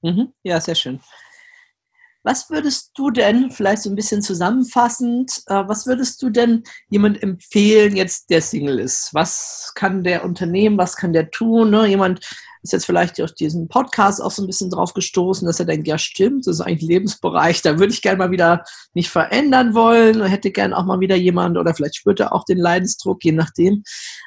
Mhm. 0.01 0.33
Ja, 0.43 0.59
sehr 0.61 0.75
schön. 0.75 0.99
Was 2.23 2.49
würdest 2.49 2.91
du 2.95 3.11
denn, 3.11 3.49
vielleicht 3.49 3.83
so 3.83 3.89
ein 3.89 3.95
bisschen 3.95 4.21
zusammenfassend, 4.21 5.41
äh, 5.47 5.63
was 5.67 5.87
würdest 5.87 6.21
du 6.21 6.29
denn 6.29 6.63
jemand 6.89 7.23
empfehlen, 7.23 7.95
jetzt 7.95 8.29
der 8.29 8.41
Single 8.41 8.79
ist? 8.79 9.11
Was 9.13 9.71
kann 9.75 10.03
der 10.03 10.25
unternehmen, 10.25 10.77
was 10.77 10.97
kann 10.97 11.13
der 11.13 11.31
tun? 11.31 11.69
Ne? 11.69 11.87
Jemand 11.87 12.19
ist 12.61 12.73
jetzt 12.73 12.85
vielleicht 12.85 13.17
durch 13.19 13.33
diesen 13.35 13.69
Podcast 13.69 14.21
auch 14.21 14.31
so 14.31 14.43
ein 14.43 14.47
bisschen 14.47 14.69
drauf 14.69 14.93
gestoßen, 14.93 15.47
dass 15.47 15.59
er 15.61 15.65
denkt, 15.65 15.87
ja 15.87 15.97
stimmt, 15.97 16.45
das 16.45 16.55
ist 16.55 16.61
eigentlich 16.61 16.83
ein 16.83 16.93
Lebensbereich, 16.93 17.61
da 17.61 17.79
würde 17.79 17.93
ich 17.93 18.01
gerne 18.01 18.17
mal 18.17 18.31
wieder 18.31 18.65
mich 18.93 19.09
verändern 19.09 19.73
wollen, 19.73 20.21
hätte 20.25 20.51
gerne 20.51 20.75
auch 20.75 20.85
mal 20.85 20.99
wieder 20.99 21.15
jemand 21.15 21.57
oder 21.57 21.73
vielleicht 21.73 21.95
spürt 21.95 22.19
er 22.19 22.33
auch 22.33 22.43
den 22.43 22.57
Leidensdruck, 22.57 23.23
je 23.23 23.31
nachdem. 23.31 23.83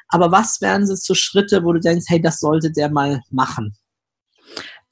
Aber 0.08 0.32
was 0.32 0.62
wären 0.62 0.86
so 0.86 1.14
Schritte, 1.14 1.62
wo 1.64 1.72
du 1.74 1.80
denkst, 1.80 2.06
hey, 2.08 2.22
das 2.22 2.40
sollte 2.40 2.72
der 2.72 2.90
mal 2.90 3.20
machen? 3.30 3.76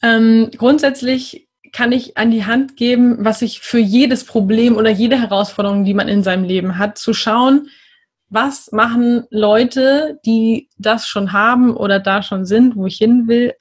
Ähm, 0.02 0.50
grundsätzlich 0.56 1.48
kann 1.72 1.92
ich 1.92 2.16
an 2.16 2.30
die 2.30 2.44
Hand 2.44 2.76
geben, 2.76 3.18
was 3.20 3.42
ich 3.42 3.60
für 3.60 3.78
jedes 3.78 4.24
Problem 4.24 4.76
oder 4.76 4.90
jede 4.90 5.20
Herausforderung, 5.20 5.84
die 5.84 5.94
man 5.94 6.08
in 6.08 6.22
seinem 6.22 6.44
Leben 6.44 6.78
hat, 6.78 6.98
zu 6.98 7.14
schauen, 7.14 7.68
was 8.28 8.70
machen 8.72 9.24
Leute, 9.30 10.20
die 10.24 10.68
das 10.78 11.06
schon 11.06 11.32
haben 11.32 11.76
oder 11.76 11.98
da 11.98 12.22
schon 12.22 12.46
sind, 12.46 12.76
wo 12.76 12.86
ich 12.86 12.96
hin 12.96 13.26
will, 13.26 13.54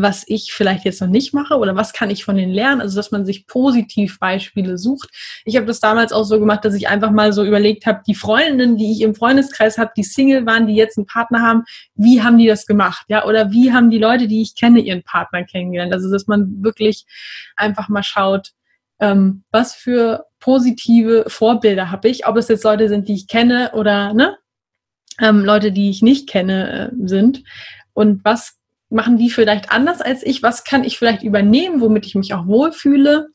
was 0.00 0.22
ich 0.28 0.52
vielleicht 0.52 0.84
jetzt 0.84 1.00
noch 1.00 1.08
nicht 1.08 1.34
mache 1.34 1.58
oder 1.58 1.74
was 1.74 1.92
kann 1.92 2.08
ich 2.08 2.24
von 2.24 2.36
denen 2.36 2.52
lernen? 2.52 2.80
Also, 2.80 2.94
dass 2.94 3.10
man 3.10 3.26
sich 3.26 3.48
positiv 3.48 4.20
Beispiele 4.20 4.78
sucht. 4.78 5.10
Ich 5.44 5.56
habe 5.56 5.66
das 5.66 5.80
damals 5.80 6.12
auch 6.12 6.22
so 6.22 6.38
gemacht, 6.38 6.64
dass 6.64 6.74
ich 6.74 6.86
einfach 6.86 7.10
mal 7.10 7.32
so 7.32 7.44
überlegt 7.44 7.84
habe, 7.84 8.02
die 8.06 8.14
Freundinnen, 8.14 8.76
die 8.76 8.92
ich 8.92 9.00
im 9.00 9.16
Freundeskreis 9.16 9.76
habe, 9.76 9.90
die 9.96 10.04
Single 10.04 10.46
waren, 10.46 10.68
die 10.68 10.74
jetzt 10.74 10.98
einen 10.98 11.06
Partner 11.06 11.42
haben, 11.42 11.64
wie 11.96 12.22
haben 12.22 12.38
die 12.38 12.46
das 12.46 12.66
gemacht? 12.66 13.06
Ja, 13.08 13.24
oder 13.24 13.50
wie 13.50 13.72
haben 13.72 13.90
die 13.90 13.98
Leute, 13.98 14.28
die 14.28 14.40
ich 14.40 14.54
kenne, 14.54 14.80
ihren 14.80 15.02
Partner 15.02 15.42
kennengelernt? 15.44 15.92
Also, 15.92 16.10
dass 16.12 16.28
man 16.28 16.62
wirklich 16.62 17.04
einfach 17.56 17.88
mal 17.88 18.04
schaut, 18.04 18.52
ähm, 19.00 19.42
was 19.50 19.74
für 19.74 20.26
positive 20.38 21.24
Vorbilder 21.26 21.90
habe 21.90 22.08
ich, 22.08 22.26
ob 22.26 22.36
es 22.36 22.46
jetzt 22.46 22.62
Leute 22.62 22.88
sind, 22.88 23.08
die 23.08 23.14
ich 23.14 23.26
kenne 23.26 23.72
oder 23.74 24.14
ne, 24.14 24.36
ähm, 25.20 25.44
Leute, 25.44 25.72
die 25.72 25.90
ich 25.90 26.02
nicht 26.02 26.28
kenne, 26.28 26.92
äh, 26.92 27.08
sind. 27.08 27.42
Und 27.94 28.24
was 28.24 28.57
machen 28.90 29.18
die 29.18 29.30
vielleicht 29.30 29.70
anders 29.70 30.00
als 30.00 30.24
ich? 30.24 30.42
Was 30.42 30.64
kann 30.64 30.84
ich 30.84 30.98
vielleicht 30.98 31.22
übernehmen, 31.22 31.80
womit 31.80 32.06
ich 32.06 32.14
mich 32.14 32.34
auch 32.34 32.46
wohlfühle? 32.46 33.28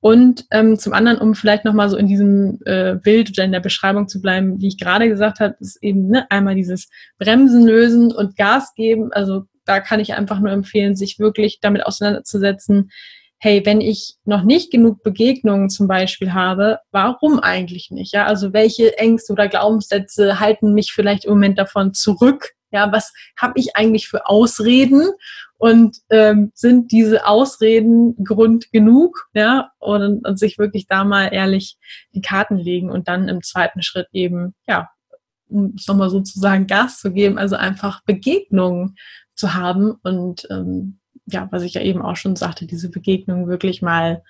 Und 0.00 0.46
ähm, 0.50 0.78
zum 0.78 0.94
anderen, 0.94 1.18
um 1.18 1.34
vielleicht 1.34 1.64
nochmal 1.64 1.88
so 1.88 1.96
in 1.96 2.08
diesem 2.08 2.58
äh, 2.64 2.96
Bild 2.96 3.30
oder 3.30 3.44
in 3.44 3.52
der 3.52 3.60
Beschreibung 3.60 4.08
zu 4.08 4.20
bleiben, 4.20 4.60
wie 4.60 4.66
ich 4.66 4.78
gerade 4.78 5.08
gesagt 5.08 5.38
habe, 5.38 5.54
ist 5.60 5.80
eben 5.80 6.08
ne, 6.08 6.26
einmal 6.28 6.56
dieses 6.56 6.88
Bremsen 7.18 7.64
lösen 7.64 8.12
und 8.12 8.36
Gas 8.36 8.74
geben. 8.74 9.12
Also 9.12 9.44
da 9.64 9.78
kann 9.78 10.00
ich 10.00 10.14
einfach 10.14 10.40
nur 10.40 10.50
empfehlen, 10.50 10.96
sich 10.96 11.20
wirklich 11.20 11.60
damit 11.60 11.86
auseinanderzusetzen, 11.86 12.90
hey, 13.38 13.62
wenn 13.64 13.80
ich 13.80 14.14
noch 14.24 14.42
nicht 14.42 14.70
genug 14.70 15.02
Begegnungen 15.02 15.68
zum 15.68 15.88
Beispiel 15.88 16.32
habe, 16.32 16.78
warum 16.92 17.40
eigentlich 17.40 17.90
nicht? 17.90 18.12
Ja, 18.12 18.24
also 18.26 18.52
welche 18.52 18.98
Ängste 18.98 19.32
oder 19.32 19.48
Glaubenssätze 19.48 20.38
halten 20.38 20.74
mich 20.74 20.92
vielleicht 20.92 21.24
im 21.24 21.32
Moment 21.32 21.58
davon 21.58 21.92
zurück, 21.92 22.50
ja, 22.72 22.90
was 22.92 23.12
habe 23.36 23.54
ich 23.56 23.76
eigentlich 23.76 24.08
für 24.08 24.26
Ausreden? 24.26 25.10
Und 25.58 25.98
ähm, 26.10 26.50
sind 26.54 26.90
diese 26.90 27.26
Ausreden 27.26 28.16
Grund 28.24 28.72
genug? 28.72 29.28
Ja, 29.34 29.70
und, 29.78 30.26
und 30.26 30.38
sich 30.38 30.58
wirklich 30.58 30.86
da 30.88 31.04
mal 31.04 31.28
ehrlich 31.32 31.76
die 32.14 32.22
Karten 32.22 32.56
legen 32.56 32.90
und 32.90 33.06
dann 33.06 33.28
im 33.28 33.42
zweiten 33.42 33.82
Schritt 33.82 34.08
eben, 34.12 34.54
ja, 34.66 34.90
um 35.48 35.74
es 35.76 35.86
nochmal 35.86 36.10
sozusagen 36.10 36.66
Gas 36.66 36.98
zu 36.98 37.12
geben, 37.12 37.38
also 37.38 37.56
einfach 37.56 38.02
Begegnungen 38.04 38.96
zu 39.34 39.54
haben 39.54 39.92
und 40.02 40.46
ähm, 40.50 40.98
ja, 41.26 41.48
was 41.50 41.62
ich 41.62 41.74
ja 41.74 41.82
eben 41.82 42.02
auch 42.02 42.16
schon 42.16 42.36
sagte, 42.36 42.66
diese 42.66 42.90
Begegnungen 42.90 43.48
wirklich 43.48 43.82
mal 43.82 44.22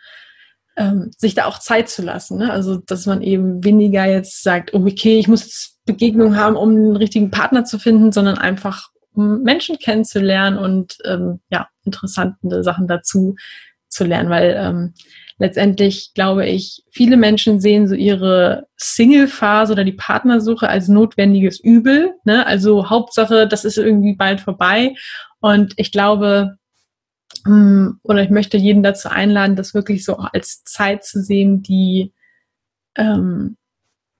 ähm, 0.76 1.10
sich 1.16 1.34
da 1.34 1.46
auch 1.46 1.58
Zeit 1.58 1.88
zu 1.88 2.02
lassen. 2.02 2.38
Ne? 2.38 2.50
Also, 2.50 2.76
dass 2.76 3.06
man 3.06 3.22
eben 3.22 3.64
weniger 3.64 4.06
jetzt 4.06 4.42
sagt, 4.42 4.74
oh, 4.74 4.86
okay, 4.86 5.18
ich 5.18 5.28
muss 5.28 5.78
Begegnung 5.84 6.36
haben, 6.36 6.56
um 6.56 6.70
einen 6.70 6.96
richtigen 6.96 7.30
Partner 7.30 7.64
zu 7.64 7.78
finden, 7.78 8.12
sondern 8.12 8.38
einfach 8.38 8.88
um 9.14 9.42
Menschen 9.42 9.78
kennenzulernen 9.78 10.56
und 10.56 10.96
ähm, 11.04 11.40
ja, 11.50 11.68
interessante 11.84 12.62
Sachen 12.62 12.86
dazu 12.86 13.34
zu 13.88 14.04
lernen, 14.04 14.30
weil 14.30 14.54
ähm, 14.56 14.94
letztendlich 15.38 16.12
glaube 16.14 16.46
ich, 16.46 16.82
viele 16.90 17.16
Menschen 17.16 17.60
sehen 17.60 17.86
so 17.86 17.94
ihre 17.94 18.66
Single-Phase 18.76 19.72
oder 19.72 19.84
die 19.84 19.92
Partnersuche 19.92 20.68
als 20.68 20.88
notwendiges 20.88 21.60
Übel. 21.60 22.14
Ne? 22.24 22.46
Also 22.46 22.88
Hauptsache, 22.88 23.46
das 23.46 23.64
ist 23.64 23.76
irgendwie 23.76 24.14
bald 24.14 24.40
vorbei. 24.40 24.94
Und 25.40 25.74
ich 25.76 25.92
glaube, 25.92 26.56
oder 27.44 28.22
ich 28.22 28.30
möchte 28.30 28.56
jeden 28.56 28.82
dazu 28.82 29.08
einladen, 29.08 29.56
das 29.56 29.74
wirklich 29.74 30.04
so 30.04 30.16
als 30.16 30.64
Zeit 30.64 31.04
zu 31.04 31.20
sehen, 31.22 31.62
die 31.62 32.12
ähm, 32.96 33.56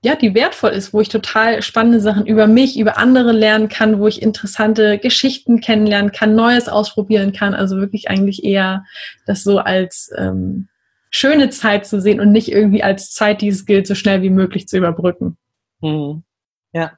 ja, 0.05 0.17
die 0.17 0.35
wertvoll 0.35 0.71
ist, 0.71 0.93
wo 0.93 0.99
ich 0.99 1.07
total 1.07 1.61
spannende 1.61 2.01
Sachen 2.01 2.25
über 2.25 2.45
mich, 2.45 2.77
über 2.77 2.97
andere 2.97 3.31
lernen 3.31 3.69
kann, 3.69 3.99
wo 3.99 4.07
ich 4.07 4.21
interessante 4.21 4.97
Geschichten 4.97 5.61
kennenlernen 5.61 6.11
kann, 6.11 6.35
Neues 6.35 6.67
ausprobieren 6.67 7.31
kann. 7.31 7.53
Also 7.53 7.77
wirklich 7.77 8.09
eigentlich 8.09 8.43
eher 8.43 8.83
das 9.25 9.43
so 9.43 9.59
als 9.59 10.11
ähm, 10.17 10.67
schöne 11.09 11.51
Zeit 11.51 11.87
zu 11.87 12.01
sehen 12.01 12.19
und 12.19 12.33
nicht 12.33 12.51
irgendwie 12.51 12.83
als 12.83 13.11
Zeit, 13.11 13.39
die 13.39 13.47
es 13.47 13.65
gilt, 13.65 13.87
so 13.87 13.95
schnell 13.95 14.21
wie 14.21 14.29
möglich 14.29 14.67
zu 14.67 14.77
überbrücken. 14.77 15.37
Hm. 15.81 16.23
Ja. 16.73 16.97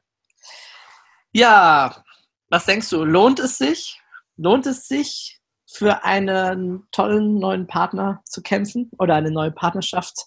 Ja, 1.32 2.04
was 2.50 2.66
denkst 2.66 2.90
du? 2.90 3.04
Lohnt 3.04 3.40
es 3.40 3.60
sich? 3.60 4.02
Lohnt 4.36 4.66
es 4.66 4.88
sich, 4.88 5.35
für 5.76 6.06
einen 6.06 6.84
tollen 6.92 7.38
neuen 7.40 7.68
Partner 7.68 8.22
zu 8.26 8.42
kämpfen 8.42 8.90
oder 8.98 9.16
eine 9.16 9.32
neue 9.32 9.52
Partnerschaft 9.52 10.26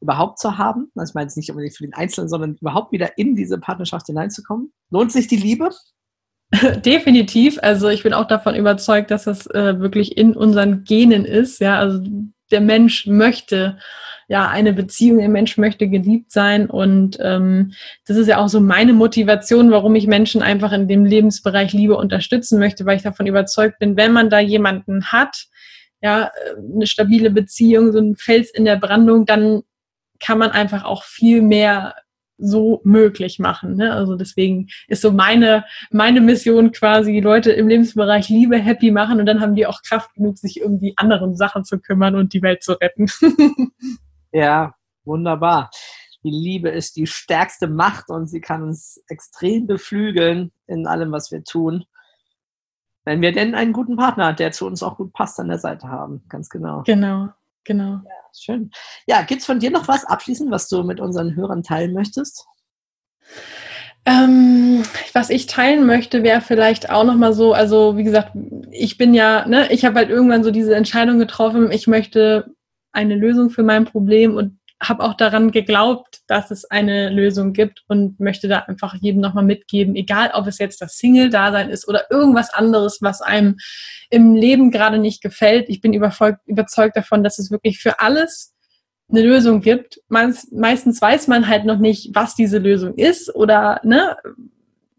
überhaupt 0.00 0.40
zu 0.40 0.58
haben. 0.58 0.90
Also 0.96 1.12
ich 1.12 1.14
meine 1.14 1.26
jetzt 1.26 1.36
nicht 1.36 1.50
unbedingt 1.50 1.76
für 1.76 1.84
den 1.84 1.94
Einzelnen, 1.94 2.28
sondern 2.28 2.56
überhaupt 2.60 2.90
wieder 2.90 3.16
in 3.16 3.36
diese 3.36 3.58
Partnerschaft 3.58 4.06
hineinzukommen. 4.06 4.72
Lohnt 4.90 5.12
sich 5.12 5.28
die 5.28 5.36
Liebe? 5.36 5.70
Definitiv. 6.84 7.58
Also 7.62 7.88
ich 7.88 8.02
bin 8.02 8.12
auch 8.12 8.26
davon 8.26 8.56
überzeugt, 8.56 9.10
dass 9.10 9.24
das 9.24 9.46
äh, 9.48 9.78
wirklich 9.78 10.16
in 10.16 10.34
unseren 10.34 10.82
Genen 10.82 11.24
ist. 11.24 11.60
Ja, 11.60 11.78
also 11.78 12.00
der 12.50 12.60
Mensch 12.60 13.06
möchte 13.06 13.78
ja 14.28 14.46
eine 14.48 14.74
Beziehung, 14.74 15.18
der 15.18 15.28
Mensch 15.30 15.56
möchte 15.56 15.88
geliebt 15.88 16.30
sein 16.30 16.68
und 16.68 17.18
ähm, 17.20 17.72
das 18.06 18.18
ist 18.18 18.28
ja 18.28 18.38
auch 18.38 18.48
so 18.48 18.60
meine 18.60 18.92
Motivation, 18.92 19.70
warum 19.70 19.94
ich 19.94 20.06
Menschen 20.06 20.42
einfach 20.42 20.72
in 20.72 20.86
dem 20.86 21.06
Lebensbereich 21.06 21.72
Liebe 21.72 21.96
unterstützen 21.96 22.58
möchte, 22.58 22.84
weil 22.84 22.96
ich 22.96 23.02
davon 23.02 23.26
überzeugt 23.26 23.78
bin, 23.78 23.96
wenn 23.96 24.12
man 24.12 24.28
da 24.28 24.38
jemanden 24.38 25.06
hat, 25.06 25.46
ja, 26.02 26.30
eine 26.56 26.86
stabile 26.86 27.30
Beziehung, 27.30 27.90
so 27.90 27.98
ein 27.98 28.16
Fels 28.16 28.50
in 28.50 28.66
der 28.66 28.76
Brandung, 28.76 29.24
dann 29.24 29.62
kann 30.20 30.38
man 30.38 30.50
einfach 30.50 30.84
auch 30.84 31.04
viel 31.04 31.42
mehr 31.42 31.94
so 32.38 32.80
möglich 32.84 33.38
machen. 33.40 33.76
Ne? 33.76 33.92
Also 33.92 34.14
deswegen 34.14 34.68
ist 34.86 35.02
so 35.02 35.10
meine, 35.10 35.64
meine 35.90 36.20
Mission 36.20 36.70
quasi, 36.70 37.12
die 37.12 37.20
Leute 37.20 37.50
im 37.50 37.66
Lebensbereich 37.66 38.28
Liebe 38.28 38.58
happy 38.58 38.92
machen 38.92 39.18
und 39.18 39.26
dann 39.26 39.40
haben 39.40 39.56
die 39.56 39.66
auch 39.66 39.82
Kraft 39.82 40.14
genug, 40.14 40.38
sich 40.38 40.60
irgendwie 40.60 40.94
anderen 40.96 41.34
Sachen 41.34 41.64
zu 41.64 41.80
kümmern 41.80 42.14
und 42.14 42.32
die 42.32 42.42
Welt 42.42 42.62
zu 42.62 42.72
retten. 42.74 43.06
ja, 44.32 44.74
wunderbar. 45.04 45.70
Die 46.24 46.30
Liebe 46.30 46.68
ist 46.68 46.96
die 46.96 47.06
stärkste 47.06 47.68
Macht 47.68 48.10
und 48.10 48.26
sie 48.26 48.40
kann 48.40 48.62
uns 48.62 49.02
extrem 49.08 49.66
beflügeln 49.66 50.52
in 50.66 50.86
allem, 50.86 51.12
was 51.12 51.30
wir 51.30 51.44
tun. 51.44 51.84
Wenn 53.04 53.22
wir 53.22 53.32
denn 53.32 53.54
einen 53.54 53.72
guten 53.72 53.96
Partner, 53.96 54.32
der 54.32 54.52
zu 54.52 54.66
uns 54.66 54.82
auch 54.82 54.96
gut 54.96 55.12
passt, 55.12 55.38
an 55.40 55.48
der 55.48 55.58
Seite 55.58 55.88
haben. 55.88 56.24
Ganz 56.28 56.50
genau. 56.50 56.82
Genau, 56.84 57.28
genau. 57.64 58.00
Ja 58.04 58.18
schön. 58.38 58.70
Ja, 59.06 59.22
gibt 59.22 59.40
es 59.40 59.46
von 59.46 59.60
dir 59.60 59.70
noch 59.70 59.88
was 59.88 60.04
abschließend, 60.04 60.50
was 60.50 60.68
du 60.68 60.82
mit 60.82 61.00
unseren 61.00 61.34
Hörern 61.36 61.62
teilen 61.62 61.92
möchtest? 61.92 62.46
Ähm, 64.04 64.82
was 65.12 65.28
ich 65.28 65.46
teilen 65.46 65.84
möchte, 65.84 66.22
wäre 66.22 66.40
vielleicht 66.40 66.90
auch 66.90 67.04
nochmal 67.04 67.34
so, 67.34 67.52
also 67.52 67.96
wie 67.96 68.04
gesagt, 68.04 68.32
ich 68.70 68.96
bin 68.96 69.12
ja, 69.12 69.46
ne, 69.46 69.70
ich 69.70 69.84
habe 69.84 69.96
halt 69.96 70.08
irgendwann 70.08 70.44
so 70.44 70.50
diese 70.50 70.74
Entscheidung 70.74 71.18
getroffen, 71.18 71.70
ich 71.70 71.86
möchte 71.86 72.54
eine 72.98 73.14
Lösung 73.14 73.50
für 73.50 73.62
mein 73.62 73.84
Problem 73.84 74.34
und 74.34 74.58
habe 74.80 75.02
auch 75.02 75.14
daran 75.14 75.50
geglaubt, 75.50 76.20
dass 76.26 76.50
es 76.50 76.64
eine 76.64 77.10
Lösung 77.10 77.52
gibt 77.52 77.82
und 77.88 78.20
möchte 78.20 78.48
da 78.48 78.60
einfach 78.60 78.94
jedem 78.94 79.20
nochmal 79.20 79.44
mitgeben, 79.44 79.96
egal 79.96 80.30
ob 80.34 80.46
es 80.46 80.58
jetzt 80.58 80.80
das 80.80 80.98
Single-Dasein 80.98 81.70
ist 81.70 81.88
oder 81.88 82.10
irgendwas 82.10 82.52
anderes, 82.52 82.98
was 83.00 83.20
einem 83.20 83.56
im 84.10 84.34
Leben 84.34 84.70
gerade 84.70 84.98
nicht 84.98 85.22
gefällt. 85.22 85.68
Ich 85.68 85.80
bin 85.80 85.92
überzeugt 85.92 86.96
davon, 86.96 87.24
dass 87.24 87.38
es 87.38 87.50
wirklich 87.50 87.78
für 87.80 88.00
alles 88.00 88.54
eine 89.10 89.22
Lösung 89.22 89.62
gibt. 89.62 90.00
meistens 90.08 91.00
weiß 91.00 91.28
man 91.28 91.48
halt 91.48 91.64
noch 91.64 91.78
nicht, 91.78 92.10
was 92.14 92.34
diese 92.34 92.58
Lösung 92.58 92.94
ist 92.94 93.34
oder, 93.34 93.80
ne, 93.84 94.16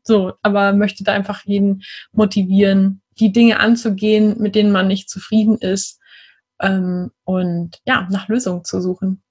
so, 0.03 0.33
aber 0.41 0.73
möchte 0.73 1.03
da 1.03 1.13
einfach 1.13 1.45
jeden 1.45 1.83
motivieren, 2.11 3.01
die 3.19 3.31
Dinge 3.31 3.59
anzugehen, 3.59 4.35
mit 4.39 4.55
denen 4.55 4.71
man 4.71 4.87
nicht 4.87 5.09
zufrieden 5.09 5.57
ist 5.57 5.98
ähm, 6.61 7.11
und 7.23 7.79
ja, 7.85 8.07
nach 8.09 8.27
Lösungen 8.27 8.63
zu 8.63 8.81
suchen. 8.81 9.23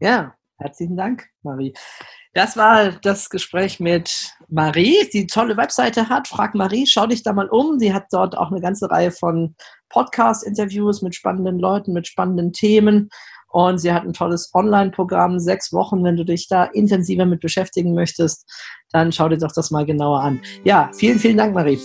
Ja, 0.00 0.34
herzlichen 0.58 0.96
Dank, 0.96 1.28
Marie. 1.42 1.74
Das 2.34 2.56
war 2.56 2.92
das 2.92 3.28
Gespräch 3.28 3.78
mit 3.78 4.32
Marie, 4.48 5.08
die 5.12 5.26
tolle 5.26 5.56
Webseite 5.56 6.08
hat. 6.08 6.28
Frag 6.28 6.54
Marie, 6.54 6.86
schau 6.86 7.06
dich 7.06 7.22
da 7.22 7.32
mal 7.34 7.48
um. 7.48 7.78
Sie 7.78 7.92
hat 7.92 8.06
dort 8.10 8.36
auch 8.36 8.50
eine 8.50 8.60
ganze 8.60 8.90
Reihe 8.90 9.10
von 9.10 9.54
Podcast-Interviews 9.90 11.02
mit 11.02 11.14
spannenden 11.14 11.58
Leuten, 11.58 11.92
mit 11.92 12.06
spannenden 12.06 12.52
Themen. 12.52 13.10
Und 13.48 13.78
sie 13.78 13.92
hat 13.92 14.04
ein 14.04 14.14
tolles 14.14 14.50
Online-Programm, 14.54 15.38
sechs 15.38 15.74
Wochen. 15.74 16.02
Wenn 16.04 16.16
du 16.16 16.24
dich 16.24 16.48
da 16.48 16.64
intensiver 16.64 17.26
mit 17.26 17.40
beschäftigen 17.40 17.94
möchtest, 17.94 18.50
dann 18.92 19.12
schau 19.12 19.28
dir 19.28 19.36
doch 19.36 19.52
das 19.52 19.70
mal 19.70 19.84
genauer 19.84 20.20
an. 20.20 20.40
Ja, 20.64 20.90
vielen, 20.94 21.18
vielen 21.18 21.36
Dank, 21.36 21.54
Marie. 21.54 21.78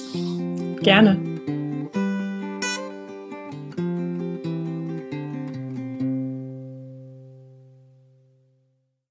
Gerne. 0.81 1.56